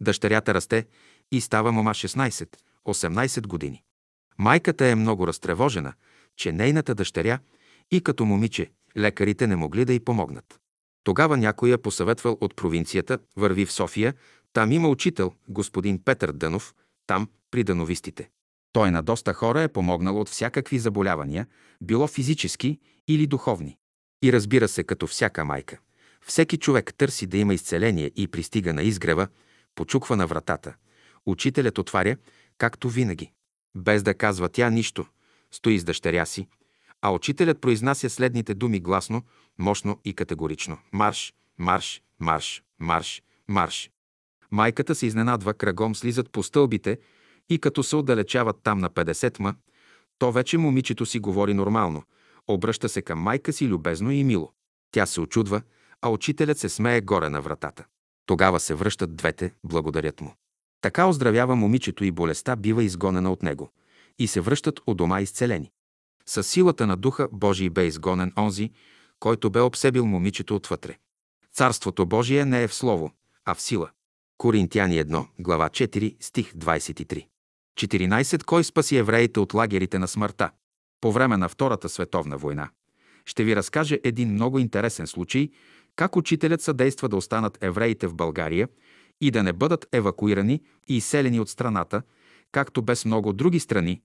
Дъщерята 0.00 0.54
расте 0.54 0.86
и 1.32 1.40
става 1.40 1.72
мома 1.72 1.90
16-18 1.90 3.46
години. 3.46 3.82
Майката 4.38 4.86
е 4.86 4.94
много 4.94 5.26
разтревожена, 5.26 5.92
че 6.36 6.52
нейната 6.52 6.94
дъщеря 6.94 7.38
и 7.90 8.00
като 8.00 8.24
момиче 8.24 8.70
лекарите 8.96 9.46
не 9.46 9.56
могли 9.56 9.84
да 9.84 9.92
й 9.92 10.00
помогнат. 10.00 10.60
Тогава 11.04 11.36
някой 11.36 11.70
я 11.70 11.78
посъветвал 11.78 12.38
от 12.40 12.56
провинцията, 12.56 13.18
върви 13.36 13.66
в 13.66 13.72
София, 13.72 14.14
там 14.52 14.72
има 14.72 14.88
учител, 14.88 15.32
господин 15.48 16.02
Петър 16.04 16.32
Дънов, 16.32 16.74
там 17.06 17.28
при 17.50 17.64
дановистите. 17.64 18.30
Той 18.72 18.90
на 18.90 19.02
доста 19.02 19.34
хора 19.34 19.62
е 19.62 19.68
помогнал 19.68 20.20
от 20.20 20.28
всякакви 20.28 20.78
заболявания, 20.78 21.46
било 21.80 22.06
физически 22.06 22.78
или 23.08 23.26
духовни. 23.26 23.76
И 24.22 24.32
разбира 24.32 24.68
се, 24.68 24.84
като 24.84 25.06
всяка 25.06 25.44
майка. 25.44 25.78
Всеки 26.26 26.56
човек 26.56 26.94
търси 26.94 27.26
да 27.26 27.38
има 27.38 27.54
изцеление 27.54 28.10
и 28.16 28.28
пристига 28.28 28.72
на 28.72 28.82
изгрева, 28.82 29.28
почуква 29.74 30.16
на 30.16 30.26
вратата. 30.26 30.74
Учителят 31.26 31.78
отваря, 31.78 32.16
както 32.58 32.88
винаги. 32.88 33.32
Без 33.74 34.02
да 34.02 34.14
казва 34.14 34.48
тя 34.48 34.70
нищо, 34.70 35.06
стои 35.50 35.78
с 35.78 35.84
дъщеря 35.84 36.26
си, 36.26 36.48
а 37.02 37.10
учителят 37.10 37.60
произнася 37.60 38.10
следните 38.10 38.54
думи 38.54 38.80
гласно, 38.80 39.22
мощно 39.58 40.00
и 40.04 40.14
категорично. 40.14 40.78
Марш, 40.92 41.34
марш, 41.58 42.02
марш, 42.20 42.62
марш, 42.78 43.22
марш. 43.48 43.90
Майката 44.52 44.94
се 44.94 45.06
изненадва, 45.06 45.54
кръгом 45.54 45.94
слизат 45.94 46.30
по 46.30 46.42
стълбите 46.42 46.98
и 47.50 47.58
като 47.58 47.82
се 47.82 47.96
отдалечават 47.96 48.56
там 48.62 48.78
на 48.78 48.90
50 48.90 49.40
ма, 49.40 49.54
то 50.18 50.32
вече 50.32 50.58
момичето 50.58 51.06
си 51.06 51.18
говори 51.18 51.54
нормално. 51.54 52.02
Обръща 52.48 52.88
се 52.88 53.02
към 53.02 53.18
майка 53.18 53.52
си 53.52 53.68
любезно 53.68 54.10
и 54.10 54.24
мило. 54.24 54.52
Тя 54.90 55.06
се 55.06 55.20
очудва, 55.20 55.62
а 56.02 56.08
учителят 56.08 56.58
се 56.58 56.68
смее 56.68 57.00
горе 57.00 57.28
на 57.28 57.40
вратата. 57.40 57.84
Тогава 58.26 58.60
се 58.60 58.74
връщат 58.74 59.16
двете, 59.16 59.54
благодарят 59.64 60.20
му. 60.20 60.34
Така 60.80 61.06
оздравява 61.06 61.56
момичето 61.56 62.04
и 62.04 62.10
болестта 62.10 62.56
бива 62.56 62.84
изгонена 62.84 63.32
от 63.32 63.42
него 63.42 63.70
и 64.18 64.26
се 64.26 64.40
връщат 64.40 64.80
у 64.86 64.94
дома 64.94 65.20
изцелени. 65.20 65.70
С 66.26 66.42
силата 66.42 66.86
на 66.86 66.96
Духа 66.96 67.28
Божий 67.32 67.70
бе 67.70 67.86
изгонен 67.86 68.32
онзи, 68.38 68.70
който 69.20 69.50
бе 69.50 69.60
обсебил 69.60 70.06
момичето 70.06 70.56
отвътре. 70.56 70.98
Царството 71.52 72.06
Божие 72.06 72.44
не 72.44 72.62
е 72.62 72.68
в 72.68 72.74
слово, 72.74 73.12
а 73.44 73.54
в 73.54 73.60
сила. 73.60 73.90
Коринтияни 74.42 75.04
1, 75.04 75.26
глава 75.38 75.68
4, 75.68 76.16
стих 76.20 76.52
23. 76.52 77.26
14. 77.80 78.44
Кой 78.44 78.64
спаси 78.64 78.96
евреите 78.96 79.40
от 79.40 79.54
лагерите 79.54 79.98
на 79.98 80.08
смъртта? 80.08 80.50
По 81.00 81.12
време 81.12 81.36
на 81.36 81.48
Втората 81.48 81.88
световна 81.88 82.36
война. 82.36 82.70
Ще 83.24 83.44
ви 83.44 83.56
разкаже 83.56 84.00
един 84.04 84.32
много 84.32 84.58
интересен 84.58 85.06
случай, 85.06 85.50
как 85.96 86.16
учителят 86.16 86.62
съдейства 86.62 87.08
да 87.08 87.16
останат 87.16 87.58
евреите 87.60 88.06
в 88.06 88.14
България 88.14 88.68
и 89.20 89.30
да 89.30 89.42
не 89.42 89.52
бъдат 89.52 89.86
евакуирани 89.92 90.60
и 90.88 90.96
изселени 90.96 91.40
от 91.40 91.48
страната, 91.48 92.02
както 92.52 92.82
без 92.82 93.04
много 93.04 93.32
други 93.32 93.60
страни, 93.60 94.02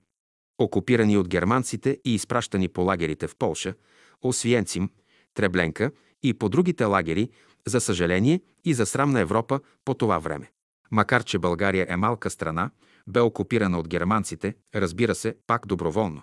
окупирани 0.57 1.17
от 1.17 1.27
германците 1.27 1.97
и 2.05 2.15
изпращани 2.15 2.67
по 2.67 2.81
лагерите 2.81 3.27
в 3.27 3.35
Полша, 3.35 3.73
Освиенцим, 4.21 4.89
Требленка 5.33 5.91
и 6.23 6.33
по 6.33 6.49
другите 6.49 6.85
лагери, 6.85 7.29
за 7.67 7.81
съжаление 7.81 8.41
и 8.65 8.73
за 8.73 8.85
срам 8.85 9.11
на 9.11 9.19
Европа 9.19 9.59
по 9.85 9.93
това 9.93 10.19
време. 10.19 10.51
Макар, 10.91 11.23
че 11.23 11.39
България 11.39 11.85
е 11.89 11.97
малка 11.97 12.29
страна, 12.29 12.69
бе 13.07 13.19
окупирана 13.19 13.79
от 13.79 13.87
германците, 13.87 14.55
разбира 14.75 15.15
се, 15.15 15.35
пак 15.47 15.67
доброволно, 15.67 16.21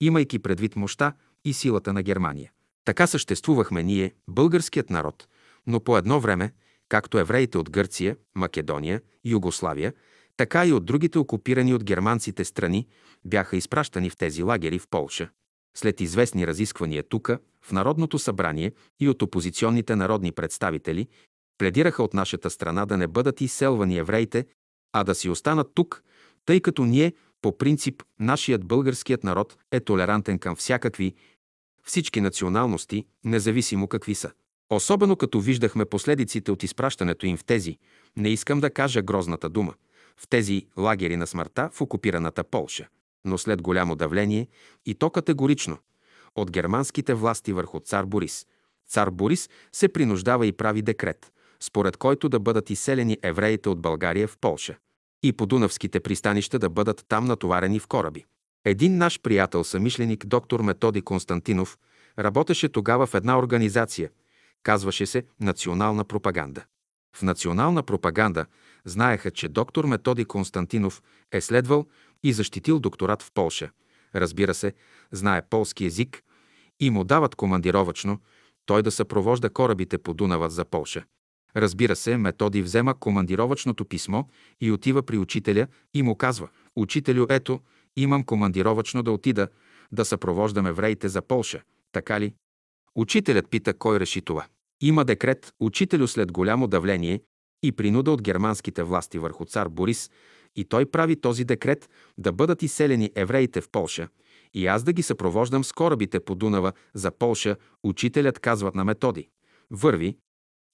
имайки 0.00 0.38
предвид 0.38 0.76
мощта 0.76 1.12
и 1.44 1.52
силата 1.52 1.92
на 1.92 2.02
Германия. 2.02 2.52
Така 2.84 3.06
съществувахме 3.06 3.82
ние, 3.82 4.12
българският 4.28 4.90
народ, 4.90 5.28
но 5.66 5.80
по 5.80 5.98
едно 5.98 6.20
време, 6.20 6.52
както 6.88 7.18
евреите 7.18 7.58
от 7.58 7.70
Гърция, 7.70 8.16
Македония, 8.34 9.00
Югославия, 9.24 9.92
така 10.36 10.66
и 10.66 10.72
от 10.72 10.84
другите 10.84 11.18
окупирани 11.18 11.74
от 11.74 11.84
германците 11.84 12.44
страни 12.44 12.86
бяха 13.24 13.56
изпращани 13.56 14.10
в 14.10 14.16
тези 14.16 14.42
лагери 14.42 14.78
в 14.78 14.88
Полша. 14.88 15.30
След 15.76 16.00
известни 16.00 16.46
разисквания 16.46 17.02
тука, 17.02 17.38
в 17.62 17.72
Народното 17.72 18.18
събрание 18.18 18.72
и 19.00 19.08
от 19.08 19.22
опозиционните 19.22 19.96
народни 19.96 20.32
представители, 20.32 21.08
пледираха 21.58 22.02
от 22.02 22.14
нашата 22.14 22.50
страна 22.50 22.86
да 22.86 22.96
не 22.96 23.06
бъдат 23.06 23.40
изселвани 23.40 23.98
евреите, 23.98 24.46
а 24.92 25.04
да 25.04 25.14
си 25.14 25.28
останат 25.28 25.70
тук, 25.74 26.02
тъй 26.46 26.60
като 26.60 26.84
ние, 26.84 27.12
по 27.42 27.58
принцип, 27.58 28.02
нашият 28.20 28.64
българският 28.64 29.24
народ 29.24 29.56
е 29.72 29.80
толерантен 29.80 30.38
към 30.38 30.56
всякакви, 30.56 31.14
всички 31.84 32.20
националности, 32.20 33.06
независимо 33.24 33.88
какви 33.88 34.14
са. 34.14 34.30
Особено 34.70 35.16
като 35.16 35.40
виждахме 35.40 35.84
последиците 35.84 36.52
от 36.52 36.62
изпращането 36.62 37.26
им 37.26 37.36
в 37.36 37.44
тези, 37.44 37.78
не 38.16 38.28
искам 38.28 38.60
да 38.60 38.70
кажа 38.70 39.02
грозната 39.02 39.48
дума, 39.48 39.74
в 40.16 40.28
тези 40.28 40.66
лагери 40.78 41.16
на 41.16 41.26
смъртта 41.26 41.70
в 41.72 41.80
окупираната 41.80 42.44
Полша. 42.44 42.88
Но 43.24 43.38
след 43.38 43.62
голямо 43.62 43.96
давление, 43.96 44.48
и 44.86 44.94
то 44.94 45.10
категорично, 45.10 45.78
от 46.34 46.50
германските 46.50 47.14
власти 47.14 47.52
върху 47.52 47.80
цар 47.80 48.04
Борис. 48.04 48.46
Цар 48.88 49.10
Борис 49.10 49.48
се 49.72 49.88
принуждава 49.88 50.46
и 50.46 50.52
прави 50.52 50.82
декрет, 50.82 51.32
според 51.60 51.96
който 51.96 52.28
да 52.28 52.40
бъдат 52.40 52.70
изселени 52.70 53.18
евреите 53.22 53.68
от 53.68 53.80
България 53.80 54.28
в 54.28 54.38
Полша 54.40 54.76
и 55.22 55.32
по 55.32 55.46
Дунавските 55.46 56.00
пристанища 56.00 56.58
да 56.58 56.68
бъдат 56.68 57.04
там 57.08 57.24
натоварени 57.24 57.78
в 57.78 57.86
кораби. 57.86 58.24
Един 58.64 58.96
наш 58.96 59.20
приятел, 59.20 59.64
самишленик 59.64 60.26
доктор 60.26 60.60
Методи 60.60 61.02
Константинов, 61.02 61.78
работеше 62.18 62.68
тогава 62.68 63.06
в 63.06 63.14
една 63.14 63.38
организация, 63.38 64.10
казваше 64.62 65.06
се 65.06 65.24
Национална 65.40 66.04
пропаганда. 66.04 66.64
В 67.16 67.22
национална 67.22 67.82
пропаганда 67.82 68.46
знаеха, 68.84 69.30
че 69.30 69.48
доктор 69.48 69.84
Методи 69.84 70.24
Константинов 70.24 71.02
е 71.32 71.40
следвал 71.40 71.86
и 72.24 72.32
защитил 72.32 72.80
докторат 72.80 73.22
в 73.22 73.30
Полша. 73.34 73.70
Разбира 74.14 74.54
се, 74.54 74.72
знае 75.12 75.42
полски 75.50 75.84
език 75.84 76.22
и 76.80 76.90
му 76.90 77.04
дават 77.04 77.34
командировачно 77.34 78.18
той 78.66 78.82
да 78.82 78.90
съпровожда 78.90 79.50
корабите 79.50 79.98
по 79.98 80.14
Дунава 80.14 80.50
за 80.50 80.64
Полша. 80.64 81.04
Разбира 81.56 81.96
се, 81.96 82.16
Методи 82.16 82.62
взема 82.62 82.98
командировачното 82.98 83.84
писмо 83.84 84.24
и 84.60 84.72
отива 84.72 85.02
при 85.02 85.18
учителя 85.18 85.66
и 85.94 86.02
му 86.02 86.16
казва 86.16 86.48
«Учителю, 86.76 87.26
ето, 87.30 87.60
имам 87.96 88.24
командировачно 88.24 89.02
да 89.02 89.12
отида, 89.12 89.48
да 89.92 90.04
съпровождам 90.04 90.66
евреите 90.66 91.08
за 91.08 91.22
Полша. 91.22 91.62
Така 91.92 92.20
ли?» 92.20 92.34
Учителят 92.94 93.50
пита 93.50 93.74
кой 93.74 94.00
реши 94.00 94.20
това. 94.20 94.46
Има 94.80 95.04
декрет, 95.04 95.52
учителю 95.60 96.06
след 96.06 96.32
голямо 96.32 96.66
давление 96.66 97.20
и 97.62 97.72
принуда 97.72 98.10
от 98.10 98.22
германските 98.22 98.82
власти 98.82 99.18
върху 99.18 99.44
цар 99.44 99.68
Борис, 99.68 100.10
и 100.56 100.64
той 100.64 100.86
прави 100.86 101.20
този 101.20 101.44
декрет 101.44 101.90
да 102.18 102.32
бъдат 102.32 102.62
изселени 102.62 103.10
евреите 103.14 103.60
в 103.60 103.68
Полша, 103.68 104.08
и 104.54 104.66
аз 104.66 104.82
да 104.82 104.92
ги 104.92 105.02
съпровождам 105.02 105.64
с 105.64 105.72
корабите 105.72 106.20
по 106.20 106.34
Дунава 106.34 106.72
за 106.94 107.10
Полша, 107.10 107.56
учителят 107.82 108.38
казват 108.38 108.74
на 108.74 108.84
Методи. 108.84 109.28
Върви, 109.70 110.16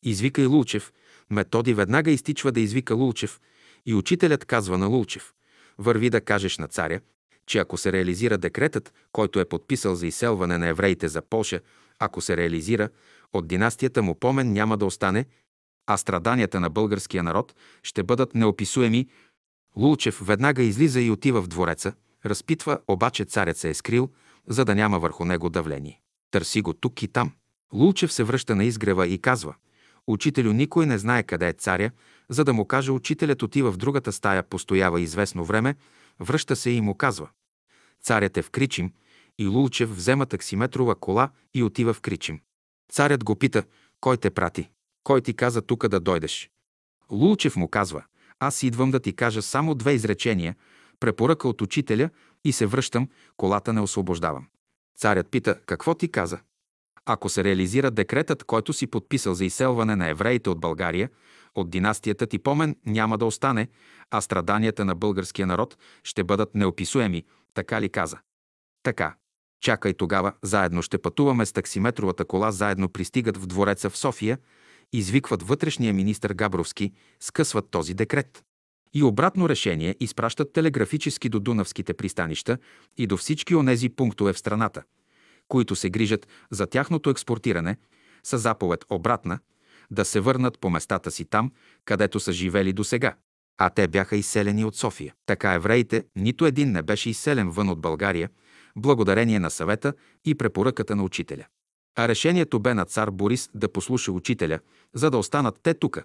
извикай 0.02 0.46
Лулчев. 0.46 0.92
Методи 1.30 1.74
веднага 1.74 2.10
изтичва 2.10 2.52
да 2.52 2.60
извика 2.60 2.94
Лулчев 2.94 3.40
и 3.86 3.94
учителят 3.94 4.44
казва 4.44 4.78
на 4.78 4.86
Лулчев. 4.86 5.32
Върви 5.78 6.10
да 6.10 6.20
кажеш 6.20 6.58
на 6.58 6.68
царя, 6.68 7.00
че 7.46 7.58
ако 7.58 7.76
се 7.76 7.92
реализира 7.92 8.38
декретът, 8.38 8.94
който 9.12 9.40
е 9.40 9.44
подписал 9.44 9.94
за 9.94 10.06
изселване 10.06 10.58
на 10.58 10.66
евреите 10.66 11.08
за 11.08 11.22
Полша, 11.22 11.60
ако 11.98 12.20
се 12.20 12.36
реализира, 12.36 12.88
от 13.32 13.48
династията 13.48 14.02
му 14.02 14.14
помен 14.14 14.52
няма 14.52 14.76
да 14.76 14.86
остане, 14.86 15.26
а 15.86 15.96
страданията 15.96 16.60
на 16.60 16.70
българския 16.70 17.22
народ 17.22 17.54
ще 17.82 18.02
бъдат 18.02 18.34
неописуеми. 18.34 19.06
Лулчев 19.76 20.20
веднага 20.22 20.62
излиза 20.62 21.00
и 21.00 21.10
отива 21.10 21.42
в 21.42 21.48
двореца, 21.48 21.92
разпитва, 22.26 22.80
обаче 22.88 23.24
царят 23.24 23.56
се 23.56 23.70
е 23.70 23.74
скрил, 23.74 24.10
за 24.46 24.64
да 24.64 24.74
няма 24.74 24.98
върху 24.98 25.24
него 25.24 25.50
давление. 25.50 26.00
Търси 26.30 26.62
го 26.62 26.72
тук 26.72 27.02
и 27.02 27.08
там. 27.08 27.32
Лулчев 27.72 28.12
се 28.12 28.24
връща 28.24 28.56
на 28.56 28.64
изгрева 28.64 29.06
и 29.06 29.18
казва 29.18 29.54
Учителю 30.06 30.52
никой 30.52 30.86
не 30.86 30.98
знае 30.98 31.22
къде 31.22 31.48
е 31.48 31.52
царя, 31.52 31.90
за 32.28 32.44
да 32.44 32.52
му 32.52 32.64
каже 32.64 32.92
учителят 32.92 33.42
отива 33.42 33.72
в 33.72 33.76
другата 33.76 34.12
стая, 34.12 34.42
постоява 34.42 35.00
известно 35.00 35.44
време, 35.44 35.74
връща 36.20 36.56
се 36.56 36.70
и 36.70 36.80
му 36.80 36.94
казва 36.94 37.28
Царят 38.02 38.36
е 38.36 38.42
в 38.42 38.50
Кричим 38.50 38.92
и 39.38 39.46
Лулчев 39.46 39.96
взема 39.96 40.26
таксиметрова 40.26 40.94
кола 40.94 41.30
и 41.54 41.62
отива 41.62 41.94
в 41.94 42.00
Кричим. 42.00 42.40
Царят 42.92 43.24
го 43.24 43.36
пита, 43.36 43.64
кой 44.00 44.16
те 44.16 44.30
прати? 44.30 44.70
Кой 45.04 45.20
ти 45.20 45.34
каза 45.34 45.62
тука 45.62 45.88
да 45.88 46.00
дойдеш? 46.00 46.50
Лулчев 47.10 47.56
му 47.56 47.68
казва, 47.68 48.04
аз 48.40 48.62
идвам 48.62 48.90
да 48.90 49.00
ти 49.00 49.12
кажа 49.12 49.42
само 49.42 49.74
две 49.74 49.92
изречения, 49.92 50.56
препоръка 51.00 51.48
от 51.48 51.62
учителя 51.62 52.10
и 52.44 52.52
се 52.52 52.66
връщам, 52.66 53.08
колата 53.36 53.72
не 53.72 53.80
освобождавам. 53.80 54.46
Царят 54.98 55.30
пита, 55.30 55.60
какво 55.66 55.94
ти 55.94 56.08
каза? 56.08 56.38
Ако 57.06 57.28
се 57.28 57.44
реализира 57.44 57.90
декретът, 57.90 58.44
който 58.44 58.72
си 58.72 58.86
подписал 58.86 59.34
за 59.34 59.44
изселване 59.44 59.96
на 59.96 60.08
евреите 60.08 60.50
от 60.50 60.60
България, 60.60 61.10
от 61.54 61.70
династията 61.70 62.26
ти 62.26 62.38
помен 62.38 62.76
няма 62.86 63.18
да 63.18 63.24
остане, 63.24 63.68
а 64.10 64.20
страданията 64.20 64.84
на 64.84 64.94
българския 64.94 65.46
народ 65.46 65.78
ще 66.04 66.24
бъдат 66.24 66.54
неописуеми, 66.54 67.24
така 67.54 67.80
ли 67.80 67.88
каза? 67.88 68.18
Така. 68.82 69.14
Чакай 69.62 69.94
тогава, 69.94 70.32
заедно 70.42 70.82
ще 70.82 70.98
пътуваме 70.98 71.46
с 71.46 71.52
таксиметровата 71.52 72.24
кола, 72.24 72.50
заедно 72.50 72.88
пристигат 72.88 73.36
в 73.36 73.46
двореца 73.46 73.90
в 73.90 73.96
София, 73.96 74.38
извикват 74.92 75.42
вътрешния 75.42 75.94
министр 75.94 76.34
Габровски, 76.34 76.92
скъсват 77.20 77.70
този 77.70 77.94
декрет. 77.94 78.44
И 78.94 79.02
обратно 79.02 79.48
решение 79.48 79.96
изпращат 80.00 80.52
телеграфически 80.52 81.28
до 81.28 81.40
Дунавските 81.40 81.94
пристанища 81.94 82.58
и 82.98 83.06
до 83.06 83.16
всички 83.16 83.54
онези 83.54 83.88
пунктове 83.88 84.32
в 84.32 84.38
страната, 84.38 84.82
които 85.48 85.76
се 85.76 85.90
грижат 85.90 86.28
за 86.50 86.66
тяхното 86.66 87.10
експортиране, 87.10 87.76
с 88.22 88.38
заповед 88.38 88.84
обратна, 88.90 89.38
да 89.90 90.04
се 90.04 90.20
върнат 90.20 90.58
по 90.58 90.70
местата 90.70 91.10
си 91.10 91.24
там, 91.24 91.52
където 91.84 92.20
са 92.20 92.32
живели 92.32 92.72
до 92.72 92.84
сега. 92.84 93.14
А 93.58 93.70
те 93.70 93.88
бяха 93.88 94.16
изселени 94.16 94.64
от 94.64 94.76
София. 94.76 95.14
Така 95.26 95.52
евреите, 95.52 96.04
нито 96.16 96.46
един 96.46 96.72
не 96.72 96.82
беше 96.82 97.10
изселен 97.10 97.50
вън 97.50 97.68
от 97.68 97.80
България, 97.80 98.30
благодарение 98.76 99.38
на 99.38 99.50
съвета 99.50 99.92
и 100.24 100.34
препоръката 100.34 100.96
на 100.96 101.02
учителя. 101.02 101.44
А 101.96 102.08
решението 102.08 102.60
бе 102.60 102.74
на 102.74 102.84
цар 102.84 103.10
Борис 103.10 103.50
да 103.54 103.72
послуша 103.72 104.12
учителя, 104.12 104.60
за 104.94 105.10
да 105.10 105.18
останат 105.18 105.60
те 105.62 105.74
тука, 105.74 106.04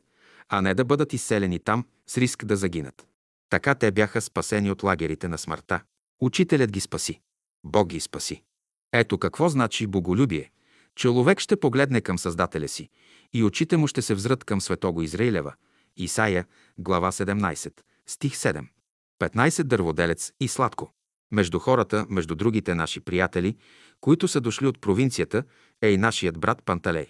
а 0.50 0.62
не 0.62 0.74
да 0.74 0.86
бъдат 0.86 1.14
изселени 1.14 1.60
там 1.60 1.86
с 2.08 2.18
риск 2.18 2.46
да 2.46 2.56
загинат. 2.56 3.08
Така 3.50 3.76
те 3.76 3.92
бяха 3.92 4.22
спасени 4.22 4.72
от 4.72 4.84
лагерите 4.84 5.28
на 5.28 5.38
смъртта. 5.38 5.82
Учителят 6.22 6.72
ги 6.72 6.80
спаси. 6.80 7.22
Бог 7.64 7.88
ги 7.88 8.00
спаси. 8.00 8.44
Ето 8.94 9.18
какво 9.18 9.50
значи 9.50 9.88
боголюбие. 9.88 10.52
Човек 10.96 11.40
ще 11.40 11.56
погледне 11.56 12.02
към 12.02 12.20
Създателя 12.20 12.68
си 12.68 12.90
и 13.34 13.44
очите 13.44 13.78
му 13.78 13.88
ще 13.88 14.02
се 14.02 14.16
взрат 14.16 14.44
към 14.44 14.62
Светого 14.62 15.02
Израилева. 15.02 15.54
Исаия, 15.98 16.46
глава 16.78 17.12
17, 17.12 17.74
стих 18.08 18.34
7. 18.34 18.68
15 19.22 19.64
дърводелец 19.64 20.32
и 20.40 20.48
сладко. 20.48 20.94
Между 21.36 21.60
хората, 21.60 22.06
между 22.10 22.36
другите 22.36 22.76
наши 22.76 23.00
приятели, 23.00 23.56
които 24.02 24.28
са 24.28 24.42
дошли 24.42 24.68
от 24.68 24.82
провинцията, 24.82 25.44
е 25.82 25.90
и 25.90 25.98
нашият 25.98 26.40
брат 26.40 26.64
Панталей. 26.66 27.08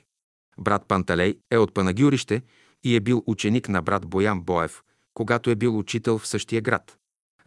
Брат 0.59 0.87
Панталей 0.87 1.39
е 1.51 1.57
от 1.57 1.73
Панагюрище 1.73 2.41
и 2.83 2.95
е 2.95 2.99
бил 2.99 3.23
ученик 3.27 3.69
на 3.69 3.81
брат 3.81 4.05
Боян 4.05 4.41
Боев, 4.41 4.83
когато 5.13 5.49
е 5.49 5.55
бил 5.55 5.77
учител 5.77 6.17
в 6.17 6.27
същия 6.27 6.61
град. 6.61 6.97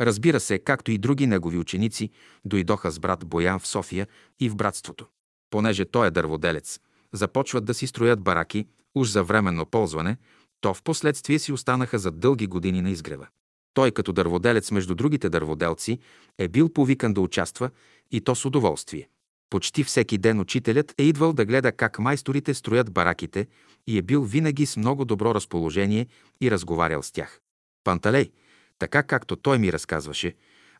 Разбира 0.01 0.41
се, 0.41 0.59
както 0.59 0.91
и 0.91 0.99
други 0.99 1.27
негови 1.27 1.59
ученици, 1.59 2.11
дойдоха 2.45 2.91
с 2.91 2.99
брат 2.99 3.27
Боян 3.27 3.59
в 3.59 3.67
София 3.67 4.07
и 4.41 4.49
в 4.49 4.57
братството. 4.57 5.07
Понеже 5.51 5.85
той 5.85 6.07
е 6.07 6.11
дърводелец, 6.11 6.81
започват 7.13 7.65
да 7.65 7.75
си 7.75 7.87
строят 7.87 8.21
бараки, 8.21 8.67
уж 8.95 9.09
за 9.09 9.25
временно 9.25 9.67
ползване, 9.67 10.17
то 10.61 10.75
в 10.75 10.83
последствие 10.83 11.39
си 11.39 11.53
останаха 11.53 11.99
за 11.99 12.11
дълги 12.11 12.47
години 12.47 12.83
на 12.83 12.91
изгрева. 12.91 13.27
Той 13.79 13.91
като 13.91 14.13
дърводелец 14.13 14.71
между 14.71 14.95
другите 14.95 15.29
дърводелци 15.29 15.99
е 16.39 16.49
бил 16.49 16.69
повикан 16.69 17.15
да 17.15 17.21
участва 17.21 17.71
и 18.11 18.21
то 18.21 18.35
с 18.35 18.45
удоволствие. 18.45 19.09
Почти 19.51 19.85
всеки 19.85 20.19
ден 20.19 20.41
учителят 20.41 20.95
е 20.99 21.03
идвал 21.03 21.33
да 21.33 21.45
гледа 21.45 21.73
как 21.73 21.99
майсторите 21.99 22.55
строят 22.55 22.93
бараките 22.93 23.47
и 23.87 23.99
е 23.99 24.03
бил 24.03 24.23
винаги 24.23 24.67
с 24.67 24.77
много 24.77 25.05
добро 25.05 25.35
разположение 25.35 26.07
и 26.41 26.51
разговарял 26.51 27.03
с 27.03 27.13
тях. 27.13 27.41
Панталей, 27.85 28.31
така 28.79 29.03
както 29.03 29.37
той 29.37 29.59
ми 29.59 29.73
разказваше, 29.73 30.35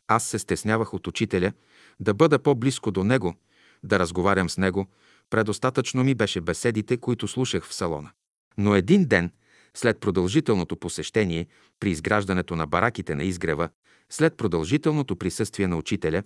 аз 0.07 0.23
се 0.23 0.39
стеснявах 0.39 0.93
от 0.93 1.07
учителя 1.07 1.53
да 1.99 2.13
бъда 2.13 2.39
по-близко 2.39 2.91
до 2.91 3.03
него, 3.03 3.35
да 3.83 3.99
разговарям 3.99 4.49
с 4.49 4.57
него, 4.57 4.87
предостатъчно 5.29 6.03
ми 6.03 6.15
беше 6.15 6.41
беседите, 6.41 6.97
които 6.97 7.27
слушах 7.27 7.65
в 7.65 7.73
салона. 7.73 8.11
Но 8.57 8.75
един 8.75 9.05
ден, 9.05 9.31
след 9.73 9.99
продължителното 9.99 10.75
посещение 10.75 11.47
при 11.79 11.89
изграждането 11.91 12.55
на 12.55 12.67
бараките 12.67 13.15
на 13.15 13.23
изгрева, 13.23 13.69
след 14.09 14.37
продължителното 14.37 15.15
присъствие 15.15 15.67
на 15.67 15.77
учителя, 15.77 16.23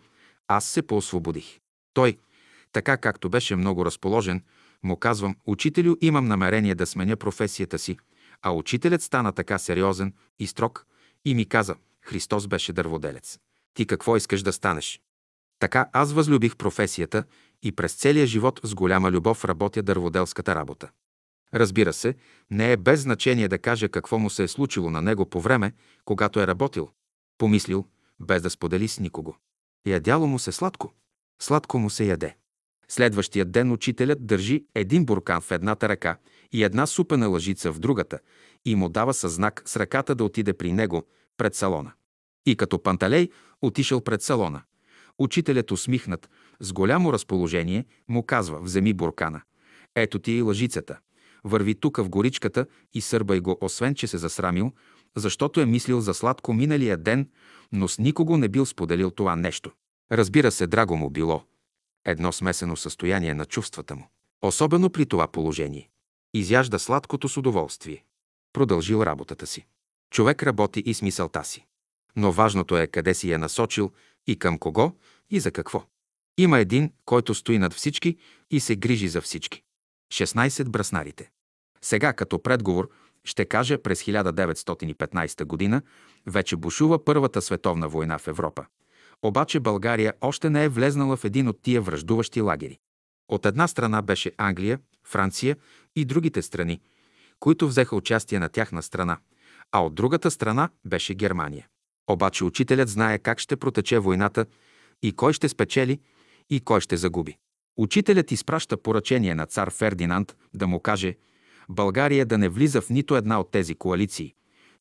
аз 0.48 0.66
се 0.66 0.82
поосвободих. 0.82 1.60
Той, 1.94 2.18
така 2.72 2.98
както 2.98 3.30
беше 3.30 3.56
много 3.56 3.86
разположен, 3.86 4.42
му 4.84 4.98
казвам, 4.98 5.36
учителю, 5.46 5.96
имам 6.02 6.26
намерение 6.26 6.76
да 6.76 6.86
сменя 6.86 7.16
професията 7.16 7.80
си, 7.80 7.98
а 8.42 8.52
учителят 8.52 9.02
стана 9.02 9.32
така 9.32 9.58
сериозен 9.58 10.14
и 10.40 10.48
строг 10.48 10.86
и 11.26 11.36
ми 11.36 11.46
каза, 11.46 11.76
Христос 12.02 12.48
беше 12.48 12.74
дърводелец. 12.74 13.40
Ти 13.74 13.86
какво 13.86 14.18
искаш 14.18 14.42
да 14.42 14.54
станеш? 14.54 15.02
Така 15.60 15.90
аз 15.94 16.14
възлюбих 16.14 16.56
професията 16.56 17.24
и 17.64 17.72
през 17.72 17.94
целия 17.94 18.28
живот 18.28 18.60
с 18.64 18.76
голяма 18.76 19.12
любов 19.12 19.46
работя 19.46 19.84
дърводелската 19.84 20.56
работа. 20.56 20.90
Разбира 21.54 21.94
се, 21.94 22.16
не 22.52 22.72
е 22.72 22.78
без 22.78 23.02
значение 23.02 23.48
да 23.48 23.58
каже 23.58 23.88
какво 23.88 24.20
му 24.20 24.30
се 24.30 24.44
е 24.44 24.48
случило 24.48 24.90
на 24.90 25.02
него 25.02 25.26
по 25.26 25.42
време, 25.42 25.74
когато 26.06 26.40
е 26.40 26.48
работил. 26.48 26.90
Помислил, 27.38 27.86
без 28.20 28.42
да 28.42 28.50
сподели 28.50 28.88
с 28.88 29.00
никого. 29.00 29.36
Ядяло 29.88 30.28
му 30.28 30.40
се 30.40 30.52
сладко. 30.52 30.94
Сладко 31.42 31.80
му 31.80 31.90
се 31.90 32.06
яде. 32.06 32.36
Следващия 32.88 33.46
ден 33.46 33.72
учителят 33.72 34.26
държи 34.26 34.66
един 34.76 35.06
буркан 35.06 35.42
в 35.42 35.52
едната 35.52 35.90
ръка 35.90 36.18
и 36.52 36.64
една 36.64 36.86
супена 36.86 37.28
лъжица 37.28 37.72
в 37.72 37.80
другата 37.80 38.20
и 38.66 38.76
му 38.76 38.90
дава 38.90 39.14
със 39.14 39.34
знак 39.34 39.64
с 39.66 39.78
ръката 39.78 40.16
да 40.16 40.24
отиде 40.24 40.54
при 40.54 40.72
него 40.72 41.04
пред 41.38 41.56
салона. 41.56 41.92
И 42.46 42.56
като 42.56 42.84
Панталей 42.84 43.30
отишъл 43.62 44.02
пред 44.02 44.22
салона. 44.22 44.62
Учителят 45.20 45.72
усмихнат, 45.72 46.30
с 46.60 46.74
голямо 46.74 47.14
разположение, 47.14 47.86
му 48.08 48.24
казва, 48.24 48.62
вземи 48.62 48.94
буркана. 48.94 49.42
Ето 49.96 50.20
ти 50.20 50.32
и 50.32 50.42
лъжицата. 50.42 51.00
Върви 51.44 51.76
тука 51.76 52.04
в 52.04 52.10
горичката 52.10 52.66
и 52.94 53.02
сърбай 53.02 53.40
го, 53.40 53.58
освен 53.62 53.96
че 53.96 54.08
се 54.08 54.18
засрамил, 54.18 54.72
защото 55.16 55.62
е 55.62 55.66
мислил 55.66 56.02
за 56.02 56.14
сладко 56.14 56.54
миналия 56.54 56.98
ден, 56.98 57.30
но 57.72 57.88
с 57.88 58.00
никого 58.00 58.38
не 58.38 58.48
бил 58.48 58.66
споделил 58.66 59.12
това 59.12 59.36
нещо. 59.36 59.72
Разбира 60.12 60.52
се, 60.52 60.68
драго 60.68 60.98
му 60.98 61.10
било. 61.10 61.44
Едно 62.06 62.32
смесено 62.32 62.76
състояние 62.76 63.34
на 63.34 63.46
чувствата 63.46 63.96
му. 63.96 64.08
Особено 64.42 64.90
при 64.90 65.06
това 65.06 65.28
положение. 65.28 65.90
Изяжда 66.34 66.80
сладкото 66.80 67.30
с 67.30 67.38
удоволствие. 67.38 68.06
Продължил 68.54 69.04
работата 69.04 69.48
си. 69.48 69.66
Човек 70.12 70.44
работи 70.44 70.84
и 70.86 70.94
с 70.94 71.02
мисълта 71.02 71.44
си. 71.44 71.66
Но 72.16 72.32
важното 72.32 72.78
е 72.78 72.88
къде 72.88 73.14
си 73.14 73.32
я 73.32 73.40
насочил 73.40 73.92
и 74.28 74.40
към 74.40 74.58
кого 74.58 74.92
и 75.30 75.40
за 75.40 75.52
какво. 75.52 75.84
Има 76.38 76.60
един, 76.60 76.92
който 77.06 77.36
стои 77.36 77.60
над 77.60 77.74
всички 77.74 78.18
и 78.52 78.60
се 78.60 78.76
грижи 78.76 79.08
за 79.08 79.22
всички. 79.22 79.64
16 80.14 80.70
браснарите. 80.70 81.32
Сега 81.84 82.14
като 82.14 82.40
предговор 82.40 82.90
ще 83.24 83.46
кажа 83.46 83.82
през 83.82 84.04
1915 84.04 85.46
година 85.46 85.82
вече 86.28 86.56
бушува 86.56 87.06
Първата 87.06 87.42
световна 87.42 87.90
война 87.90 88.18
в 88.18 88.28
Европа. 88.28 88.66
Обаче 89.24 89.60
България 89.60 90.14
още 90.22 90.50
не 90.50 90.64
е 90.64 90.70
влезнала 90.70 91.18
в 91.18 91.26
един 91.26 91.48
от 91.48 91.62
тия 91.62 91.82
връждуващи 91.82 92.42
лагери. 92.42 92.80
От 93.32 93.46
една 93.46 93.68
страна 93.68 94.02
беше 94.02 94.32
Англия, 94.38 94.80
Франция 95.08 95.58
и 95.96 96.06
другите 96.06 96.42
страни, 96.42 96.82
които 97.40 97.68
взеха 97.68 97.96
участие 97.96 98.40
на 98.40 98.50
тяхна 98.50 98.84
страна, 98.84 99.18
а 99.72 99.86
от 99.86 99.96
другата 99.96 100.32
страна 100.32 100.70
беше 100.86 101.14
Германия. 101.14 101.68
Обаче 102.10 102.44
учителят 102.44 102.90
знае 102.90 103.20
как 103.20 103.40
ще 103.40 103.56
протече 103.56 104.00
войната 104.00 104.46
и 105.02 105.12
кой 105.12 105.34
ще 105.34 105.50
спечели 105.50 106.00
и 106.50 106.60
кой 106.60 106.82
ще 106.82 106.98
загуби. 106.98 107.38
Учителят 107.78 108.32
изпраща 108.32 108.78
поръчение 108.78 109.36
на 109.36 109.46
цар 109.46 109.72
Фердинанд 109.72 110.36
да 110.54 110.68
му 110.68 110.80
каже 110.80 111.16
България 111.70 112.26
да 112.26 112.38
не 112.38 112.50
влиза 112.50 112.82
в 112.82 112.90
нито 112.90 113.16
една 113.16 113.40
от 113.40 113.52
тези 113.52 113.76
коалиции, 113.76 114.34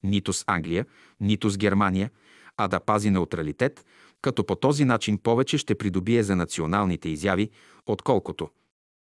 нито 0.02 0.32
с 0.32 0.44
Англия, 0.46 0.86
нито 1.20 1.50
с 1.50 1.58
Германия, 1.58 2.10
а 2.56 2.68
да 2.68 2.80
пази 2.80 3.10
неутралитет, 3.10 3.86
като 4.22 4.46
по 4.46 4.56
този 4.56 4.84
начин 4.84 5.18
повече 5.18 5.58
ще 5.58 5.74
придобие 5.74 6.22
за 6.22 6.36
националните 6.36 7.08
изяви, 7.08 7.50
отколкото 7.86 8.48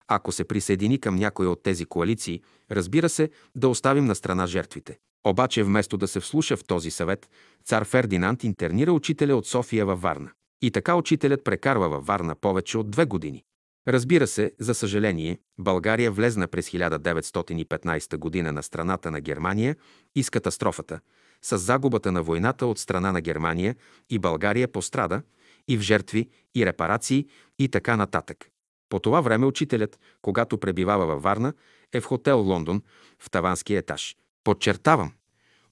ако 0.09 0.33
се 0.33 0.45
присъедини 0.45 0.99
към 0.99 1.17
някоя 1.17 1.51
от 1.51 1.63
тези 1.63 1.85
коалиции, 1.85 2.43
разбира 2.71 3.09
се, 3.09 3.31
да 3.55 3.69
оставим 3.69 4.05
на 4.05 4.15
страна 4.15 4.47
жертвите. 4.47 4.99
Обаче 5.27 5.63
вместо 5.63 5.97
да 5.97 6.09
се 6.09 6.21
вслуша 6.21 6.57
в 6.57 6.65
този 6.65 6.91
съвет, 6.91 7.31
цар 7.65 7.85
Фердинанд 7.85 8.45
интернира 8.45 8.93
учителя 8.93 9.37
от 9.37 9.47
София 9.47 9.87
във 9.87 10.03
Варна. 10.03 10.31
И 10.63 10.71
така 10.71 10.95
учителят 10.95 11.45
прекарва 11.45 11.89
във 11.89 12.07
Варна 12.07 12.35
повече 12.35 12.79
от 12.79 12.91
две 12.91 13.05
години. 13.05 13.45
Разбира 13.89 14.27
се, 14.27 14.53
за 14.59 14.75
съжаление, 14.75 15.39
България 15.59 16.11
влезна 16.11 16.49
през 16.49 16.71
1915 16.71 18.17
година 18.17 18.53
на 18.53 18.63
страната 18.63 19.11
на 19.11 19.21
Германия 19.21 19.77
и 20.15 20.23
с 20.23 20.31
катастрофата, 20.31 21.01
с 21.43 21.59
загубата 21.59 22.13
на 22.13 22.23
войната 22.23 22.67
от 22.67 22.79
страна 22.79 23.13
на 23.13 23.21
Германия 23.21 23.77
и 24.11 24.19
България 24.19 24.73
пострада 24.73 25.23
и 25.69 25.77
в 25.77 25.81
жертви, 25.81 26.29
и 26.55 26.67
репарации 26.67 27.27
и 27.59 27.69
така 27.69 27.97
нататък. 27.97 28.51
По 28.89 28.99
това 28.99 29.21
време 29.21 29.47
учителят, 29.47 29.99
когато 30.23 30.59
пребивава 30.59 31.07
във 31.07 31.23
Варна, 31.23 31.53
е 31.93 32.01
в 32.01 32.05
хотел 32.05 32.41
Лондон, 32.41 32.83
в 33.19 33.31
таванския 33.31 33.79
етаж. 33.79 34.17
Подчертавам, 34.45 35.13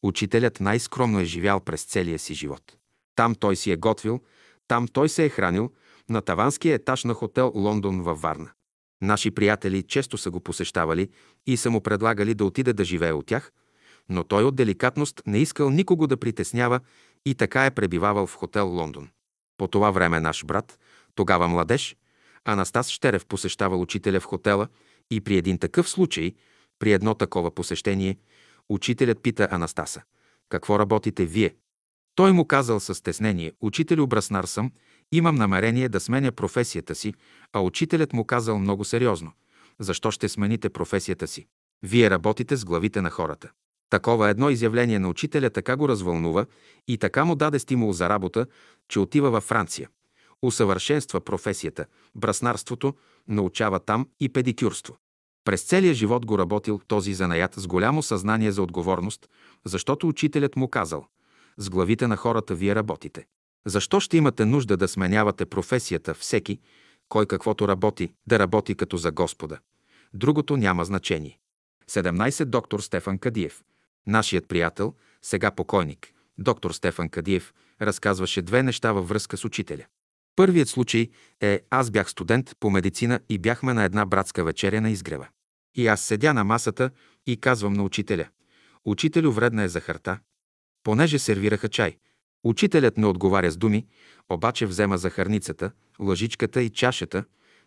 учителят 0.03 0.61
най-скромно 0.61 1.21
е 1.21 1.25
живял 1.25 1.61
през 1.61 1.85
целия 1.85 2.19
си 2.19 2.35
живот. 2.35 2.77
Там 3.15 3.35
той 3.35 3.57
си 3.57 3.73
е 3.73 3.77
готвил, 3.77 4.21
там 4.69 4.89
той 4.89 5.09
се 5.09 5.25
е 5.25 5.29
хранил, 5.29 5.73
на 6.11 6.21
таванския 6.21 6.75
етаж 6.75 7.05
на 7.05 7.15
хотел 7.15 7.53
Лондон 7.55 8.03
във 8.03 8.21
Варна. 8.21 8.51
Наши 9.03 9.31
приятели 9.31 9.83
често 9.83 10.19
са 10.19 10.31
го 10.31 10.41
посещавали 10.41 11.09
и 11.47 11.57
са 11.57 11.71
му 11.71 11.81
предлагали 11.81 12.35
да 12.35 12.45
отиде 12.45 12.73
да 12.73 12.85
живее 12.85 13.13
от 13.13 13.27
тях, 13.27 13.53
но 14.09 14.25
той 14.25 14.45
от 14.45 14.57
деликатност 14.57 15.23
не 15.27 15.39
искал 15.39 15.71
никого 15.71 16.07
да 16.07 16.17
притеснява 16.17 16.81
и 17.27 17.35
така 17.35 17.67
е 17.67 17.71
пребивавал 17.71 18.27
в 18.27 18.35
хотел 18.35 18.69
Лондон. 18.69 19.09
По 19.57 19.69
това 19.69 19.91
време 19.91 20.21
наш 20.21 20.45
брат, 20.45 20.79
тогава 21.15 21.49
младеж, 21.49 21.97
Анастас 22.45 22.89
Щерев 22.89 23.27
посещавал 23.27 23.81
учителя 23.81 24.21
в 24.21 24.25
хотела 24.25 24.69
и 25.11 25.21
при 25.21 25.37
един 25.37 25.59
такъв 25.59 25.89
случай, 25.89 26.35
при 26.79 26.93
едно 26.93 27.15
такова 27.15 27.51
посещение, 27.51 28.17
учителят 28.69 29.23
пита 29.23 29.49
Анастаса, 29.51 30.03
какво 30.49 30.79
работите 30.79 31.27
вие? 31.27 31.55
Той 32.15 32.33
му 32.33 32.45
казал 32.45 32.81
със 32.81 32.99
стеснение, 32.99 33.53
учител 33.61 34.07
Браснар 34.07 34.45
съм, 34.45 34.73
имам 35.13 35.35
намерение 35.35 35.89
да 35.89 36.01
сменя 36.01 36.33
професията 36.33 36.95
си, 36.95 37.15
а 37.53 37.61
учителят 37.61 38.13
му 38.13 38.25
казал 38.25 38.59
много 38.59 38.85
сериозно, 38.85 39.33
защо 39.79 40.11
ще 40.11 40.29
смените 40.29 40.71
професията 40.71 41.27
си? 41.27 41.47
Вие 41.83 42.11
работите 42.11 42.57
с 42.57 42.65
главите 42.65 43.01
на 43.01 43.11
хората. 43.11 43.51
Такова 43.91 44.29
едно 44.29 44.51
изявление 44.51 44.99
на 44.99 45.09
учителя 45.09 45.51
така 45.51 45.77
го 45.77 45.89
развълнува 45.89 46.47
и 46.89 46.99
така 46.99 47.25
му 47.25 47.35
даде 47.35 47.59
стимул 47.59 47.93
за 47.93 48.09
работа, 48.09 48.47
че 48.89 49.01
отива 49.01 49.31
във 49.31 49.45
Франция. 49.45 49.89
Усъвършенства 50.43 51.21
професията, 51.21 51.87
браснарството, 52.15 52.95
научава 53.29 53.81
там 53.81 54.09
и 54.21 54.29
педикюрство. 54.29 54.97
През 55.45 55.63
целия 55.63 55.95
живот 55.95 56.27
го 56.27 56.39
работил 56.39 56.81
този 56.87 57.15
занаят 57.15 57.55
с 57.55 57.67
голямо 57.67 58.03
съзнание 58.03 58.53
за 58.53 58.63
отговорност, 58.63 59.29
защото 59.65 60.09
учителят 60.09 60.57
му 60.57 60.69
казал 60.69 61.07
«С 61.57 61.71
главите 61.71 62.07
на 62.07 62.17
хората 62.17 62.55
вие 62.55 62.75
работите». 62.75 63.27
Защо 63.67 64.01
ще 64.01 64.17
имате 64.17 64.45
нужда 64.45 64.77
да 64.77 64.89
сменявате 64.89 65.47
професията 65.47 66.15
всеки, 66.15 66.61
кой 67.09 67.27
каквото 67.27 67.69
работи, 67.69 68.13
да 68.27 68.39
работи 68.39 68.75
като 68.75 68.97
за 68.97 69.11
Господа? 69.11 69.59
Другото 70.15 70.57
няма 70.57 70.85
значение. 70.85 71.39
17. 71.91 72.45
Доктор 72.45 72.81
Стефан 72.81 73.19
Кадиев. 73.19 73.63
Нашият 74.07 74.49
приятел, 74.49 74.95
сега 75.23 75.51
покойник, 75.51 76.13
доктор 76.39 76.71
Стефан 76.71 77.09
Кадиев, 77.09 77.53
разказваше 77.83 78.43
две 78.43 78.63
неща 78.63 78.93
във 78.93 79.09
връзка 79.09 79.37
с 79.37 79.45
учителя. 79.45 79.85
Първият 80.37 80.69
случай 80.69 81.11
е 81.41 81.61
аз 81.71 81.91
бях 81.91 82.11
студент 82.11 82.57
по 82.61 82.71
медицина 82.71 83.21
и 83.29 83.39
бяхме 83.39 83.75
на 83.75 83.85
една 83.85 84.07
братска 84.07 84.45
вечеря 84.45 84.81
на 84.81 84.91
изгрева. 84.91 85.29
И 85.75 85.87
аз 85.87 86.01
седя 86.01 86.35
на 86.35 86.45
масата 86.45 86.91
и 87.27 87.37
казвам 87.37 87.73
на 87.73 87.83
учителя. 87.83 88.29
Учителю, 88.85 89.33
вредна 89.33 89.63
е 89.63 89.69
захарта. 89.69 90.19
Понеже 90.83 91.19
сервираха 91.19 91.69
чай. 91.69 91.97
Учителят 92.45 92.97
не 92.97 93.07
отговаря 93.07 93.51
с 93.51 93.57
думи, 93.57 93.87
обаче 94.29 94.67
взема 94.67 94.99
захарницата, 94.99 95.71
лъжичката 96.01 96.63
и 96.63 96.71
чашата 96.71 97.25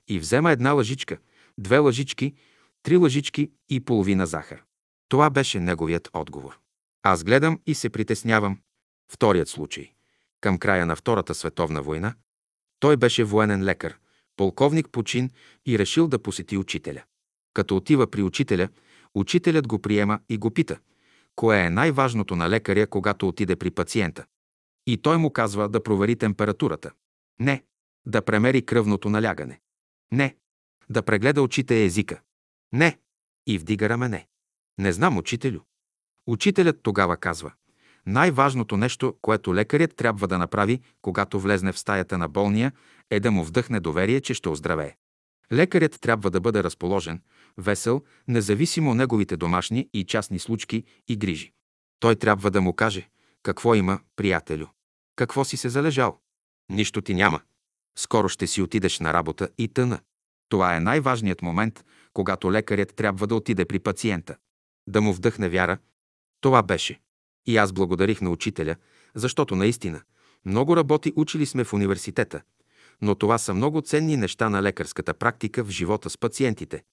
и 0.07 0.19
взема 0.19 0.51
една 0.51 0.71
лъжичка, 0.71 1.17
две 1.57 1.78
лъжички, 1.78 2.34
три 2.84 2.97
лъжички 2.97 3.51
и 3.69 3.80
половина 3.80 4.26
захар. 4.26 4.63
Това 5.09 5.30
беше 5.30 5.59
неговият 5.59 6.09
отговор. 6.13 6.59
Аз 7.03 7.23
гледам 7.23 7.59
и 7.65 7.76
се 7.76 7.89
притеснявам. 7.89 8.59
Вторият 9.11 9.47
случай. 9.47 9.91
Към 10.41 10.57
края 10.57 10.86
на 10.86 10.95
Втората 10.95 11.36
световна 11.36 11.82
война 11.82 12.15
той 12.80 12.97
беше 12.97 13.23
военен 13.23 13.63
лекар, 13.63 13.97
полковник 14.36 14.89
по 14.89 15.03
чин 15.03 15.30
и 15.65 15.80
решил 15.80 16.07
да 16.07 16.19
посети 16.19 16.57
учителя. 16.57 17.03
Като 17.53 17.76
отива 17.76 18.07
при 18.07 18.23
учителя, 18.23 18.69
учителят 19.15 19.67
го 19.67 19.80
приема 19.80 20.19
и 20.30 20.38
го 20.38 20.51
пита, 20.51 20.80
кое 21.36 21.65
е 21.65 21.69
най-важното 21.69 22.36
на 22.36 22.49
лекаря, 22.49 22.88
когато 22.88 23.28
отиде 23.28 23.55
при 23.55 23.71
пациента. 23.71 24.26
И 24.88 24.97
той 24.97 25.17
му 25.17 25.31
казва 25.31 25.69
да 25.69 25.83
провери 25.83 26.15
температурата. 26.15 26.91
Не. 27.39 27.63
Да 28.05 28.21
премери 28.21 28.65
кръвното 28.65 29.09
налягане. 29.09 29.59
Не. 30.11 30.36
Да 30.89 31.01
прегледа 31.01 31.41
очите 31.41 31.75
и 31.75 31.83
езика. 31.83 32.21
Не. 32.73 32.99
И 33.47 33.57
вдига 33.57 33.89
рамене. 33.89 34.27
Не 34.77 34.91
знам, 34.91 35.17
учителю. 35.17 35.59
Учителят 36.27 36.79
тогава 36.83 37.17
казва. 37.17 37.51
Най-важното 38.05 38.77
нещо, 38.77 39.17
което 39.21 39.55
лекарят 39.55 39.95
трябва 39.95 40.27
да 40.27 40.38
направи, 40.38 40.79
когато 41.01 41.39
влезне 41.39 41.71
в 41.71 41.79
стаята 41.79 42.17
на 42.17 42.29
болния, 42.29 42.71
е 43.09 43.19
да 43.19 43.31
му 43.31 43.43
вдъхне 43.43 43.79
доверие, 43.79 44.21
че 44.21 44.33
ще 44.33 44.49
оздравее. 44.49 44.95
Лекарят 45.51 46.01
трябва 46.01 46.31
да 46.31 46.41
бъде 46.41 46.63
разположен, 46.63 47.21
весел, 47.57 48.03
независимо 48.27 48.93
неговите 48.93 49.38
домашни 49.38 49.89
и 49.93 50.03
частни 50.03 50.39
случки 50.39 50.83
и 51.07 51.17
грижи. 51.17 51.51
Той 51.99 52.15
трябва 52.15 52.51
да 52.51 52.61
му 52.61 52.73
каже, 52.73 53.09
какво 53.43 53.75
има, 53.75 53.99
приятелю. 54.15 54.67
Какво 55.16 55.45
си 55.45 55.57
се 55.57 55.70
залежал? 55.70 56.20
Нищо 56.70 57.01
ти 57.01 57.13
няма. 57.13 57.41
Скоро 57.97 58.30
ще 58.30 58.47
си 58.47 58.61
отидеш 58.61 58.99
на 58.99 59.13
работа 59.13 59.49
и 59.57 59.68
тъна. 59.68 59.99
Това 60.49 60.76
е 60.76 60.80
най-важният 60.80 61.41
момент, 61.41 61.86
когато 62.13 62.51
лекарят 62.51 62.95
трябва 62.95 63.28
да 63.28 63.36
отиде 63.36 63.66
при 63.66 63.80
пациента. 63.80 64.36
Да 64.88 65.01
му 65.01 65.13
вдъхне 65.13 65.49
вяра. 65.49 65.78
Това 66.41 66.63
беше. 66.63 67.01
И 67.45 67.57
аз 67.57 67.74
благодарих 67.74 68.22
на 68.22 68.30
учителя, 68.30 68.76
защото 69.16 69.55
наистина 69.55 70.01
много 70.45 70.78
работи 70.78 71.13
учили 71.16 71.45
сме 71.45 71.63
в 71.63 71.74
университета, 71.74 72.41
но 73.01 73.16
това 73.16 73.38
са 73.38 73.53
много 73.53 73.82
ценни 73.82 74.18
неща 74.18 74.49
на 74.49 74.63
лекарската 74.63 75.13
практика 75.13 75.63
в 75.63 75.70
живота 75.70 76.09
с 76.09 76.18
пациентите. 76.18 76.84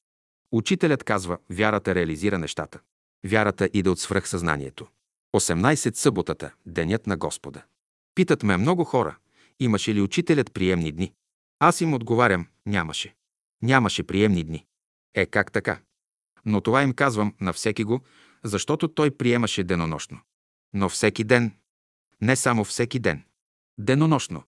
Учителят 0.52 1.04
казва, 1.04 1.38
вярата 1.50 1.94
реализира 1.94 2.38
нещата. 2.38 2.80
Вярата 3.26 3.68
иде 3.72 3.90
от 3.90 4.00
свръхсъзнанието. 4.00 4.86
18 5.36 5.94
съботата, 5.96 6.50
денят 6.66 7.06
на 7.06 7.16
Господа. 7.16 7.62
Питат 8.14 8.42
ме 8.42 8.56
много 8.56 8.84
хора, 8.84 9.16
имаше 9.60 9.94
ли 9.94 10.00
учителят 10.00 10.52
приемни 10.52 10.92
дни? 10.92 11.12
Аз 11.58 11.80
им 11.80 11.94
отговарям, 11.94 12.46
нямаше. 12.66 13.14
Нямаше 13.62 14.02
приемни 14.02 14.44
дни. 14.44 14.66
Е, 15.14 15.26
как 15.26 15.52
така? 15.52 15.80
Но 16.44 16.60
това 16.60 16.82
им 16.82 16.92
казвам 16.92 17.34
на 17.40 17.52
всеки 17.52 17.84
го, 17.84 18.00
защото 18.44 18.88
той 18.88 19.10
приемаше 19.10 19.64
денонощно. 19.64 20.20
Но 20.74 20.88
всеки 20.88 21.24
ден. 21.24 21.56
Не 22.20 22.36
само 22.36 22.64
всеки 22.64 22.98
ден. 22.98 23.24
Денонощно. 23.78 24.42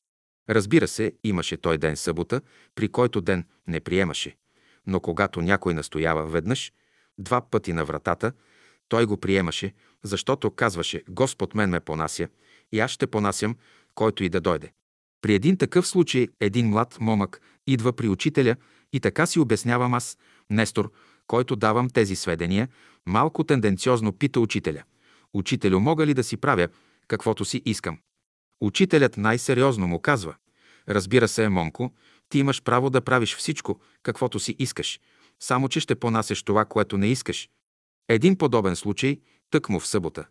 Разбира 0.49 0.89
се, 0.89 1.13
имаше 1.25 1.57
той 1.57 1.79
ден 1.79 1.97
събота, 1.97 2.41
при 2.75 2.89
който 2.89 3.21
ден 3.21 3.45
не 3.67 3.81
приемаше. 3.81 4.37
Но 4.87 5.01
когато 5.01 5.43
някой 5.43 5.75
настоява 5.75 6.27
веднъж, 6.27 6.73
два 7.19 7.41
пъти 7.41 7.73
на 7.73 7.85
вратата, 7.85 8.33
той 8.89 9.07
го 9.07 9.17
приемаше, 9.17 9.73
защото 10.03 10.51
казваше 10.51 11.03
«Господ 11.09 11.55
мен 11.55 11.71
ме 11.71 11.81
понася 11.81 12.29
и 12.75 12.81
аз 12.81 12.91
ще 12.91 13.07
понасям, 13.07 13.57
който 13.95 14.25
и 14.25 14.29
да 14.29 14.41
дойде». 14.41 14.73
При 15.21 15.35
един 15.35 15.57
такъв 15.57 15.87
случай 15.87 16.29
един 16.41 16.69
млад 16.69 16.97
момък 17.01 17.41
идва 17.67 17.93
при 17.93 18.09
учителя 18.09 18.57
и 18.93 19.01
така 19.01 19.27
си 19.27 19.41
обяснявам 19.41 19.95
аз, 19.95 20.19
Нестор, 20.51 20.93
който 21.27 21.57
давам 21.57 21.91
тези 21.91 22.17
сведения, 22.17 22.69
малко 23.07 23.45
тенденциозно 23.45 24.13
пита 24.13 24.41
учителя. 24.41 24.83
Учителю, 25.35 25.81
мога 25.81 26.07
ли 26.07 26.15
да 26.15 26.25
си 26.25 26.37
правя 26.37 26.69
каквото 27.09 27.45
си 27.45 27.63
искам? 27.65 27.99
Учителят 28.61 29.17
най-сериозно 29.17 29.87
му 29.87 30.01
казва. 30.01 30.35
Разбира 30.89 31.29
се, 31.29 31.49
Монко, 31.49 31.93
ти 32.29 32.39
имаш 32.39 32.63
право 32.63 32.91
да 32.91 33.01
правиш 33.01 33.37
всичко, 33.37 33.81
каквото 34.03 34.41
си 34.41 34.57
искаш, 34.59 35.01
само 35.41 35.69
че 35.69 35.81
ще 35.81 35.95
понасеш 35.95 36.43
това, 36.43 36.65
което 36.65 36.99
не 36.99 37.07
искаш. 37.07 37.49
Един 38.09 38.39
подобен 38.39 38.77
случай, 38.77 39.21
тък 39.51 39.69
му 39.69 39.81
в 39.81 39.87
събота, 39.87 40.27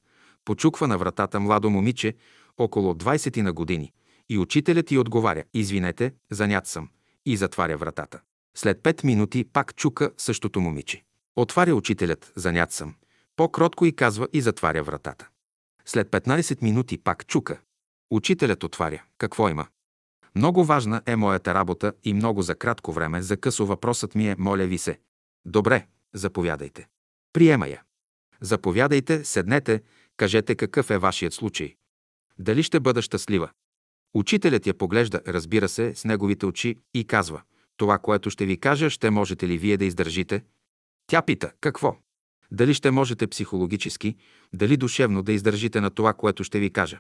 почуква 0.46 0.88
на 0.88 0.98
вратата 0.98 1.40
младо 1.40 1.70
момиче, 1.70 2.16
около 2.58 2.94
20 2.94 3.42
на 3.42 3.54
години, 3.54 3.92
и 4.30 4.38
учителят 4.38 4.92
й 4.92 4.98
отговаря, 4.98 5.44
извинете, 5.54 6.14
занят 6.32 6.68
съм, 6.68 6.90
и 7.26 7.38
затваря 7.38 7.78
вратата. 7.78 8.20
След 8.58 8.84
пет 8.84 9.04
минути 9.04 9.44
пак 9.44 9.76
чука 9.76 10.12
същото 10.18 10.62
момиче. 10.62 11.04
Отваря 11.36 11.76
учителят, 11.76 12.32
занят 12.36 12.72
съм. 12.72 12.96
По-кротко 13.36 13.86
и 13.86 13.96
казва 13.96 14.28
и 14.34 14.42
затваря 14.42 14.84
вратата. 14.84 15.28
След 15.86 16.10
15 16.10 16.62
минути 16.62 16.98
пак 16.98 17.28
чука. 17.28 17.60
Учителят 18.12 18.64
отваря. 18.64 19.04
Какво 19.18 19.50
има? 19.50 19.68
Много 20.36 20.64
важна 20.64 21.02
е 21.06 21.16
моята 21.16 21.54
работа 21.54 21.94
и 22.04 22.14
много 22.14 22.42
за 22.42 22.56
кратко 22.56 22.92
време, 22.92 23.22
за 23.22 23.38
късо 23.38 23.66
въпросът 23.66 24.16
ми 24.16 24.30
е, 24.30 24.36
моля 24.40 24.66
ви 24.66 24.78
се. 24.78 25.00
Добре, 25.46 25.88
заповядайте. 26.14 26.88
Приема 27.34 27.68
я. 27.68 27.82
Заповядайте, 28.42 29.24
седнете, 29.26 29.82
кажете 30.18 30.56
какъв 30.56 30.90
е 30.90 30.98
вашият 30.98 31.34
случай. 31.34 31.76
Дали 32.40 32.64
ще 32.64 32.80
бъда 32.80 33.02
щастлива? 33.02 33.50
Учителят 34.14 34.68
я 34.68 34.74
поглежда, 34.74 35.22
разбира 35.28 35.70
се, 35.70 35.96
с 35.96 36.06
неговите 36.06 36.46
очи 36.46 36.76
и 36.94 37.08
казва, 37.08 37.42
това, 37.78 37.98
което 37.98 38.30
ще 38.30 38.46
ви 38.46 38.58
кажа, 38.58 38.90
ще 38.90 39.10
можете 39.10 39.48
ли 39.48 39.58
вие 39.58 39.78
да 39.78 39.86
издържите? 39.86 40.44
Тя 41.08 41.22
пита, 41.22 41.52
какво? 41.62 41.98
Дали 42.52 42.74
ще 42.74 42.92
можете 42.92 43.28
психологически, 43.28 44.16
дали 44.54 44.78
душевно 44.78 45.24
да 45.24 45.34
издържите 45.34 45.82
на 45.82 45.90
това, 45.90 46.14
което 46.14 46.44
ще 46.44 46.60
ви 46.60 46.70
кажа? 46.70 47.00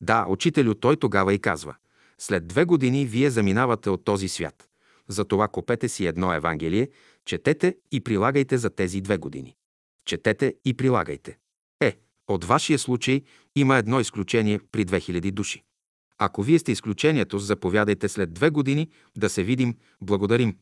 Да, 0.00 0.26
учителю, 0.28 0.74
той 0.74 0.96
тогава 0.96 1.34
и 1.34 1.38
казва, 1.38 1.74
след 2.18 2.46
две 2.46 2.64
години 2.64 3.06
вие 3.06 3.30
заминавате 3.30 3.90
от 3.90 4.04
този 4.04 4.28
свят. 4.28 4.68
Затова 5.08 5.48
купете 5.48 5.88
си 5.88 6.06
едно 6.06 6.32
Евангелие, 6.32 6.88
четете 7.24 7.76
и 7.92 8.00
прилагайте 8.00 8.58
за 8.58 8.70
тези 8.70 9.00
две 9.00 9.18
години. 9.18 9.56
Четете 10.04 10.54
и 10.64 10.74
прилагайте. 10.74 11.38
От 12.32 12.44
вашия 12.44 12.78
случай 12.78 13.22
има 13.56 13.76
едно 13.76 14.00
изключение 14.00 14.60
при 14.72 14.84
2000 14.84 15.30
души. 15.30 15.62
Ако 16.18 16.42
вие 16.42 16.58
сте 16.58 16.72
изключението, 16.72 17.38
заповядайте 17.38 18.08
след 18.08 18.34
две 18.34 18.50
години 18.50 18.88
да 19.16 19.30
се 19.30 19.42
видим, 19.42 19.76
благодарим. 20.00 20.56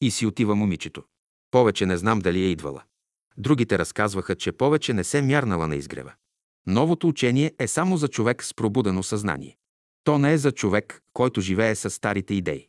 И 0.00 0.10
си 0.10 0.26
отива 0.26 0.54
момичето. 0.54 1.02
Повече 1.50 1.86
не 1.86 1.96
знам 1.96 2.18
дали 2.18 2.42
е 2.42 2.48
идвала. 2.50 2.82
Другите 3.36 3.78
разказваха, 3.78 4.34
че 4.34 4.52
повече 4.52 4.92
не 4.92 5.04
се 5.04 5.22
мярнала 5.22 5.68
на 5.68 5.76
изгрева. 5.76 6.12
Новото 6.66 7.08
учение 7.08 7.52
е 7.58 7.68
само 7.68 7.96
за 7.96 8.08
човек 8.08 8.44
с 8.44 8.54
пробудено 8.54 9.02
съзнание. 9.02 9.56
То 10.04 10.18
не 10.18 10.32
е 10.32 10.38
за 10.38 10.52
човек, 10.52 11.02
който 11.12 11.40
живее 11.40 11.74
с 11.74 11.90
старите 11.90 12.34
идеи. 12.34 12.68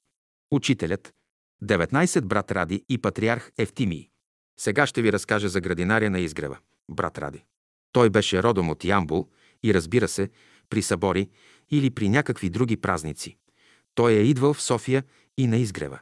Учителят, 0.52 1.14
19 1.64 2.22
брат 2.22 2.52
Ради 2.52 2.84
и 2.90 2.98
патриарх 2.98 3.52
Евтимий. 3.58 4.10
Сега 4.60 4.88
ще 4.88 5.02
ви 5.02 5.12
разкажа 5.12 5.50
за 5.50 5.62
градинаря 5.62 6.10
на 6.10 6.20
изгрева, 6.20 6.58
брат 6.90 7.18
Ради. 7.18 7.46
Той 7.96 8.10
беше 8.10 8.44
родом 8.44 8.70
от 8.70 8.84
Ямбул 8.84 9.28
и 9.64 9.74
разбира 9.74 10.08
се, 10.08 10.30
при 10.70 10.82
събори 10.82 11.30
или 11.72 11.90
при 11.90 12.10
някакви 12.10 12.50
други 12.50 12.78
празници. 12.78 13.38
Той 13.94 14.14
е 14.14 14.22
идвал 14.22 14.54
в 14.54 14.62
София 14.62 15.04
и 15.38 15.48
на 15.48 15.58
изгрева. 15.58 16.00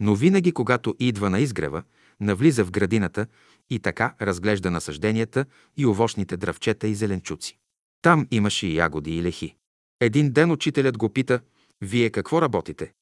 Но 0.00 0.14
винаги, 0.14 0.52
когато 0.52 0.94
идва 0.98 1.30
на 1.30 1.40
изгрева, 1.40 1.82
навлиза 2.20 2.64
в 2.64 2.70
градината 2.70 3.26
и 3.70 3.78
така 3.78 4.14
разглежда 4.22 4.70
насъжденията 4.70 5.44
и 5.76 5.86
овощните 5.86 6.36
дръвчета 6.36 6.88
и 6.88 6.94
зеленчуци. 6.94 7.58
Там 8.02 8.26
имаше 8.30 8.66
и 8.66 8.76
ягоди 8.76 9.16
и 9.16 9.22
лехи. 9.22 9.56
Един 10.00 10.32
ден 10.32 10.50
учителят 10.50 10.98
го 10.98 11.08
пита, 11.08 11.40
«Вие 11.80 12.10
какво 12.10 12.42
работите?» 12.42 12.92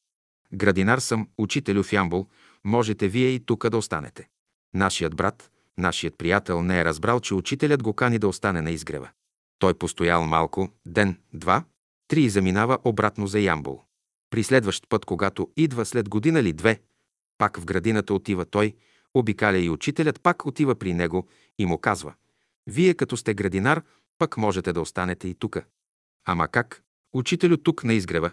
Градинар 0.55 0.99
съм, 0.99 1.29
учителю 1.39 1.83
в 1.83 1.93
Ямбул, 1.93 2.29
можете 2.65 3.09
вие 3.09 3.29
и 3.29 3.41
тук 3.41 3.69
да 3.69 3.77
останете. 3.77 4.29
Нашият 4.75 5.17
брат, 5.17 5.51
нашият 5.79 6.19
приятел 6.19 6.63
не 6.63 6.81
е 6.81 6.85
разбрал, 6.85 7.21
че 7.21 7.35
учителят 7.35 7.83
го 7.83 7.93
кани 7.93 8.19
да 8.19 8.29
остане 8.29 8.61
на 8.61 8.71
изгрева. 8.71 9.11
Той 9.59 9.75
постоял 9.75 10.27
малко, 10.27 10.69
ден, 10.87 11.21
два, 11.33 11.65
три 12.09 12.23
и 12.23 12.31
заминава 12.31 12.79
обратно 12.85 13.27
за 13.27 13.41
Ямбул. 13.41 13.83
При 14.31 14.45
следващ 14.45 14.89
път, 14.89 15.05
когато 15.05 15.51
идва 15.57 15.85
след 15.85 16.09
година 16.09 16.41
или 16.41 16.53
две, 16.53 16.81
пак 17.39 17.61
в 17.61 17.65
градината 17.65 18.15
отива 18.15 18.45
той, 18.45 18.75
обикаля 19.15 19.59
и 19.59 19.71
учителят 19.71 20.21
пак 20.21 20.47
отива 20.47 20.75
при 20.75 20.95
него 20.95 21.29
и 21.59 21.67
му 21.67 21.79
казва 21.79 22.15
«Вие 22.67 22.95
като 22.95 23.17
сте 23.17 23.35
градинар, 23.35 23.83
пък 24.19 24.37
можете 24.37 24.73
да 24.73 24.81
останете 24.81 25.29
и 25.29 25.35
тука». 25.35 25.65
Ама 26.25 26.49
как? 26.49 26.83
Учителю 27.15 27.57
тук 27.57 27.85
на 27.85 27.95
изгрева. 27.95 28.31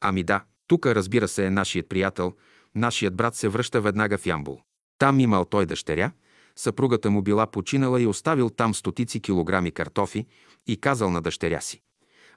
Ами 0.00 0.22
да, 0.22 0.44
Тук, 0.68 0.86
разбира 0.86 1.28
се, 1.28 1.46
е 1.46 1.50
нашият 1.50 1.88
приятел, 1.88 2.34
нашият 2.74 3.16
брат 3.16 3.34
се 3.34 3.48
връща 3.48 3.80
веднага 3.80 4.18
в 4.18 4.26
Ямбул. 4.26 4.60
Там 4.98 5.20
имал 5.20 5.44
той 5.44 5.66
дъщеря, 5.66 6.12
съпругата 6.58 7.10
му 7.10 7.22
била 7.22 7.46
починала 7.46 8.02
и 8.02 8.06
оставил 8.06 8.50
там 8.50 8.74
стотици 8.74 9.20
килограми 9.20 9.70
картофи 9.70 10.26
и 10.66 10.80
казал 10.80 11.10
на 11.10 11.22
дъщеря 11.22 11.60
си. 11.60 11.82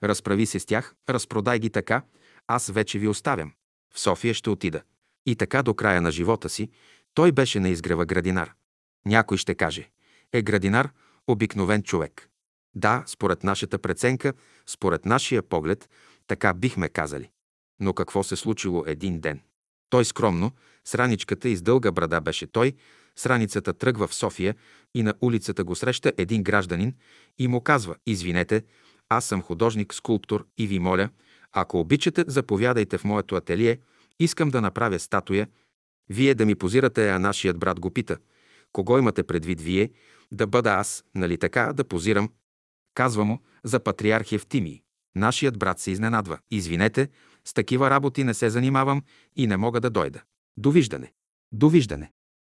Разправи 0.04 0.46
се 0.46 0.60
с 0.60 0.66
тях, 0.66 0.96
разпродай 1.10 1.60
ги 1.60 1.70
така, 1.70 2.02
аз 2.48 2.70
вече 2.70 3.00
ви 3.00 3.08
оставям. 3.08 3.52
В 3.94 4.00
София 4.00 4.34
ще 4.34 4.50
отида. 4.50 4.82
И 5.26 5.36
така 5.36 5.64
до 5.64 5.74
края 5.74 6.02
на 6.02 6.12
живота 6.12 6.50
си 6.50 6.70
той 7.14 7.32
беше 7.32 7.60
на 7.60 7.70
изгрева 7.70 8.06
градинар. 8.06 8.54
Някой 9.06 9.38
ще 9.38 9.56
каже, 9.56 9.90
е 10.34 10.42
градинар, 10.42 10.90
обикновен 11.28 11.84
човек. 11.84 12.30
Да, 12.76 13.04
според 13.08 13.44
нашата 13.44 13.80
преценка, 13.80 14.34
според 14.66 15.06
нашия 15.06 15.44
поглед, 15.44 15.90
така 16.28 16.54
бихме 16.54 16.90
казали. 16.90 17.30
Но 17.80 17.94
какво 17.94 18.24
се 18.24 18.36
случило 18.36 18.84
един 18.88 19.20
ден? 19.20 19.42
Той 19.90 20.06
скромно, 20.06 20.52
с 20.86 20.96
раничката 20.96 21.50
и 21.50 21.56
с 21.56 21.62
дълга 21.62 21.92
брада 21.92 22.22
беше 22.22 22.48
той, 22.48 22.74
с 23.16 23.26
раницата 23.26 23.74
тръгва 23.74 24.08
в 24.08 24.16
София 24.16 24.56
и 24.96 25.04
на 25.04 25.14
улицата 25.22 25.64
го 25.64 25.76
среща 25.76 26.14
един 26.18 26.44
гражданин 26.44 26.94
и 27.40 27.48
му 27.48 27.62
казва 27.62 27.96
«Извинете, 28.08 28.64
аз 29.10 29.26
съм 29.26 29.42
художник-скулптор 29.42 30.48
и 30.58 30.68
ви 30.68 30.80
моля, 30.80 31.10
ако 31.52 31.80
обичате, 31.80 32.26
заповядайте 32.28 32.98
в 32.98 33.04
моето 33.04 33.36
ателие, 33.36 33.80
искам 34.20 34.50
да 34.50 34.62
направя 34.62 35.00
статуя. 35.00 35.48
Вие 36.10 36.36
да 36.36 36.46
ми 36.46 36.56
позирате, 36.56 37.10
а 37.10 37.20
нашият 37.20 37.60
брат 37.60 37.80
го 37.80 37.92
пита. 37.92 38.18
Кого 38.72 38.98
имате 38.98 39.24
предвид 39.24 39.62
вие? 39.62 39.92
Да 40.32 40.48
бъда 40.48 40.70
аз, 40.70 41.04
нали 41.16 41.38
така, 41.38 41.74
да 41.74 41.84
позирам? 41.84 42.30
Казва 42.94 43.26
му 43.26 43.40
за 43.64 43.80
патриарх 43.80 44.32
Евтимий. 44.32 44.82
Нашият 45.16 45.60
брат 45.60 45.80
се 45.80 45.92
изненадва. 45.92 46.40
Извинете, 46.52 47.10
с 47.46 47.54
такива 47.54 47.90
работи 47.90 48.24
не 48.24 48.34
се 48.34 48.50
занимавам 48.50 49.04
и 49.36 49.48
не 49.48 49.58
мога 49.58 49.82
да 49.82 49.90
дойда. 49.90 50.22
Довиждане. 50.58 51.14
Довиждане. 51.52 52.12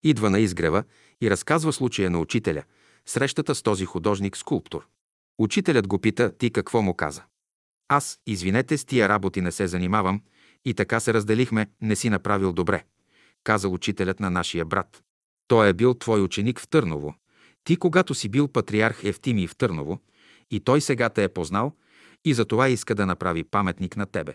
Идва 0.05 0.31
на 0.31 0.41
изгрева 0.41 0.85
и 1.21 1.31
разказва 1.31 1.73
случая 1.73 2.11
на 2.11 2.19
учителя, 2.19 2.63
срещата 3.07 3.55
с 3.55 3.63
този 3.63 3.85
художник-скулптор. 3.85 4.87
Учителят 5.39 5.89
го 5.89 5.99
пита, 5.99 6.37
ти 6.39 6.51
какво 6.51 6.83
му 6.83 6.95
каза? 6.95 7.23
Аз, 7.89 8.19
извинете, 8.27 8.79
с 8.79 8.85
тия 8.85 9.09
работи 9.09 9.41
не 9.41 9.53
се 9.53 9.67
занимавам 9.67 10.23
и 10.65 10.75
така 10.75 11.01
се 11.01 11.15
разделихме, 11.15 11.67
не 11.81 11.97
си 11.97 12.11
направил 12.11 12.53
добре, 12.53 12.85
каза 13.45 13.69
учителят 13.69 14.21
на 14.21 14.31
нашия 14.31 14.65
брат. 14.65 15.03
Той 15.49 15.69
е 15.69 15.73
бил 15.73 15.95
твой 15.95 16.21
ученик 16.23 16.61
в 16.61 16.69
Търново. 16.69 17.15
Ти, 17.65 17.77
когато 17.77 18.15
си 18.15 18.29
бил 18.29 18.49
патриарх 18.49 19.05
Евтимий 19.05 19.47
в 19.47 19.57
Търново, 19.57 19.99
и 20.51 20.61
той 20.61 20.81
сега 20.81 21.09
те 21.09 21.25
е 21.25 21.29
познал, 21.29 21.73
и 22.25 22.35
за 22.35 22.45
това 22.45 22.69
иска 22.69 22.95
да 22.95 23.07
направи 23.07 23.45
паметник 23.45 23.97
на 23.97 24.07
тебе. 24.07 24.35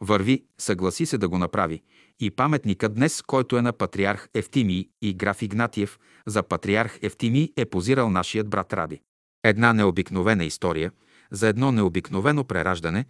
Върви, 0.00 0.44
съгласи 0.58 1.06
се 1.06 1.18
да 1.18 1.28
го 1.28 1.38
направи. 1.38 1.82
И 2.20 2.30
паметникът 2.30 2.94
днес, 2.94 3.22
който 3.22 3.58
е 3.58 3.62
на 3.62 3.72
патриарх 3.72 4.28
Евтимий 4.34 4.88
и 5.02 5.14
граф 5.14 5.42
Игнатиев, 5.42 5.98
за 6.26 6.42
патриарх 6.42 6.98
Евтимий 7.02 7.52
е 7.56 7.64
позирал 7.64 8.10
нашият 8.10 8.48
брат 8.48 8.72
Ради. 8.72 9.00
Една 9.44 9.72
необикновена 9.72 10.44
история, 10.44 10.92
за 11.30 11.48
едно 11.48 11.72
необикновено 11.72 12.44
прераждане 12.44 13.04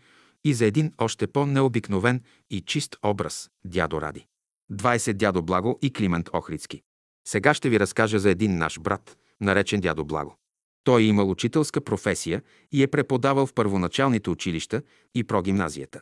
и 0.44 0.54
за 0.54 0.66
един 0.66 0.92
още 0.98 1.26
по-необикновен 1.26 2.22
и 2.50 2.60
чист 2.60 2.96
образ– 3.02 3.50
дядо 3.64 4.00
Ради. 4.00 4.26
20 4.72 5.12
дядо 5.12 5.42
Благо 5.42 5.78
и 5.82 5.92
Климент 5.92 6.30
Охрицки. 6.32 6.82
Сега 7.28 7.54
ще 7.54 7.68
ви 7.68 7.80
разкажа 7.80 8.18
за 8.18 8.30
един 8.30 8.58
наш 8.58 8.80
брат, 8.80 9.16
наречен 9.40 9.80
дядо 9.80 10.04
Благо. 10.04 10.36
Той 10.84 11.02
е 11.02 11.04
имал 11.04 11.30
учителска 11.30 11.80
професия 11.80 12.42
и 12.72 12.82
е 12.82 12.86
преподавал 12.86 13.46
в 13.46 13.54
първоначалните 13.54 14.30
училища 14.30 14.82
и 15.14 15.24
прогимназията. 15.24 16.00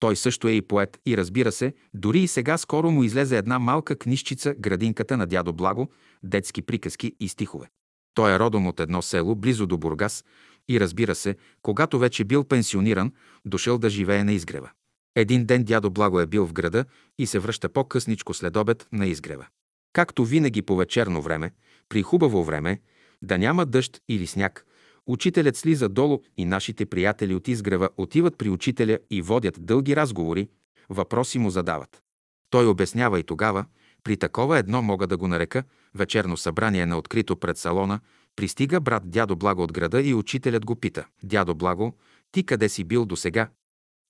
Той 0.00 0.16
също 0.16 0.48
е 0.48 0.52
и 0.52 0.62
поет 0.62 0.98
и 1.06 1.16
разбира 1.16 1.52
се, 1.52 1.74
дори 1.94 2.20
и 2.20 2.28
сега 2.28 2.58
скоро 2.58 2.90
му 2.90 3.04
излезе 3.04 3.38
една 3.38 3.58
малка 3.58 3.96
книжчица 3.96 4.54
«Градинката 4.54 5.16
на 5.16 5.26
дядо 5.26 5.52
Благо», 5.52 5.88
детски 6.22 6.62
приказки 6.62 7.12
и 7.20 7.28
стихове. 7.28 7.66
Той 8.14 8.34
е 8.34 8.38
родом 8.38 8.66
от 8.66 8.80
едно 8.80 9.02
село, 9.02 9.34
близо 9.34 9.66
до 9.66 9.78
Бургас, 9.78 10.24
и 10.68 10.80
разбира 10.80 11.14
се, 11.14 11.36
когато 11.62 11.98
вече 11.98 12.24
бил 12.24 12.44
пенсиониран, 12.44 13.12
дошъл 13.44 13.78
да 13.78 13.90
живее 13.90 14.24
на 14.24 14.32
изгрева. 14.32 14.70
Един 15.14 15.44
ден 15.44 15.64
дядо 15.64 15.90
Благо 15.90 16.20
е 16.20 16.26
бил 16.26 16.46
в 16.46 16.52
града 16.52 16.84
и 17.18 17.26
се 17.26 17.38
връща 17.38 17.68
по-късничко 17.68 18.34
след 18.34 18.56
обед 18.56 18.86
на 18.92 19.06
изгрева. 19.06 19.46
Както 19.92 20.24
винаги 20.24 20.62
по 20.62 20.76
вечерно 20.76 21.22
време, 21.22 21.52
при 21.88 22.02
хубаво 22.02 22.44
време, 22.44 22.80
да 23.22 23.38
няма 23.38 23.66
дъжд 23.66 24.00
или 24.08 24.26
сняг, 24.26 24.66
учителят 25.08 25.56
слиза 25.56 25.88
долу 25.88 26.22
и 26.36 26.44
нашите 26.44 26.86
приятели 26.86 27.34
от 27.34 27.48
изгрева 27.48 27.88
отиват 27.96 28.38
при 28.38 28.50
учителя 28.50 28.98
и 29.10 29.22
водят 29.22 29.66
дълги 29.66 29.96
разговори, 29.96 30.48
въпроси 30.88 31.38
му 31.38 31.50
задават. 31.50 32.02
Той 32.50 32.66
обяснява 32.66 33.20
и 33.20 33.22
тогава, 33.22 33.64
при 34.04 34.16
такова 34.16 34.58
едно 34.58 34.82
мога 34.82 35.06
да 35.06 35.16
го 35.16 35.28
нарека, 35.28 35.64
вечерно 35.94 36.36
събрание 36.36 36.86
на 36.86 36.98
открито 36.98 37.36
пред 37.36 37.58
салона, 37.58 38.00
пристига 38.36 38.80
брат 38.80 39.10
дядо 39.10 39.36
Благо 39.36 39.62
от 39.62 39.72
града 39.72 40.02
и 40.02 40.14
учителят 40.14 40.64
го 40.64 40.76
пита. 40.76 41.06
Дядо 41.22 41.54
Благо, 41.54 41.92
ти 42.32 42.46
къде 42.46 42.68
си 42.68 42.84
бил 42.84 43.06
досега? 43.06 43.48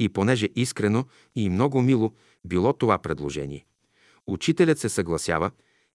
И 0.00 0.08
понеже 0.08 0.48
искрено 0.56 1.04
и 1.34 1.48
много 1.48 1.82
мило 1.82 2.12
било 2.44 2.72
това 2.72 2.98
предложение, 2.98 3.66
учителят 4.26 4.78
се 4.78 4.88
съгласява 4.88 5.50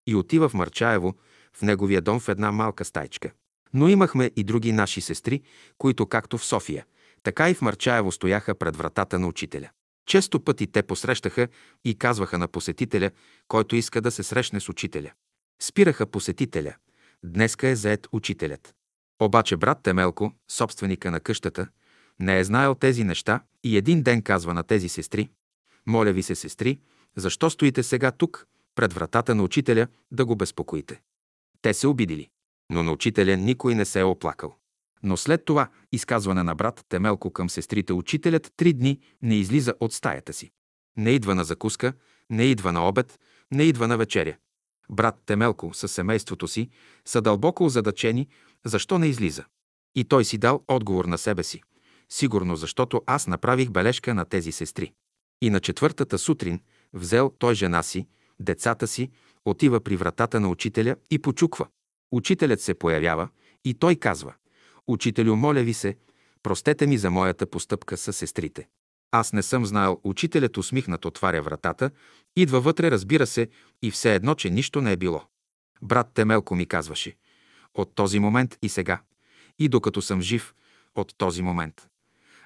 и 0.08 0.16
отива 0.16 0.50
в 0.50 0.54
Марчаево, 0.54 1.16
в 1.54 1.62
неговия 1.62 2.02
дом 2.02 2.20
в 2.20 2.30
една 2.30 2.52
малка 2.52 2.86
стайчка. 2.86 3.32
Но 3.74 3.90
имахме 3.90 4.32
и 4.36 4.44
други 4.44 4.72
наши 4.72 5.02
сестри, 5.02 5.42
които 5.78 6.06
както 6.06 6.38
в 6.38 6.46
София, 6.46 6.86
така 7.24 7.50
и 7.50 7.54
в 7.54 7.62
Марчаево 7.62 8.12
стояха 8.12 8.56
пред 8.56 8.76
вратата 8.76 9.20
на 9.20 9.28
учителя. 9.28 9.70
Често 10.06 10.40
пъти 10.40 10.68
те 10.68 10.84
посрещаха 10.84 11.48
и 11.86 11.96
казваха 11.96 12.38
на 12.38 12.48
посетителя, 12.48 13.12
който 13.48 13.76
иска 13.76 14.02
да 14.02 14.12
се 14.12 14.24
срещне 14.24 14.60
с 14.60 14.70
учителя. 14.70 15.12
Спираха 15.62 16.06
посетителя. 16.06 16.76
Днеска 17.24 17.68
е 17.68 17.76
заед 17.76 18.08
учителят. 18.12 18.76
Обаче 19.22 19.58
брат 19.58 19.84
Темелко, 19.84 20.34
собственика 20.52 21.12
на 21.12 21.20
къщата, 21.20 21.68
не 22.20 22.40
е 22.40 22.44
знаел 22.44 22.76
тези 22.76 23.04
неща 23.04 23.44
и 23.64 23.78
един 23.78 24.04
ден 24.04 24.22
казва 24.22 24.54
на 24.54 24.64
тези 24.64 24.90
сестри, 24.90 25.30
моля 25.88 26.12
ви 26.12 26.24
се, 26.24 26.36
сестри, 26.36 26.80
Защо 27.16 27.50
стоите 27.50 27.84
сега 27.84 28.12
тук, 28.12 28.48
пред 28.76 28.94
вратата 28.94 29.36
на 29.36 29.44
учителя, 29.44 29.88
да 30.12 30.26
го 30.26 30.36
безпокоите? 30.36 31.02
Те 31.62 31.74
се 31.74 31.88
обидили. 31.88 32.30
Но 32.70 32.84
на 32.84 32.92
учителя 32.92 33.38
никой 33.38 33.76
не 33.76 33.86
се 33.86 34.00
е 34.00 34.04
оплакал. 34.04 34.56
Но 35.04 35.18
след 35.18 35.46
това 35.46 35.70
изказване 35.92 36.44
на 36.44 36.56
брат 36.56 36.86
Темелко 36.90 37.32
към 37.32 37.50
сестрите, 37.50 37.94
учителят 37.94 38.54
три 38.58 38.74
дни 38.74 39.00
не 39.22 39.36
излиза 39.36 39.74
от 39.80 39.94
стаята 39.94 40.34
си. 40.34 40.52
Не 40.98 41.10
идва 41.10 41.36
на 41.36 41.44
закуска, 41.44 41.94
не 42.30 42.44
идва 42.44 42.72
на 42.72 42.88
обед, 42.88 43.20
не 43.52 43.64
идва 43.64 43.88
на 43.88 43.98
вечеря. 43.98 44.38
Брат 44.90 45.16
Темелко 45.26 45.74
със 45.74 45.92
семейството 45.92 46.48
си 46.48 46.70
са 47.06 47.22
дълбоко 47.22 47.66
озадачени, 47.66 48.28
защо 48.66 48.98
не 48.98 49.08
излиза. 49.08 49.46
И 49.96 50.04
той 50.04 50.26
си 50.26 50.38
дал 50.38 50.64
отговор 50.68 51.06
на 51.06 51.18
себе 51.18 51.44
си. 51.44 51.62
Сигурно 52.10 52.56
защото 52.56 53.02
аз 53.06 53.28
направих 53.28 53.70
бележка 53.70 54.14
на 54.14 54.26
тези 54.26 54.52
сестри. 54.52 54.94
И 55.42 55.50
на 55.50 55.60
четвъртата 55.60 56.18
сутрин 56.18 56.60
взел 56.94 57.32
той 57.40 57.56
жена 57.56 57.84
си, 57.84 58.08
децата 58.40 58.88
си, 58.88 59.12
отива 59.46 59.82
при 59.82 59.96
вратата 59.96 60.40
на 60.40 60.50
учителя 60.50 60.96
и 61.12 61.20
почуква. 61.20 61.68
Учителят 62.12 62.62
се 62.62 62.74
появява 62.74 63.30
и 63.66 63.74
той 63.74 63.96
казва 63.96 64.34
«Учителю, 64.92 65.36
моля 65.36 65.64
ви 65.64 65.74
се, 65.74 65.96
простете 66.44 66.88
ми 66.88 66.98
за 66.98 67.12
моята 67.12 67.46
постъпка 67.46 67.98
с 67.98 68.14
сестрите». 68.14 68.68
Аз 69.12 69.34
не 69.34 69.44
съм 69.44 69.66
знаел, 69.66 70.00
учителят 70.04 70.58
усмихнат 70.58 71.06
отваря 71.06 71.42
вратата, 71.42 71.92
идва 72.36 72.62
вътре, 72.62 72.92
разбира 72.92 73.28
се, 73.28 73.48
и 73.82 73.92
все 73.92 74.16
едно, 74.16 74.36
че 74.36 74.50
нищо 74.50 74.82
не 74.82 74.92
е 74.92 74.98
било. 74.98 75.24
Брат 75.82 76.08
Темелко 76.14 76.56
ми 76.56 76.66
казваше, 76.66 77.16
от 77.74 77.96
този 77.96 78.20
момент 78.20 78.58
и 78.62 78.70
сега, 78.70 79.02
и 79.60 79.70
докато 79.70 80.02
съм 80.02 80.22
жив, 80.22 80.54
от 80.96 81.14
този 81.18 81.42
момент. 81.42 81.88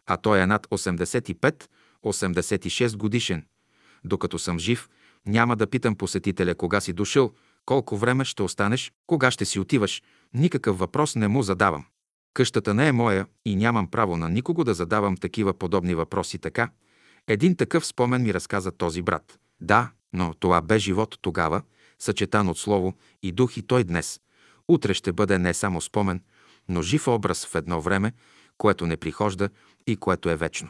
А 0.06 0.18
той 0.18 0.42
е 0.42 0.46
над 0.46 0.68
85-86 0.68 2.98
годишен. 2.98 3.46
Докато 4.04 4.40
съм 4.40 4.60
жив, 4.60 4.90
няма 5.26 5.56
да 5.56 5.68
питам 5.68 5.96
посетителя 5.96 6.56
кога 6.56 6.82
си 6.82 6.94
дошъл, 6.94 7.34
колко 7.66 7.98
време 7.98 8.26
ще 8.26 8.44
останеш, 8.44 8.92
кога 9.08 9.32
ще 9.32 9.46
си 9.46 9.60
отиваш. 9.60 10.04
Никакъв 10.34 10.80
въпрос 10.80 11.16
не 11.16 11.28
му 11.28 11.44
задавам. 11.44 11.86
Къщата 12.36 12.74
не 12.74 12.88
е 12.88 12.92
моя 12.92 13.28
и 13.46 13.56
нямам 13.56 13.88
право 13.88 14.18
на 14.18 14.30
никого 14.30 14.64
да 14.64 14.74
задавам 14.74 15.18
такива 15.18 15.54
подобни 15.54 15.96
въпроси 15.96 16.40
така. 16.40 16.70
Един 17.28 17.56
такъв 17.56 17.86
спомен 17.86 18.24
ми 18.24 18.34
разказа 18.34 18.72
този 18.72 19.02
брат. 19.02 19.40
Да, 19.62 19.92
но 20.14 20.34
това 20.40 20.62
бе 20.62 20.80
живот 20.80 21.18
тогава, 21.22 21.62
съчетан 22.00 22.50
от 22.50 22.58
слово 22.58 22.94
и 23.24 23.32
дух 23.32 23.58
и 23.58 23.62
той 23.62 23.84
днес. 23.84 24.20
Утре 24.68 24.94
ще 24.94 25.14
бъде 25.14 25.40
не 25.40 25.54
само 25.54 25.82
спомен, 25.82 26.22
но 26.70 26.82
жив 26.82 27.08
образ 27.08 27.46
в 27.46 27.56
едно 27.56 27.82
време, 27.82 28.14
което 28.58 28.88
не 28.88 28.98
прихожда 28.98 29.50
и 29.88 29.96
което 29.96 30.30
е 30.30 30.36
вечно. 30.36 30.70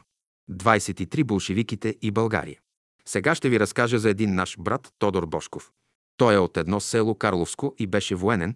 23 0.51 1.24
болшевиките 1.24 1.95
и 2.01 2.11
България. 2.11 2.59
Сега 3.05 3.36
ще 3.36 3.49
ви 3.49 3.59
разкажа 3.59 3.99
за 3.99 4.09
един 4.09 4.36
наш 4.36 4.55
брат 4.59 4.93
Тодор 4.99 5.26
Бошков. 5.26 5.72
Той 6.18 6.34
е 6.36 6.38
от 6.38 6.57
едно 6.57 6.80
село 6.80 7.16
Карловско 7.16 7.76
и 7.78 7.88
беше 7.88 8.16
военен 8.16 8.55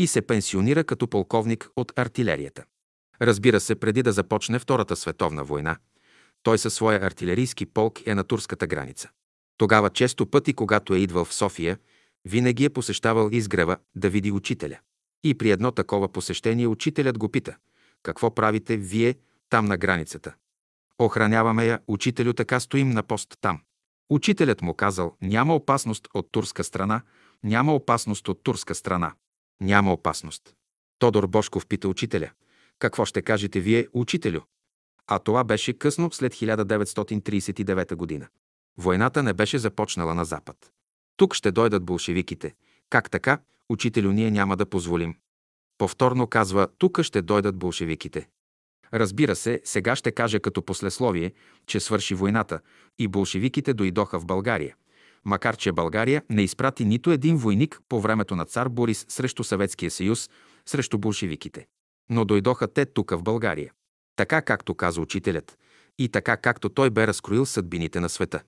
и 0.00 0.06
се 0.06 0.22
пенсионира 0.22 0.84
като 0.84 1.06
полковник 1.06 1.70
от 1.76 1.92
артилерията. 1.98 2.64
Разбира 3.22 3.60
се, 3.60 3.74
преди 3.74 4.02
да 4.02 4.12
започне 4.12 4.58
Втората 4.58 4.96
световна 4.96 5.44
война, 5.44 5.76
той 6.42 6.58
със 6.58 6.74
своя 6.74 7.06
артилерийски 7.06 7.66
полк 7.66 8.06
е 8.06 8.14
на 8.14 8.24
турската 8.24 8.66
граница. 8.66 9.08
Тогава 9.56 9.90
често 9.90 10.26
пъти, 10.26 10.54
когато 10.54 10.94
е 10.94 10.98
идвал 10.98 11.24
в 11.24 11.34
София, 11.34 11.78
винаги 12.24 12.64
е 12.64 12.70
посещавал 12.70 13.28
изгрева 13.32 13.76
да 13.94 14.10
види 14.10 14.32
учителя. 14.32 14.78
И 15.24 15.38
при 15.38 15.50
едно 15.50 15.72
такова 15.72 16.08
посещение 16.08 16.66
учителят 16.66 17.18
го 17.18 17.28
пита– 17.28 17.56
какво 18.02 18.34
правите 18.34 18.76
вие 18.76 19.14
там 19.48 19.64
на 19.66 19.76
границата? 19.76 20.34
Охраняваме 20.98 21.66
я, 21.66 21.80
учителю, 21.86 22.32
така 22.32 22.60
стоим 22.60 22.90
на 22.90 23.02
пост 23.02 23.34
там. 23.40 23.60
Учителят 24.10 24.62
му 24.62 24.74
казал, 24.74 25.16
няма 25.22 25.54
опасност 25.54 26.08
от 26.14 26.32
турска 26.32 26.64
страна, 26.64 27.02
няма 27.42 27.74
опасност 27.74 28.28
от 28.28 28.42
турска 28.42 28.74
страна. 28.74 29.12
Няма 29.60 29.92
опасност. 29.92 30.54
Тодор 30.98 31.26
Бошков 31.26 31.66
пита 31.66 31.88
учителя, 31.88 32.30
какво 32.78 33.04
ще 33.04 33.22
кажете 33.22 33.60
вие, 33.60 33.88
учителю? 33.92 34.40
А 35.06 35.18
това 35.18 35.44
беше 35.44 35.72
късно 35.72 36.12
след 36.12 36.34
1939 36.34 37.94
година. 37.94 38.28
Войната 38.78 39.22
не 39.22 39.32
беше 39.32 39.58
започнала 39.58 40.14
на 40.14 40.24
Запад. 40.24 40.56
Тук 41.16 41.34
ще 41.34 41.52
дойдат 41.52 41.84
болшевиките. 41.84 42.54
Как 42.90 43.10
така, 43.10 43.38
учителю, 43.68 44.12
ние 44.12 44.30
няма 44.30 44.56
да 44.56 44.66
позволим. 44.66 45.14
Повторно 45.78 46.26
казва, 46.26 46.68
тук 46.78 47.02
ще 47.02 47.22
дойдат 47.22 47.56
болшевиките. 47.56 48.28
Разбира 48.94 49.36
се, 49.36 49.60
сега 49.64 49.96
ще 49.96 50.12
кажа 50.12 50.40
като 50.40 50.62
послесловие, 50.62 51.32
че 51.66 51.80
свърши 51.80 52.14
войната 52.14 52.60
и 52.98 53.08
болшевиките 53.08 53.74
дойдоха 53.74 54.20
в 54.20 54.26
България. 54.26 54.76
Макар, 55.24 55.56
че 55.56 55.72
България 55.72 56.22
не 56.30 56.42
изпрати 56.42 56.84
нито 56.84 57.10
един 57.10 57.36
войник 57.36 57.80
по 57.88 58.00
времето 58.00 58.36
на 58.36 58.44
цар 58.44 58.68
Борис 58.68 59.06
срещу 59.08 59.44
Съветския 59.44 59.90
съюз, 59.90 60.30
срещу 60.66 60.98
болшевиките. 60.98 61.66
Но 62.10 62.24
дойдоха 62.24 62.68
те 62.68 62.86
тук 62.86 63.10
в 63.10 63.22
България. 63.22 63.72
Така 64.16 64.42
както 64.42 64.74
каза 64.74 65.00
учителят 65.00 65.58
и 65.98 66.08
така 66.08 66.36
както 66.36 66.68
той 66.68 66.90
бе 66.90 67.06
разкроил 67.06 67.46
съдбините 67.46 68.00
на 68.00 68.08
света. 68.08 68.42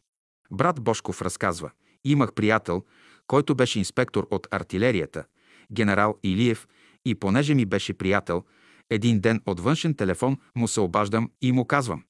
Брат 0.50 0.80
Бошков 0.80 1.22
разказва, 1.22 1.70
имах 2.04 2.32
приятел, 2.32 2.82
който 3.26 3.54
беше 3.54 3.78
инспектор 3.78 4.26
от 4.30 4.46
артилерията, 4.50 5.24
генерал 5.72 6.18
Илиев, 6.22 6.68
и 7.04 7.14
понеже 7.14 7.54
ми 7.54 7.66
беше 7.66 7.94
приятел, 7.94 8.44
един 8.90 9.20
ден 9.20 9.40
от 9.46 9.60
външен 9.60 9.94
телефон 9.94 10.38
му 10.56 10.68
се 10.68 10.80
обаждам 10.80 11.30
и 11.42 11.52
му 11.52 11.64
казвам 11.64 12.04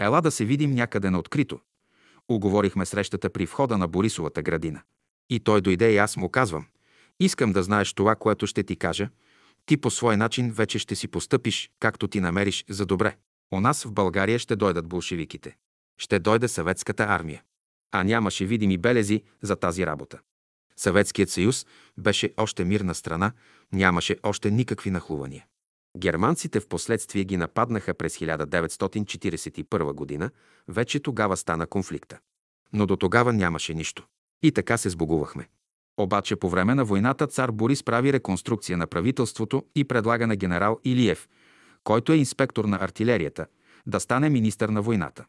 «Ела 0.00 0.20
да 0.20 0.30
се 0.30 0.44
видим 0.44 0.74
някъде 0.74 1.10
на 1.10 1.18
открито». 1.18 1.60
Уговорихме 2.34 2.86
срещата 2.86 3.30
при 3.30 3.46
входа 3.46 3.78
на 3.78 3.88
Борисовата 3.88 4.42
градина. 4.42 4.82
И 5.30 5.40
той 5.40 5.60
дойде 5.60 5.92
и 5.92 5.96
аз 5.96 6.16
му 6.16 6.28
казвам 6.28 6.66
«Искам 7.20 7.52
да 7.52 7.62
знаеш 7.62 7.92
това, 7.92 8.16
което 8.16 8.46
ще 8.46 8.62
ти 8.62 8.76
кажа. 8.76 9.08
Ти 9.66 9.76
по 9.76 9.90
свой 9.90 10.16
начин 10.16 10.50
вече 10.50 10.78
ще 10.78 10.94
си 10.94 11.08
постъпиш, 11.08 11.70
както 11.80 12.08
ти 12.08 12.20
намериш 12.20 12.64
за 12.68 12.86
добре. 12.86 13.16
У 13.52 13.60
нас 13.60 13.84
в 13.84 13.92
България 13.92 14.38
ще 14.38 14.56
дойдат 14.56 14.86
болшевиките. 14.86 15.56
Ще 15.98 16.18
дойде 16.18 16.48
съветската 16.48 17.04
армия. 17.04 17.42
А 17.90 18.04
нямаше 18.04 18.46
видими 18.46 18.78
белези 18.78 19.22
за 19.42 19.56
тази 19.56 19.86
работа. 19.86 20.20
Съветският 20.76 21.30
съюз 21.30 21.66
беше 21.98 22.34
още 22.36 22.64
мирна 22.64 22.94
страна, 22.94 23.32
нямаше 23.72 24.16
още 24.22 24.50
никакви 24.50 24.90
нахлувания. 24.90 25.46
Германците 25.98 26.60
в 26.60 26.68
последствие 26.68 27.24
ги 27.24 27.36
нападнаха 27.36 27.94
през 27.94 28.18
1941 28.18 29.92
година, 29.92 30.30
вече 30.68 31.00
тогава 31.00 31.36
стана 31.36 31.66
конфликта. 31.66 32.18
Но 32.72 32.86
до 32.86 32.96
тогава 32.96 33.32
нямаше 33.32 33.74
нищо. 33.74 34.06
И 34.42 34.52
така 34.52 34.76
се 34.76 34.90
сбогувахме. 34.90 35.48
Обаче 35.96 36.36
по 36.36 36.48
време 36.48 36.74
на 36.74 36.84
войната 36.84 37.26
цар 37.26 37.50
Борис 37.50 37.82
прави 37.82 38.12
реконструкция 38.12 38.78
на 38.78 38.86
правителството 38.86 39.64
и 39.74 39.84
предлага 39.84 40.26
на 40.26 40.36
генерал 40.36 40.78
Илиев, 40.84 41.28
който 41.84 42.12
е 42.12 42.16
инспектор 42.16 42.64
на 42.64 42.78
артилерията, 42.80 43.46
да 43.86 44.00
стане 44.00 44.30
министър 44.30 44.68
на 44.68 44.82
войната. 44.82 45.24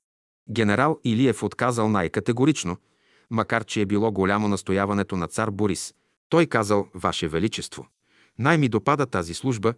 Генерал 0.51 0.99
Илиев 1.03 1.43
отказал 1.43 1.89
най-категорично, 1.89 2.77
макар 3.29 3.65
че 3.65 3.81
е 3.81 3.85
било 3.85 4.11
голямо 4.11 4.47
настояването 4.47 5.17
на 5.17 5.27
цар 5.27 5.49
Борис. 5.49 5.93
Той 6.29 6.45
казал, 6.45 6.87
Ваше 6.95 7.27
Величество, 7.27 7.87
най-ми 8.39 8.69
допада 8.69 9.05
тази 9.05 9.33
служба, 9.33 9.73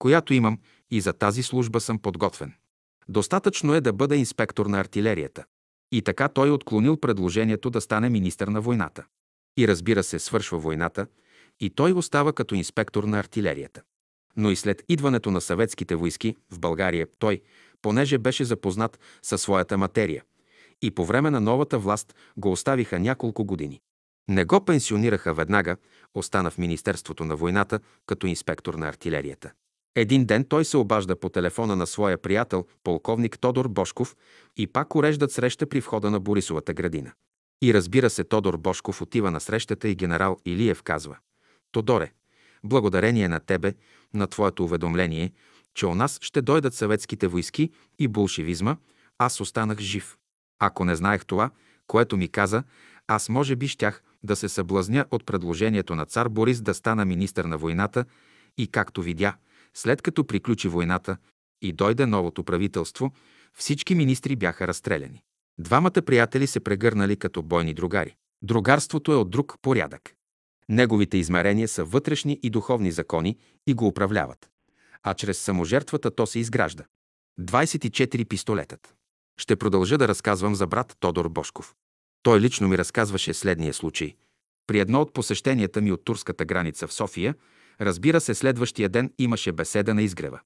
която 0.00 0.34
имам 0.34 0.58
и 0.90 1.00
за 1.00 1.12
тази 1.12 1.42
служба 1.42 1.80
съм 1.80 1.98
подготвен. 1.98 2.52
Достатъчно 3.08 3.74
е 3.74 3.80
да 3.80 3.92
бъда 3.92 4.16
инспектор 4.16 4.66
на 4.66 4.80
артилерията. 4.80 5.44
И 5.92 6.02
така 6.02 6.28
той 6.28 6.50
отклонил 6.50 6.96
предложението 6.96 7.70
да 7.70 7.80
стане 7.80 8.10
министър 8.10 8.48
на 8.48 8.60
войната. 8.60 9.04
И 9.58 9.68
разбира 9.68 10.02
се, 10.02 10.18
свършва 10.18 10.58
войната 10.58 11.06
и 11.60 11.70
той 11.70 11.92
остава 11.92 12.32
като 12.32 12.54
инспектор 12.54 13.04
на 13.04 13.18
артилерията. 13.18 13.82
Но 14.36 14.50
и 14.50 14.56
след 14.56 14.82
идването 14.88 15.30
на 15.30 15.40
съветските 15.40 15.94
войски 15.94 16.36
в 16.50 16.58
България, 16.58 17.06
той, 17.18 17.40
понеже 17.82 18.18
беше 18.18 18.44
запознат 18.44 18.98
със 19.22 19.42
своята 19.42 19.78
материя, 19.78 20.24
и 20.82 20.90
по 20.90 21.04
време 21.04 21.30
на 21.30 21.40
новата 21.40 21.78
власт 21.78 22.14
го 22.36 22.52
оставиха 22.52 22.98
няколко 22.98 23.44
години. 23.44 23.80
Не 24.28 24.44
го 24.44 24.64
пенсионираха 24.64 25.34
веднага, 25.34 25.76
остана 26.14 26.50
в 26.50 26.58
Министерството 26.58 27.24
на 27.24 27.36
войната 27.36 27.80
като 28.06 28.26
инспектор 28.26 28.74
на 28.74 28.88
артилерията. 28.88 29.52
Един 29.94 30.24
ден 30.24 30.44
той 30.44 30.64
се 30.64 30.76
обажда 30.76 31.20
по 31.20 31.28
телефона 31.28 31.76
на 31.76 31.86
своя 31.86 32.18
приятел, 32.18 32.66
полковник 32.84 33.38
Тодор 33.38 33.68
Бошков, 33.68 34.16
и 34.56 34.66
пак 34.66 34.94
уреждат 34.94 35.32
среща 35.32 35.66
при 35.66 35.80
входа 35.80 36.10
на 36.10 36.20
Борисовата 36.20 36.74
градина. 36.74 37.12
И 37.62 37.74
разбира 37.74 38.10
се, 38.10 38.24
Тодор 38.24 38.56
Бошков 38.56 39.02
отива 39.02 39.30
на 39.30 39.40
срещата 39.40 39.88
и 39.88 39.94
генерал 39.94 40.36
Илиев 40.44 40.82
казва 40.82 41.16
«Тодоре, 41.72 42.12
благодарение 42.64 43.28
на 43.28 43.40
тебе, 43.40 43.74
на 44.14 44.26
твоето 44.26 44.64
уведомление, 44.64 45.32
че 45.74 45.86
у 45.86 45.94
нас 45.94 46.18
ще 46.22 46.42
дойдат 46.42 46.74
съветските 46.74 47.26
войски 47.26 47.70
и 47.98 48.08
болшевизма, 48.08 48.76
аз 49.18 49.40
останах 49.40 49.78
жив. 49.78 50.16
Ако 50.58 50.84
не 50.84 50.96
знаех 50.96 51.24
това, 51.26 51.50
което 51.86 52.16
ми 52.16 52.28
каза, 52.28 52.62
аз 53.06 53.28
може 53.28 53.56
би 53.56 53.68
щях 53.68 54.02
да 54.22 54.36
се 54.36 54.48
съблазня 54.48 55.04
от 55.10 55.26
предложението 55.26 55.94
на 55.94 56.06
цар 56.06 56.28
Борис 56.28 56.60
да 56.60 56.74
стана 56.74 57.04
министър 57.04 57.44
на 57.44 57.58
войната 57.58 58.04
и 58.58 58.66
както 58.66 59.02
видя– 59.02 59.36
след 59.76 60.02
като 60.02 60.26
приключи 60.26 60.68
войната 60.68 61.16
и 61.62 61.72
дойде 61.72 62.06
новото 62.06 62.44
правителство, 62.44 63.12
всички 63.54 63.94
министри 63.94 64.36
бяха 64.36 64.68
разстреляни. 64.68 65.22
Двамата 65.58 66.02
приятели 66.06 66.46
се 66.46 66.60
прегърнали 66.60 67.16
като 67.16 67.42
бойни 67.42 67.74
другари. 67.74 68.14
Другарството 68.42 69.12
е 69.12 69.16
от 69.16 69.30
друг 69.30 69.54
порядък. 69.62 70.14
Неговите 70.68 71.16
измерения 71.16 71.68
са 71.68 71.84
вътрешни 71.84 72.40
и 72.42 72.50
духовни 72.50 72.92
закони 72.92 73.36
и 73.66 73.74
го 73.74 73.86
управляват. 73.86 74.50
А 75.02 75.14
чрез 75.14 75.38
саможертвата 75.38 76.10
то 76.10 76.26
се 76.26 76.38
изгражда. 76.38 76.84
24 77.40 78.28
пистолетът. 78.28 78.94
Ще 79.40 79.56
продължа 79.56 79.98
да 79.98 80.08
разказвам 80.08 80.54
за 80.54 80.66
брат 80.66 80.96
Тодор 81.00 81.28
Бошков. 81.28 81.74
Той 82.22 82.40
лично 82.40 82.68
ми 82.68 82.78
разказваше 82.78 83.34
следния 83.34 83.74
случай. 83.74 84.14
При 84.66 84.80
едно 84.80 85.00
от 85.00 85.12
посещенията 85.12 85.80
ми 85.80 85.92
от 85.92 86.04
турската 86.04 86.44
граница 86.44 86.86
в 86.86 86.92
София, 86.92 87.34
разбира 87.80 88.20
се, 88.20 88.34
следващия 88.34 88.88
ден 88.88 89.12
имаше 89.18 89.52
беседа 89.52 89.94
на 89.94 90.02
изгрева. 90.02 90.40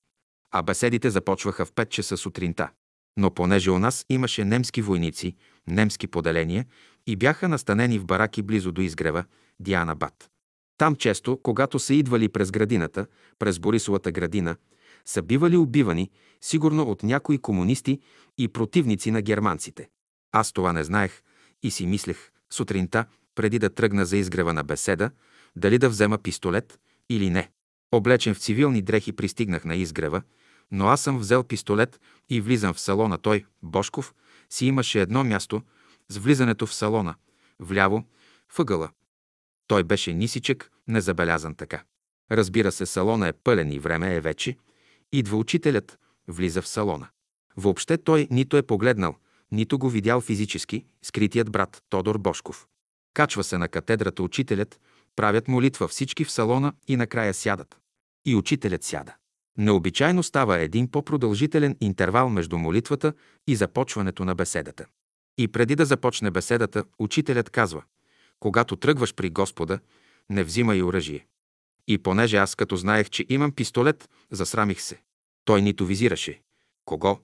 А 0.51 0.63
беседите 0.63 1.11
започваха 1.11 1.65
в 1.65 1.73
5 1.73 1.89
часа 1.89 2.17
сутринта. 2.17 2.71
Но 3.17 3.31
понеже 3.31 3.71
у 3.71 3.79
нас 3.79 4.07
имаше 4.09 4.45
немски 4.45 4.83
войници, 4.83 5.37
немски 5.67 6.07
поделения 6.07 6.67
и 7.07 7.17
бяха 7.17 7.49
настанени 7.49 7.99
в 7.99 8.05
бараки 8.05 8.43
близо 8.43 8.73
до 8.73 8.81
изгрева, 8.81 9.25
Диана 9.61 9.95
Бат. 9.95 10.31
Там 10.79 10.97
често, 10.97 11.41
когато 11.43 11.79
са 11.79 11.95
идвали 11.95 12.29
през 12.29 12.51
градината, 12.51 13.07
през 13.39 13.59
Борисовата 13.59 14.13
градина, 14.13 14.57
са 15.05 15.23
бивали 15.23 15.57
убивани, 15.57 16.11
сигурно 16.41 16.83
от 16.83 17.03
някои 17.03 17.39
комунисти 17.39 18.01
и 18.39 18.49
противници 18.49 19.11
на 19.11 19.23
германците. 19.23 19.89
Аз 20.33 20.53
това 20.53 20.73
не 20.73 20.85
знаех 20.85 21.23
и 21.63 21.71
си 21.71 21.87
мислех 21.87 22.31
сутринта, 22.53 23.05
преди 23.35 23.59
да 23.59 23.71
тръгна 23.71 24.07
за 24.07 24.17
изгрева 24.17 24.53
на 24.53 24.65
беседа, 24.65 25.11
дали 25.57 25.79
да 25.79 25.89
взема 25.89 26.19
пистолет 26.19 26.79
или 27.11 27.31
не. 27.31 27.51
Облечен 27.93 28.35
в 28.35 28.39
цивилни 28.39 28.83
дрехи 28.83 29.13
пристигнах 29.13 29.65
на 29.65 29.75
изгрева, 29.75 30.23
но 30.71 30.87
аз 30.87 31.01
съм 31.01 31.19
взел 31.19 31.45
пистолет 31.45 32.01
и 32.29 32.41
влизам 32.41 32.75
в 32.75 32.81
салона. 32.81 33.19
Той, 33.19 33.45
Бошков, 33.63 34.15
си 34.51 34.67
имаше 34.67 35.01
едно 35.01 35.25
място 35.25 35.63
с 36.09 36.19
влизането 36.19 36.67
в 36.67 36.75
салона, 36.75 37.15
вляво, 37.61 38.05
въгъла. 38.59 38.91
Той 39.67 39.85
беше 39.85 40.13
нисичък, 40.13 40.71
незабелязан 40.89 41.55
така. 41.55 41.83
Разбира 42.31 42.73
се, 42.73 42.87
салона 42.87 43.29
е 43.29 43.33
пълен 43.33 43.73
и 43.73 43.79
време 43.79 44.15
е 44.15 44.21
вече. 44.21 44.57
Идва 45.13 45.37
учителят, 45.37 45.99
влиза 46.29 46.63
в 46.63 46.69
салона. 46.69 47.09
Въобще 47.57 47.99
той 47.99 48.29
нито 48.31 48.57
е 48.57 48.63
погледнал, 48.63 49.17
нито 49.53 49.79
го 49.79 49.89
видял 49.89 50.21
физически, 50.21 50.85
скритият 51.03 51.51
брат 51.51 51.83
Тодор 51.91 52.19
Бошков. 52.19 52.67
Качва 53.15 53.45
се 53.45 53.59
на 53.59 53.69
катедрата 53.69 54.23
учителят, 54.23 54.81
правят 55.17 55.49
молитва 55.49 55.89
всички 55.89 56.25
в 56.25 56.31
салона 56.31 56.73
и 56.89 56.97
накрая 56.97 57.35
сядат. 57.35 57.79
И 58.27 58.37
учителят 58.37 58.85
сяда. 58.85 59.15
Необичайно 59.59 60.23
става 60.23 60.59
един 60.59 60.91
по-продължителен 60.91 61.77
интервал 61.81 62.29
между 62.29 62.59
молитвата 62.59 63.13
и 63.47 63.57
започването 63.57 64.25
на 64.25 64.35
беседата. 64.35 64.87
И 65.39 65.49
преди 65.49 65.77
да 65.77 65.85
започне 65.85 66.31
беседата, 66.31 66.85
учителят 66.99 67.51
казва– 67.51 67.83
когато 68.45 68.77
тръгваш 68.77 69.15
при 69.15 69.31
Господа, 69.31 69.79
не 70.31 70.45
взимай 70.45 70.83
оръжие. 70.83 71.27
И 71.89 71.99
понеже 71.99 72.37
аз 72.37 72.55
като 72.55 72.77
знаех, 72.77 73.11
че 73.11 73.27
имам 73.29 73.53
пистолет, 73.53 74.11
засрамих 74.31 74.81
се. 74.81 75.03
Той 75.45 75.63
нито 75.63 75.87
визираше. 75.87 76.43
Кого? 76.85 77.21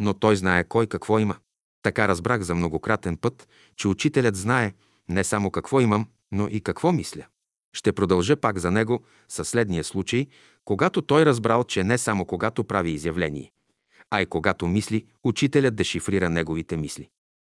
Но 0.00 0.14
той 0.14 0.36
знае 0.36 0.64
кой 0.64 0.86
какво 0.86 1.18
има. 1.18 1.36
Така 1.82 2.08
разбрах 2.08 2.42
за 2.42 2.54
многократен 2.54 3.16
път, 3.16 3.48
че 3.76 3.88
учителят 3.88 4.36
знае 4.36 4.72
не 5.08 5.24
само 5.24 5.50
какво 5.50 5.80
имам, 5.80 6.08
но 6.32 6.48
и 6.48 6.60
какво 6.60 6.92
мисля. 6.92 7.26
Ще 7.72 7.92
продължа 7.92 8.36
пак 8.36 8.58
за 8.58 8.70
него 8.70 9.02
със 9.28 9.48
следния 9.48 9.84
случай, 9.84 10.26
когато 10.64 11.02
той 11.02 11.26
разбрал, 11.26 11.64
че 11.64 11.84
не 11.84 11.98
само 11.98 12.24
когато 12.24 12.64
прави 12.64 12.90
изявление, 12.90 13.52
а 14.10 14.22
и 14.22 14.26
когато 14.26 14.66
мисли, 14.66 15.06
учителят 15.24 15.76
дешифрира 15.76 16.30
неговите 16.30 16.76
мисли. 16.76 17.08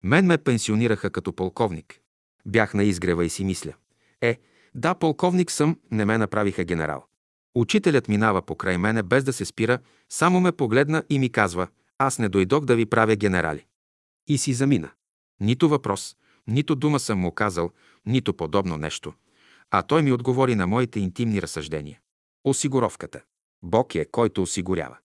Мен 0.05 0.27
ме 0.27 0.39
пенсионираха 0.39 1.11
като 1.11 1.33
полковник. 1.33 2.01
Бях 2.47 2.75
на 2.75 2.85
изгрева 2.85 3.25
и 3.25 3.29
си 3.29 3.45
мисля. 3.45 3.73
Е, 4.21 4.39
да, 4.75 4.95
полковник 4.95 5.51
съм, 5.51 5.79
не 5.91 6.05
ме 6.05 6.19
направиха 6.19 6.65
генерал. 6.65 7.05
Учителят 7.55 8.09
минава 8.09 8.43
покрай 8.43 8.79
мене 8.79 9.03
без 9.03 9.25
да 9.25 9.33
се 9.33 9.45
спира, 9.45 9.79
само 10.09 10.41
ме 10.41 10.53
погледна 10.53 11.03
и 11.11 11.19
ми 11.19 11.33
казва, 11.33 11.69
аз 11.99 12.19
не 12.19 12.29
дойдох 12.29 12.65
да 12.65 12.77
ви 12.77 12.87
правя 12.87 13.17
генерали. 13.17 13.67
И 14.29 14.39
си 14.39 14.53
замина. 14.53 14.91
Нито 15.41 15.69
въпрос, 15.69 16.17
нито 16.49 16.75
дума 16.75 17.01
съм 17.01 17.19
му 17.19 17.33
казал, 17.33 17.71
нито 18.07 18.35
подобно 18.35 18.77
нещо. 18.77 19.13
А 19.71 19.83
той 19.83 20.03
ми 20.03 20.13
отговори 20.13 20.55
на 20.55 20.67
моите 20.67 21.01
интимни 21.01 21.43
разсъждения. 21.43 22.01
Осигуровката. 22.45 23.21
Бог 23.63 23.95
е, 23.95 24.05
който 24.05 24.43
осигурява. 24.43 24.97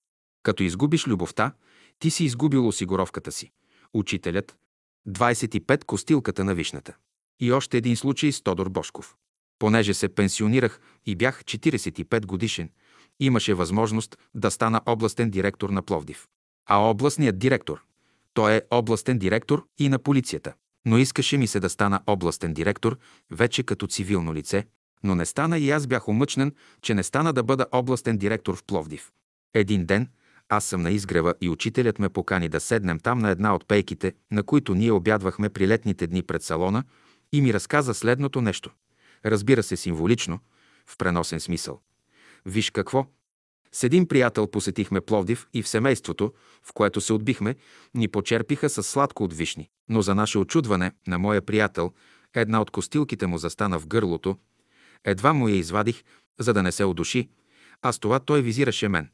Като 0.43 0.63
изгубиш 0.63 1.07
любовта, 1.07 1.53
ти 1.99 2.09
си 2.09 2.23
изгубил 2.23 2.67
осигуровката 2.67 3.31
си. 3.31 3.51
Учителят. 3.93 4.57
25 5.09 5.83
костилката 5.83 6.43
на 6.43 6.55
вишната. 6.55 6.95
И 7.39 7.51
още 7.51 7.77
един 7.77 7.95
случай 7.95 8.31
с 8.31 8.41
Тодор 8.41 8.69
Бошков. 8.69 9.15
Понеже 9.59 9.93
се 9.93 10.09
пенсионирах 10.09 10.81
и 11.05 11.15
бях 11.15 11.43
45 11.43 12.25
годишен, 12.25 12.69
имаше 13.19 13.53
възможност 13.53 14.17
да 14.35 14.51
стана 14.51 14.81
областен 14.85 15.29
директор 15.31 15.69
на 15.69 15.81
Пловдив. 15.81 16.27
А 16.65 16.77
областният 16.77 17.39
директор, 17.39 17.83
той 18.33 18.55
е 18.55 18.61
областен 18.71 19.19
директор 19.19 19.67
и 19.77 19.89
на 19.89 19.99
полицията. 19.99 20.53
Но 20.85 20.97
искаше 20.97 21.37
ми 21.37 21.47
се 21.47 21.59
да 21.59 21.69
стана 21.69 22.01
областен 22.07 22.53
директор, 22.53 22.97
вече 23.31 23.63
като 23.63 23.87
цивилно 23.87 24.33
лице, 24.33 24.65
но 25.03 25.15
не 25.15 25.25
стана 25.25 25.59
и 25.59 25.71
аз 25.71 25.87
бях 25.87 26.07
омъчнен, 26.07 26.55
че 26.81 26.93
не 26.93 27.03
стана 27.03 27.33
да 27.33 27.43
бъда 27.43 27.65
областен 27.71 28.17
директор 28.17 28.55
в 28.55 28.63
Пловдив. 28.63 29.11
Един 29.53 29.85
ден 29.85 30.09
аз 30.49 30.65
съм 30.65 30.81
на 30.81 30.91
изгрева 30.91 31.33
и 31.41 31.49
учителят 31.49 31.99
ме 31.99 32.09
покани 32.09 32.49
да 32.49 32.59
седнем 32.59 32.99
там 32.99 33.19
на 33.19 33.29
една 33.29 33.55
от 33.55 33.67
пейките, 33.67 34.13
на 34.31 34.43
които 34.43 34.75
ние 34.75 34.91
обядвахме 34.91 35.49
при 35.49 35.67
летните 35.67 36.07
дни 36.07 36.23
пред 36.23 36.43
салона 36.43 36.83
и 37.31 37.41
ми 37.41 37.53
разказа 37.53 37.93
следното 37.93 38.41
нещо. 38.41 38.71
Разбира 39.25 39.63
се, 39.63 39.77
символично, 39.77 40.39
в 40.87 40.97
преносен 40.97 41.39
смисъл. 41.39 41.81
Виж 42.45 42.69
какво. 42.69 43.05
С 43.71 43.83
един 43.83 44.07
приятел 44.07 44.47
посетихме 44.47 45.01
Пловдив 45.01 45.47
и 45.53 45.63
в 45.63 45.67
семейството, 45.67 46.33
в 46.63 46.73
което 46.73 47.01
се 47.01 47.13
отбихме, 47.13 47.55
ни 47.93 48.07
почерпиха 48.07 48.69
с 48.69 48.83
сладко 48.83 49.23
от 49.23 49.33
вишни. 49.33 49.69
Но 49.89 50.01
за 50.01 50.15
наше 50.15 50.37
очудване 50.37 50.91
на 51.07 51.19
моя 51.19 51.41
приятел, 51.41 51.91
една 52.33 52.61
от 52.61 52.71
костилките 52.71 53.27
му 53.27 53.37
застана 53.37 53.79
в 53.79 53.87
гърлото. 53.87 54.37
Едва 55.03 55.33
му 55.33 55.47
я 55.47 55.55
извадих, 55.55 56.03
за 56.39 56.53
да 56.53 56.63
не 56.63 56.71
се 56.71 56.85
удуши, 56.85 57.29
а 57.81 57.91
с 57.91 57.99
това 57.99 58.19
той 58.19 58.41
визираше 58.41 58.89
мен. 58.89 59.09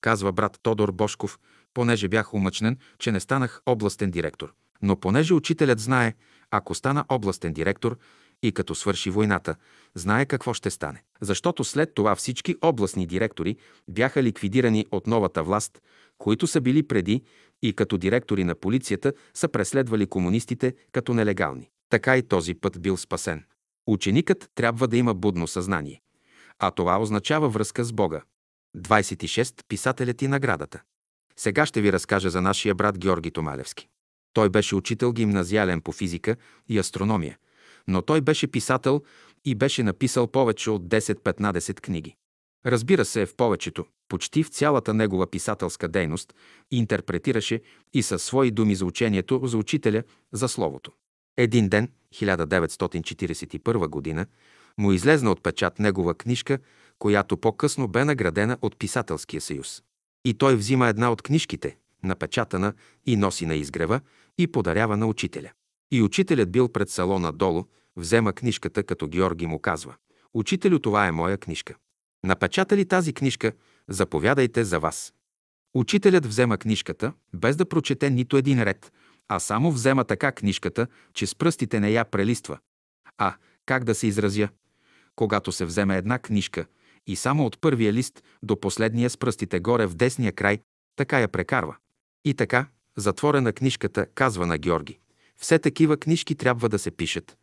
Казва 0.00 0.32
брат 0.32 0.58
Тодор 0.62 0.92
Бошков, 0.92 1.38
понеже 1.74 2.08
бях 2.08 2.34
умъчнен, 2.34 2.78
че 2.98 3.12
не 3.12 3.20
станах 3.20 3.62
областен 3.66 4.10
директор. 4.10 4.52
Но 4.82 4.96
понеже 4.96 5.34
учителят 5.34 5.80
знае, 5.80 6.14
ако 6.50 6.74
стана 6.74 7.04
областен 7.08 7.52
директор 7.52 7.98
и 8.42 8.52
като 8.52 8.74
свърши 8.74 9.10
войната, 9.10 9.54
знае 9.94 10.26
какво 10.26 10.54
ще 10.54 10.70
стане. 10.70 11.02
Защото 11.20 11.64
след 11.64 11.94
това 11.94 12.14
всички 12.14 12.56
областни 12.62 13.06
директори 13.06 13.56
бяха 13.88 14.22
ликвидирани 14.22 14.86
от 14.90 15.06
новата 15.06 15.42
власт, 15.42 15.82
които 16.18 16.46
са 16.46 16.60
били 16.60 16.82
преди 16.82 17.22
и 17.62 17.72
като 17.72 17.98
директори 17.98 18.44
на 18.44 18.54
полицията 18.54 19.12
са 19.34 19.48
преследвали 19.48 20.06
комунистите 20.06 20.74
като 20.92 21.14
нелегални. 21.14 21.70
Така 21.88 22.16
и 22.16 22.22
този 22.22 22.54
път 22.54 22.82
бил 22.82 22.96
спасен. 22.96 23.44
Ученикът 23.86 24.50
трябва 24.54 24.88
да 24.88 24.96
има 24.96 25.14
будно 25.14 25.46
съзнание. 25.46 26.00
А 26.58 26.70
това 26.70 27.00
означава 27.00 27.48
връзка 27.48 27.84
с 27.84 27.92
Бога. 27.92 28.22
26. 28.76 29.64
Писателят 29.68 30.22
и 30.22 30.28
наградата. 30.28 30.82
Сега 31.36 31.66
ще 31.66 31.80
ви 31.80 31.92
разкажа 31.92 32.30
за 32.30 32.40
нашия 32.40 32.74
брат 32.74 32.98
Георги 32.98 33.30
Томалевски. 33.30 33.88
Той 34.32 34.48
беше 34.48 34.74
учител 34.74 35.12
гимназиален 35.12 35.80
по 35.80 35.92
физика 35.92 36.36
и 36.68 36.78
астрономия, 36.78 37.38
но 37.88 38.02
той 38.02 38.20
беше 38.20 38.46
писател 38.46 39.02
и 39.44 39.54
беше 39.54 39.82
написал 39.82 40.26
повече 40.26 40.70
от 40.70 40.88
10-15 40.88 41.80
книги. 41.80 42.16
Разбира 42.66 43.04
се, 43.04 43.26
в 43.26 43.36
повечето, 43.36 43.84
почти 44.08 44.42
в 44.42 44.48
цялата 44.48 44.94
негова 44.94 45.30
писателска 45.30 45.88
дейност, 45.88 46.34
интерпретираше 46.70 47.60
и 47.92 48.02
със 48.02 48.22
свои 48.22 48.50
думи 48.50 48.74
за 48.74 48.84
учението, 48.84 49.40
за 49.44 49.58
учителя, 49.58 50.02
за 50.32 50.48
словото. 50.48 50.92
Един 51.36 51.68
ден, 51.68 51.88
1941 52.14 53.88
година, 53.88 54.26
му 54.78 54.92
излезна 54.92 55.30
от 55.30 55.42
печат 55.42 55.78
негова 55.78 56.14
книжка, 56.14 56.58
която 56.98 57.36
по-късно 57.36 57.88
бе 57.88 58.04
наградена 58.04 58.58
от 58.62 58.78
Писателския 58.78 59.40
съюз. 59.40 59.82
И 60.24 60.34
той 60.34 60.56
взима 60.56 60.88
една 60.88 61.12
от 61.12 61.22
книжките, 61.22 61.76
напечатана 62.02 62.74
и 63.06 63.16
носи 63.16 63.46
на 63.46 63.54
изгрева 63.54 64.00
и 64.38 64.46
подарява 64.46 64.96
на 64.96 65.06
учителя. 65.06 65.50
И 65.90 66.02
учителят 66.02 66.52
бил 66.52 66.68
пред 66.68 66.90
салона 66.90 67.32
долу, 67.32 67.64
взема 67.96 68.32
книжката, 68.32 68.82
като 68.82 69.08
Георги 69.08 69.46
му 69.46 69.58
казва. 69.58 69.94
Учителю, 70.34 70.78
това 70.78 71.06
е 71.06 71.12
моя 71.12 71.38
книжка. 71.38 71.74
Напечата 72.24 72.76
ли 72.76 72.84
тази 72.84 73.12
книжка, 73.12 73.52
заповядайте 73.88 74.64
за 74.64 74.80
вас. 74.80 75.14
Учителят 75.74 76.26
взема 76.26 76.58
книжката, 76.58 77.12
без 77.34 77.56
да 77.56 77.68
прочете 77.68 78.10
нито 78.10 78.36
един 78.36 78.62
ред, 78.62 78.92
а 79.28 79.38
само 79.38 79.72
взема 79.72 80.04
така 80.04 80.32
книжката, 80.32 80.86
че 81.14 81.26
с 81.26 81.34
пръстите 81.34 81.80
не 81.80 81.90
я 81.90 82.04
прелиства. 82.04 82.58
А, 83.18 83.34
как 83.66 83.84
да 83.84 83.94
се 83.94 84.06
изразя? 84.06 84.48
Когато 85.16 85.52
се 85.52 85.64
вземе 85.64 85.96
една 85.96 86.18
книжка 86.18 86.66
и 87.06 87.16
само 87.16 87.46
от 87.46 87.60
първия 87.60 87.92
лист 87.92 88.22
до 88.42 88.60
последния 88.60 89.10
с 89.10 89.16
пръстите 89.16 89.60
горе 89.60 89.86
в 89.86 89.94
десния 89.94 90.32
край, 90.32 90.58
така 90.96 91.20
я 91.20 91.28
прекарва. 91.28 91.76
И 92.24 92.34
така, 92.34 92.66
Затворена 92.96 93.52
книжката, 93.52 94.06
казва 94.06 94.46
на 94.46 94.58
Георги. 94.58 94.98
Все 95.36 95.58
такива 95.58 95.96
книжки 95.96 96.34
трябва 96.34 96.68
да 96.68 96.78
се 96.78 96.90
пишат. 96.90 97.36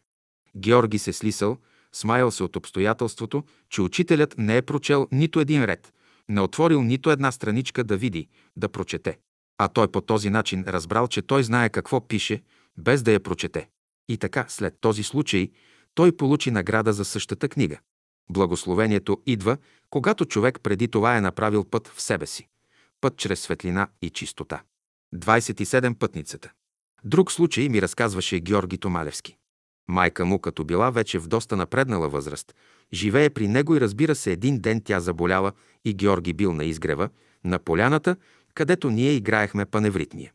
Георги 0.56 1.00
се 1.00 1.14
слисал, 1.14 1.58
смаял 1.98 2.32
се 2.32 2.44
от 2.44 2.56
обстоятелството, 2.56 3.44
че 3.70 3.82
учителят 3.82 4.36
не 4.38 4.58
е 4.58 4.62
прочел 4.62 5.08
нито 5.12 5.40
един 5.40 5.66
ред, 5.66 5.94
не 6.30 6.42
отворил 6.42 6.84
нито 6.84 7.12
една 7.12 7.32
страничка 7.32 7.84
да 7.84 7.98
види, 7.98 8.28
да 8.56 8.70
прочете. 8.70 9.18
А 9.58 9.68
той 9.68 9.88
по 9.88 10.02
този 10.02 10.30
начин 10.30 10.64
разбрал, 10.68 11.08
че 11.08 11.22
той 11.22 11.44
знае 11.44 11.70
какво 11.70 12.08
пише, 12.08 12.44
без 12.78 13.04
да 13.04 13.12
я 13.12 13.20
прочете. 13.20 13.70
И 14.10 14.18
така, 14.18 14.46
след 14.48 14.80
този 14.82 15.04
случай, 15.04 15.52
той 15.94 16.12
получи 16.12 16.52
награда 16.52 16.94
за 16.94 17.06
същата 17.06 17.50
книга. 17.50 17.80
Благословението 18.30 19.22
идва, 19.26 19.58
когато 19.90 20.26
човек 20.26 20.60
преди 20.64 20.88
това 20.88 21.18
е 21.18 21.22
направил 21.22 21.64
път 21.64 21.88
в 21.88 22.02
себе 22.02 22.26
си. 22.26 22.48
Път 23.02 23.18
чрез 23.18 23.40
светлина 23.40 23.88
и 24.02 24.10
чистота. 24.10 24.62
27 25.16 25.98
пътницата. 25.98 26.52
Друг 27.04 27.32
случай 27.32 27.70
ми 27.70 27.82
разказваше 27.82 28.40
Георги 28.40 28.78
Томалевски. 28.78 29.37
Майка 29.88 30.26
му, 30.26 30.40
като 30.40 30.64
била 30.64 30.90
вече 30.90 31.20
в 31.20 31.28
доста 31.28 31.56
напреднала 31.56 32.10
възраст, 32.10 32.56
живее 32.94 33.30
при 33.30 33.48
него 33.48 33.76
и 33.76 33.82
разбира 33.82 34.16
се, 34.16 34.32
един 34.32 34.60
ден 34.60 34.82
тя 34.82 35.00
заболяла 35.00 35.52
и 35.86 35.94
Георги 35.94 36.34
бил 36.34 36.54
на 36.54 36.66
изгрева, 36.66 37.10
на 37.44 37.60
поляната, 37.60 38.16
където 38.54 38.90
ние 38.90 39.12
играехме 39.12 39.66
паневритмия. 39.66 40.32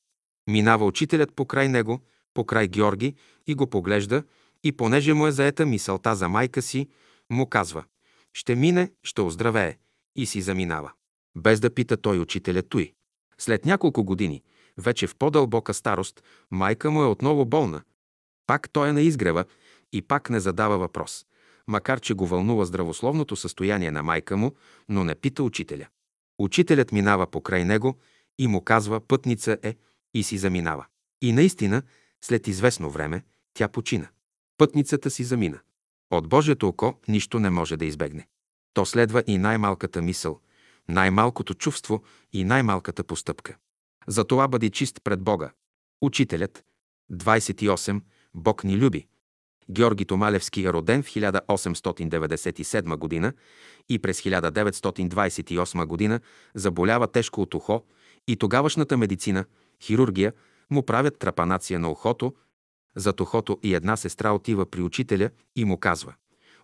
Минава 0.50 0.86
учителят 0.86 1.34
покрай 1.34 1.68
него, 1.68 2.00
покрай 2.34 2.68
Георги 2.68 3.14
и 3.46 3.54
го 3.54 3.66
поглежда 3.66 4.22
и 4.64 4.72
понеже 4.72 5.14
му 5.14 5.26
е 5.26 5.32
заета 5.32 5.66
мисълта 5.66 6.14
за 6.14 6.28
майка 6.28 6.62
си, 6.62 6.88
му 7.30 7.46
казва 7.46 7.84
«Ще 8.32 8.54
мине, 8.54 8.90
ще 9.02 9.20
оздравее» 9.20 9.76
и 10.16 10.26
си 10.26 10.40
заминава. 10.40 10.92
Без 11.36 11.60
да 11.60 11.74
пита 11.74 11.96
той 11.96 12.18
учителя 12.18 12.62
той. 12.62 12.92
След 13.38 13.64
няколко 13.64 14.04
години, 14.04 14.42
вече 14.78 15.06
в 15.06 15.16
по-дълбока 15.16 15.74
старост, 15.74 16.22
майка 16.50 16.90
му 16.90 17.02
е 17.02 17.06
отново 17.06 17.44
болна. 17.44 17.82
Пак 18.46 18.70
той 18.72 18.88
е 18.88 18.92
на 18.92 19.00
изгрева 19.00 19.44
и 19.92 20.02
пак 20.02 20.30
не 20.30 20.40
задава 20.40 20.78
въпрос, 20.78 21.26
макар 21.66 22.00
че 22.00 22.14
го 22.14 22.26
вълнува 22.26 22.64
здравословното 22.64 23.36
състояние 23.36 23.90
на 23.90 24.02
майка 24.02 24.36
му, 24.36 24.52
но 24.88 25.04
не 25.04 25.14
пита 25.14 25.42
учителя. 25.42 25.86
Учителят 26.38 26.92
минава 26.92 27.26
покрай 27.26 27.64
него 27.64 27.98
и 28.38 28.46
му 28.46 28.60
казва 28.60 29.00
пътница 29.00 29.58
е 29.62 29.76
и 30.14 30.22
си 30.22 30.38
заминава. 30.38 30.86
И 31.22 31.32
наистина, 31.32 31.82
след 32.24 32.48
известно 32.48 32.90
време, 32.90 33.24
тя 33.54 33.68
почина. 33.68 34.08
Пътницата 34.58 35.10
си 35.10 35.24
замина. 35.24 35.58
От 36.10 36.28
Божието 36.28 36.68
око 36.68 36.94
нищо 37.08 37.40
не 37.40 37.50
може 37.50 37.76
да 37.76 37.84
избегне. 37.84 38.28
То 38.74 38.86
следва 38.86 39.24
и 39.26 39.38
най-малката 39.38 40.02
мисъл, 40.02 40.40
най-малкото 40.88 41.54
чувство 41.54 42.02
и 42.32 42.44
най-малката 42.44 43.04
постъпка. 43.04 43.56
Затова 44.06 44.48
бъди 44.48 44.70
чист 44.70 45.00
пред 45.04 45.22
Бога. 45.22 45.52
Учителят. 46.02 46.64
28. 47.12 48.00
Бог 48.34 48.64
ни 48.64 48.76
люби. 48.76 49.06
Георги 49.70 50.04
Томалевски 50.04 50.64
е 50.64 50.72
роден 50.72 51.02
в 51.02 51.06
1897 51.06 53.22
г. 53.22 53.32
и 53.88 53.98
през 53.98 54.22
1928 54.22 56.08
г. 56.08 56.20
заболява 56.54 57.06
тежко 57.06 57.42
от 57.42 57.54
ухо 57.54 57.82
и 58.28 58.36
тогавашната 58.36 58.96
медицина, 58.96 59.44
хирургия, 59.82 60.32
му 60.70 60.82
правят 60.82 61.18
трапанация 61.18 61.78
на 61.78 61.90
ухото, 61.90 62.34
зад 62.96 63.20
ухото 63.20 63.58
и 63.62 63.74
една 63.74 63.96
сестра 63.96 64.32
отива 64.32 64.66
при 64.66 64.82
учителя 64.82 65.30
и 65.56 65.64
му 65.64 65.78
казва 65.78 66.14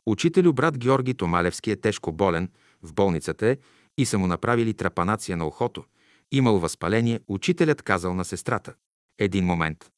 «Учителю, 0.07 0.53
брат 0.53 0.79
Георги 0.79 1.15
Томалевски 1.15 1.71
е 1.71 1.77
тежко 1.77 2.13
болен, 2.13 2.51
в 2.83 2.95
болницата 2.95 3.47
е 3.47 3.57
и 3.99 4.07
са 4.07 4.19
му 4.19 4.27
направили 4.27 4.75
трапанация 4.75 5.37
на 5.37 5.47
ухото. 5.47 5.85
Имал 6.33 6.59
възпаление, 6.59 7.21
учителят 7.29 7.83
казал 7.83 8.15
на 8.15 8.25
сестрата. 8.25 8.75
Един 9.19 9.45
момент. 9.45 9.91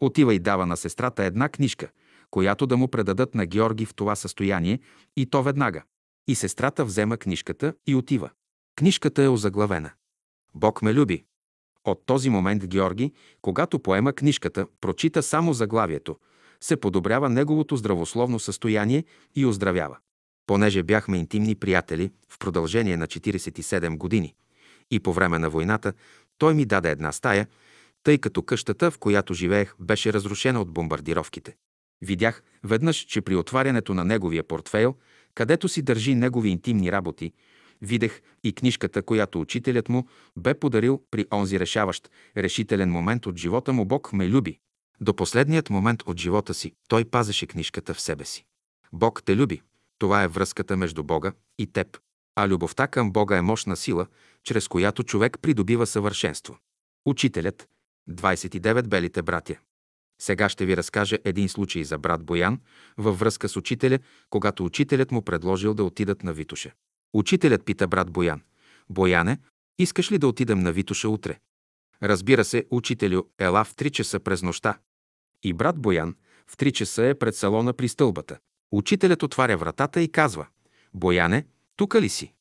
Отива 0.00 0.34
и 0.34 0.38
дава 0.38 0.66
на 0.66 0.76
сестрата 0.76 1.24
една 1.24 1.48
книжка, 1.48 1.88
която 2.30 2.66
да 2.66 2.76
му 2.76 2.88
предадат 2.88 3.34
на 3.34 3.46
Георги 3.46 3.86
в 3.86 3.94
това 3.94 4.16
състояние, 4.16 4.80
и 5.16 5.26
то 5.26 5.42
веднага. 5.42 5.82
И 6.28 6.34
сестрата 6.34 6.84
взема 6.84 7.16
книжката 7.16 7.74
и 7.86 7.94
отива. 7.94 8.30
Книжката 8.76 9.22
е 9.22 9.28
озаглавена. 9.28 9.90
Бог 10.54 10.82
ме 10.82 10.94
люби. 10.94 11.24
От 11.84 12.02
този 12.06 12.30
момент 12.30 12.66
Георги, 12.66 13.12
когато 13.42 13.78
поема 13.78 14.12
книжката, 14.12 14.66
прочита 14.80 15.22
само 15.22 15.52
заглавието, 15.52 16.16
се 16.60 16.76
подобрява 16.76 17.28
неговото 17.28 17.76
здравословно 17.76 18.38
състояние 18.38 19.04
и 19.34 19.46
оздравява. 19.46 19.96
Понеже 20.46 20.82
бяхме 20.82 21.18
интимни 21.18 21.54
приятели 21.54 22.10
в 22.28 22.38
продължение 22.38 22.96
на 22.96 23.06
47 23.06 23.96
години 23.96 24.34
и 24.90 25.00
по 25.00 25.12
време 25.12 25.38
на 25.38 25.50
войната, 25.50 25.92
той 26.38 26.54
ми 26.54 26.64
даде 26.64 26.90
една 26.90 27.12
стая, 27.12 27.46
тъй 28.02 28.18
като 28.18 28.42
къщата, 28.42 28.90
в 28.90 28.98
която 28.98 29.34
живеех, 29.34 29.74
беше 29.80 30.12
разрушена 30.12 30.60
от 30.60 30.70
бомбардировките. 30.70 31.56
Видях 32.02 32.42
веднъж, 32.64 32.96
че 32.96 33.20
при 33.20 33.36
отварянето 33.36 33.94
на 33.94 34.04
неговия 34.04 34.42
портфейл, 34.42 34.94
където 35.34 35.68
си 35.68 35.82
държи 35.82 36.14
негови 36.14 36.48
интимни 36.48 36.92
работи, 36.92 37.32
видех 37.82 38.22
и 38.44 38.52
книжката, 38.52 39.02
която 39.02 39.40
учителят 39.40 39.88
му 39.88 40.08
бе 40.36 40.54
подарил 40.54 41.02
при 41.10 41.26
онзи 41.32 41.60
решаващ, 41.60 42.10
решителен 42.36 42.90
момент 42.90 43.26
от 43.26 43.36
живота 43.36 43.72
му 43.72 43.84
Бог 43.84 44.12
ме 44.12 44.28
люби. 44.28 44.58
До 45.00 45.14
последният 45.14 45.70
момент 45.70 46.02
от 46.02 46.20
живота 46.20 46.54
си 46.54 46.72
той 46.88 47.04
пазеше 47.04 47.46
книжката 47.46 47.94
в 47.94 48.00
себе 48.00 48.24
си. 48.24 48.44
Бог 48.92 49.22
те 49.24 49.36
люби. 49.36 49.62
Това 49.98 50.22
е 50.22 50.28
връзката 50.28 50.76
между 50.76 51.02
Бога 51.04 51.32
и 51.58 51.66
теб. 51.66 51.98
А 52.36 52.48
любовта 52.48 52.86
към 52.86 53.12
Бога 53.12 53.36
е 53.36 53.42
мощна 53.42 53.76
сила, 53.76 54.06
чрез 54.44 54.68
която 54.68 55.02
човек 55.02 55.38
придобива 55.42 55.86
съвършенство. 55.86 56.58
Учителят, 57.06 57.68
29 58.10 58.88
белите 58.88 59.22
братя. 59.22 59.58
Сега 60.20 60.48
ще 60.48 60.66
ви 60.66 60.76
разкажа 60.76 61.18
един 61.24 61.48
случай 61.48 61.84
за 61.84 61.98
брат 61.98 62.24
Боян 62.24 62.60
във 62.96 63.18
връзка 63.18 63.48
с 63.48 63.56
учителя, 63.56 63.98
когато 64.30 64.64
учителят 64.64 65.10
му 65.10 65.22
предложил 65.22 65.74
да 65.74 65.84
отидат 65.84 66.22
на 66.22 66.32
Витуша. 66.32 66.72
Учителят 67.14 67.64
пита 67.64 67.88
брат 67.88 68.10
Боян. 68.10 68.42
Бояне, 68.90 69.38
искаш 69.78 70.12
ли 70.12 70.18
да 70.18 70.28
отидем 70.28 70.60
на 70.60 70.72
Витуша 70.72 71.08
утре? 71.08 71.38
Разбира 72.02 72.44
се, 72.44 72.66
учителю, 72.70 73.22
ела 73.38 73.64
в 73.64 73.74
3 73.74 73.90
часа 73.90 74.20
през 74.20 74.42
нощта. 74.42 74.78
И 75.42 75.52
брат 75.52 75.78
Боян 75.78 76.16
в 76.46 76.56
3 76.56 76.72
часа 76.72 77.06
е 77.06 77.14
пред 77.14 77.36
салона 77.36 77.72
при 77.72 77.88
стълбата. 77.88 78.38
Учителят 78.72 79.22
отваря 79.22 79.56
вратата 79.56 80.02
и 80.02 80.12
казва. 80.12 80.46
Бояне, 80.94 81.46
тука 81.76 82.00
ли 82.00 82.08
си? 82.08 82.32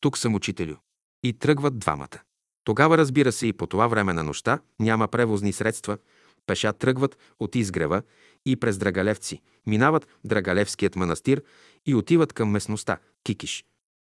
Тук 0.00 0.18
съм 0.18 0.34
учителю. 0.34 0.74
И 1.22 1.32
тръгват 1.32 1.78
двамата. 1.78 2.20
Тогава, 2.64 2.98
разбира 2.98 3.32
се, 3.32 3.46
и 3.46 3.52
по 3.52 3.66
това 3.66 3.86
време 3.86 4.12
на 4.12 4.24
нощта 4.24 4.60
няма 4.80 5.08
превозни 5.08 5.52
средства, 5.52 5.98
пеша 6.46 6.72
тръгват 6.72 7.18
от 7.40 7.54
изгрева 7.54 8.02
и 8.46 8.56
през 8.56 8.78
Драгалевци, 8.78 9.42
минават 9.66 10.08
Драгалевският 10.24 10.96
манастир 10.96 11.42
и 11.86 11.94
отиват 11.94 12.32
към 12.32 12.50
местността 12.50 12.98
Кикиш. 13.24 13.64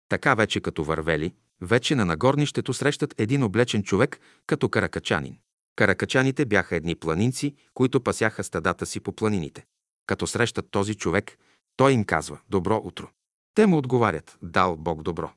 Така 0.10 0.36
вече 0.36 0.62
като 0.62 0.84
вървели, 0.84 1.34
вече 1.62 1.96
на 1.96 2.06
нагорнището 2.06 2.74
срещат 2.74 3.16
един 3.18 3.44
облечен 3.44 3.84
човек 3.84 4.20
като 4.48 4.70
каракачанин. 4.70 5.38
Каракачаните 5.76 6.46
бяха 6.46 6.76
едни 6.76 6.96
планинци, 6.96 7.56
които 7.74 8.02
пасяха 8.02 8.44
стадата 8.44 8.86
си 8.86 9.00
по 9.00 9.12
планините. 9.12 9.66
Като 10.06 10.28
срещат 10.28 10.72
този 10.72 10.96
човек, 10.96 11.38
той 11.76 11.92
им 11.94 12.04
казва 12.04 12.40
«Добро 12.50 12.82
утро». 12.84 13.10
Те 13.54 13.66
му 13.66 13.78
отговарят 13.78 14.38
«Дал 14.42 14.76
Бог 14.76 15.04
добро». 15.04 15.32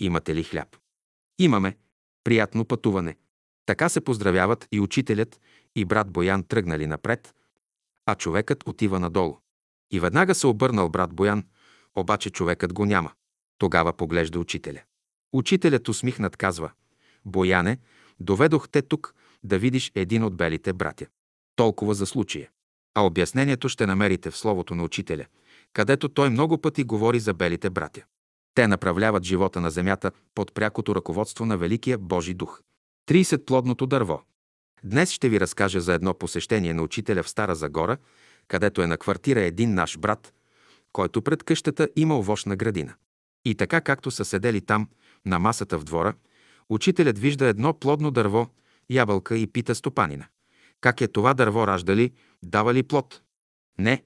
Имате 0.00 0.34
ли 0.34 0.42
хляб? 0.42 0.76
Имаме. 1.38 1.76
Приятно 2.24 2.64
пътуване. 2.64 3.16
Така 3.66 3.88
се 3.88 4.00
поздравяват 4.00 4.68
и 4.72 4.80
учителят, 4.80 5.40
и 5.76 5.84
брат 5.84 6.10
Боян 6.10 6.44
тръгнали 6.44 6.86
напред, 6.86 7.34
а 8.06 8.14
човекът 8.14 8.68
отива 8.68 9.00
надолу. 9.00 9.38
И 9.90 10.00
веднага 10.00 10.34
се 10.34 10.46
обърнал 10.46 10.88
брат 10.88 11.14
Боян, 11.14 11.44
обаче 11.94 12.30
човекът 12.30 12.72
го 12.72 12.84
няма. 12.84 13.12
Тогава 13.58 13.92
поглежда 13.92 14.38
учителя. 14.38 14.82
Учителят 15.32 15.88
усмихнат 15.88 16.36
казва, 16.36 16.70
Бояне, 17.24 17.78
доведох 18.20 18.68
те 18.68 18.82
тук 18.82 19.14
да 19.44 19.58
видиш 19.58 19.92
един 19.94 20.24
от 20.24 20.36
белите 20.36 20.72
братя. 20.72 21.06
Толкова 21.56 21.94
за 21.94 22.06
случая. 22.06 22.50
А 22.94 23.06
обяснението 23.06 23.68
ще 23.68 23.86
намерите 23.86 24.30
в 24.30 24.36
словото 24.36 24.74
на 24.74 24.84
учителя, 24.84 25.26
където 25.72 26.08
той 26.08 26.30
много 26.30 26.58
пъти 26.58 26.84
говори 26.84 27.20
за 27.20 27.34
белите 27.34 27.70
братя. 27.70 28.04
Те 28.54 28.68
направляват 28.68 29.24
живота 29.24 29.60
на 29.60 29.70
земята 29.70 30.10
под 30.34 30.54
прякото 30.54 30.94
ръководство 30.94 31.46
на 31.46 31.56
Великия 31.56 31.98
Божи 31.98 32.34
дух. 32.34 32.60
30 33.08 33.44
плодното 33.44 33.86
дърво. 33.86 34.22
Днес 34.84 35.10
ще 35.10 35.28
ви 35.28 35.40
разкажа 35.40 35.80
за 35.80 35.94
едно 35.94 36.14
посещение 36.14 36.74
на 36.74 36.82
учителя 36.82 37.22
в 37.22 37.28
Стара 37.28 37.54
Загора, 37.54 37.96
където 38.48 38.82
е 38.82 38.86
на 38.86 38.96
квартира 38.96 39.40
един 39.40 39.74
наш 39.74 39.98
брат, 39.98 40.34
който 40.92 41.22
пред 41.22 41.42
къщата 41.42 41.88
има 41.96 42.18
овощна 42.18 42.56
градина. 42.56 42.94
И 43.44 43.54
така 43.54 43.80
както 43.80 44.10
са 44.10 44.24
седели 44.24 44.60
там, 44.60 44.88
на 45.26 45.38
масата 45.38 45.78
в 45.78 45.84
двора, 45.84 46.14
учителят 46.68 47.18
вижда 47.18 47.46
едно 47.46 47.74
плодно 47.74 48.10
дърво, 48.10 48.46
ябълка 48.90 49.36
и 49.36 49.46
пита 49.46 49.74
стопанина. 49.74 50.26
Как 50.80 51.00
е 51.00 51.08
това 51.08 51.34
дърво 51.34 51.66
раждали, 51.66 52.12
дава 52.42 52.74
ли 52.74 52.82
плод? 52.82 53.22
Не. 53.78 54.02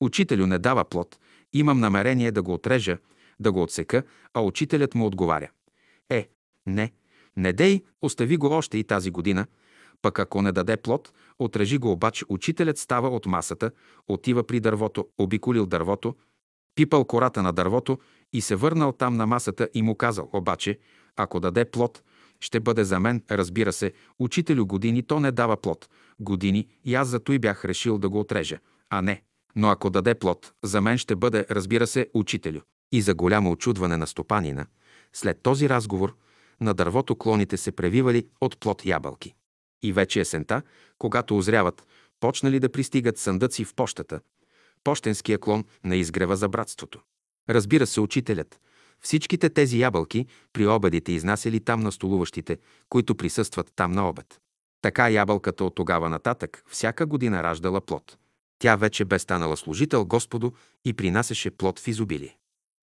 Учителю 0.00 0.46
не 0.46 0.58
дава 0.58 0.84
плод. 0.84 1.18
Имам 1.52 1.80
намерение 1.80 2.32
да 2.32 2.42
го 2.42 2.54
отрежа, 2.54 2.98
да 3.42 3.52
го 3.52 3.62
отсека, 3.62 4.02
а 4.34 4.40
учителят 4.40 4.94
му 4.94 5.06
отговаря. 5.06 5.50
Е, 6.10 6.28
не, 6.66 6.92
не 7.36 7.52
дей, 7.52 7.82
остави 8.02 8.36
го 8.36 8.46
още 8.46 8.78
и 8.78 8.84
тази 8.84 9.10
година, 9.10 9.46
Пък 10.02 10.18
ако 10.18 10.42
не 10.42 10.52
даде 10.52 10.76
плод, 10.76 11.12
отрежи 11.38 11.78
го 11.78 11.92
обаче, 11.92 12.24
учителят 12.28 12.78
става 12.78 13.08
от 13.08 13.26
масата, 13.26 13.70
отива 14.08 14.46
при 14.46 14.60
дървото, 14.60 15.08
обиколил 15.18 15.66
дървото, 15.66 16.16
пипал 16.74 17.04
кората 17.04 17.42
на 17.42 17.52
дървото 17.52 17.98
и 18.32 18.40
се 18.40 18.56
върнал 18.56 18.92
там 18.92 19.16
на 19.16 19.26
масата 19.26 19.68
и 19.74 19.82
му 19.82 19.94
казал, 19.94 20.30
обаче, 20.32 20.78
ако 21.16 21.40
даде 21.40 21.64
плод, 21.64 22.02
ще 22.40 22.60
бъде 22.60 22.84
за 22.84 23.00
мен, 23.00 23.22
разбира 23.30 23.72
се, 23.72 23.92
учителю 24.18 24.66
години, 24.66 25.02
то 25.02 25.20
не 25.20 25.32
дава 25.32 25.56
плод. 25.56 25.88
Години 26.20 26.68
и 26.84 26.94
аз 26.94 27.08
зато 27.08 27.32
и 27.32 27.38
бях 27.38 27.64
решил 27.64 27.98
да 27.98 28.08
го 28.08 28.20
отрежа, 28.20 28.58
а 28.90 29.02
не. 29.02 29.22
Но 29.56 29.68
ако 29.68 29.90
даде 29.90 30.14
плод, 30.14 30.52
за 30.64 30.80
мен 30.80 30.98
ще 30.98 31.16
бъде, 31.16 31.46
разбира 31.50 31.86
се, 31.86 32.08
учителю. 32.14 32.60
И 32.92 33.02
за 33.02 33.14
голямо 33.14 33.50
очудване 33.50 33.96
на 33.96 34.06
стопанина, 34.06 34.66
след 35.12 35.42
този 35.42 35.68
разговор, 35.68 36.16
на 36.60 36.74
дървото 36.74 37.16
клоните 37.16 37.56
се 37.56 37.72
превивали 37.72 38.26
от 38.40 38.60
плод 38.60 38.84
ябълки. 38.84 39.34
И 39.82 39.92
вече 39.92 40.20
есента, 40.20 40.62
когато 40.98 41.36
озряват, 41.36 41.86
почнали 42.20 42.60
да 42.60 42.72
пристигат 42.72 43.18
съндъци 43.18 43.64
в 43.64 43.74
пощата, 43.74 44.20
пощенския 44.84 45.38
клон 45.38 45.64
на 45.84 45.96
изгрева 45.96 46.36
за 46.36 46.48
братството. 46.48 47.00
Разбира 47.48 47.86
се, 47.86 48.00
учителят. 48.00 48.60
Всичките 49.00 49.50
тези 49.50 49.80
ябълки 49.80 50.26
при 50.52 50.66
обедите 50.66 51.12
изнасяли 51.12 51.60
там 51.60 51.80
на 51.80 51.92
столуващите, 51.92 52.58
които 52.88 53.14
присъстват 53.14 53.72
там 53.76 53.92
на 53.92 54.08
обед. 54.08 54.40
Така 54.82 55.08
ябълката 55.08 55.64
от 55.64 55.74
тогава 55.74 56.08
нататък 56.08 56.64
всяка 56.68 57.06
година 57.06 57.42
раждала 57.42 57.80
плод. 57.80 58.16
Тя 58.58 58.76
вече 58.76 59.04
бе 59.04 59.18
станала 59.18 59.56
служител 59.56 60.04
Господу 60.04 60.50
и 60.84 60.92
принасяше 60.92 61.50
плод 61.50 61.78
в 61.78 61.88
изобилие. 61.88 62.36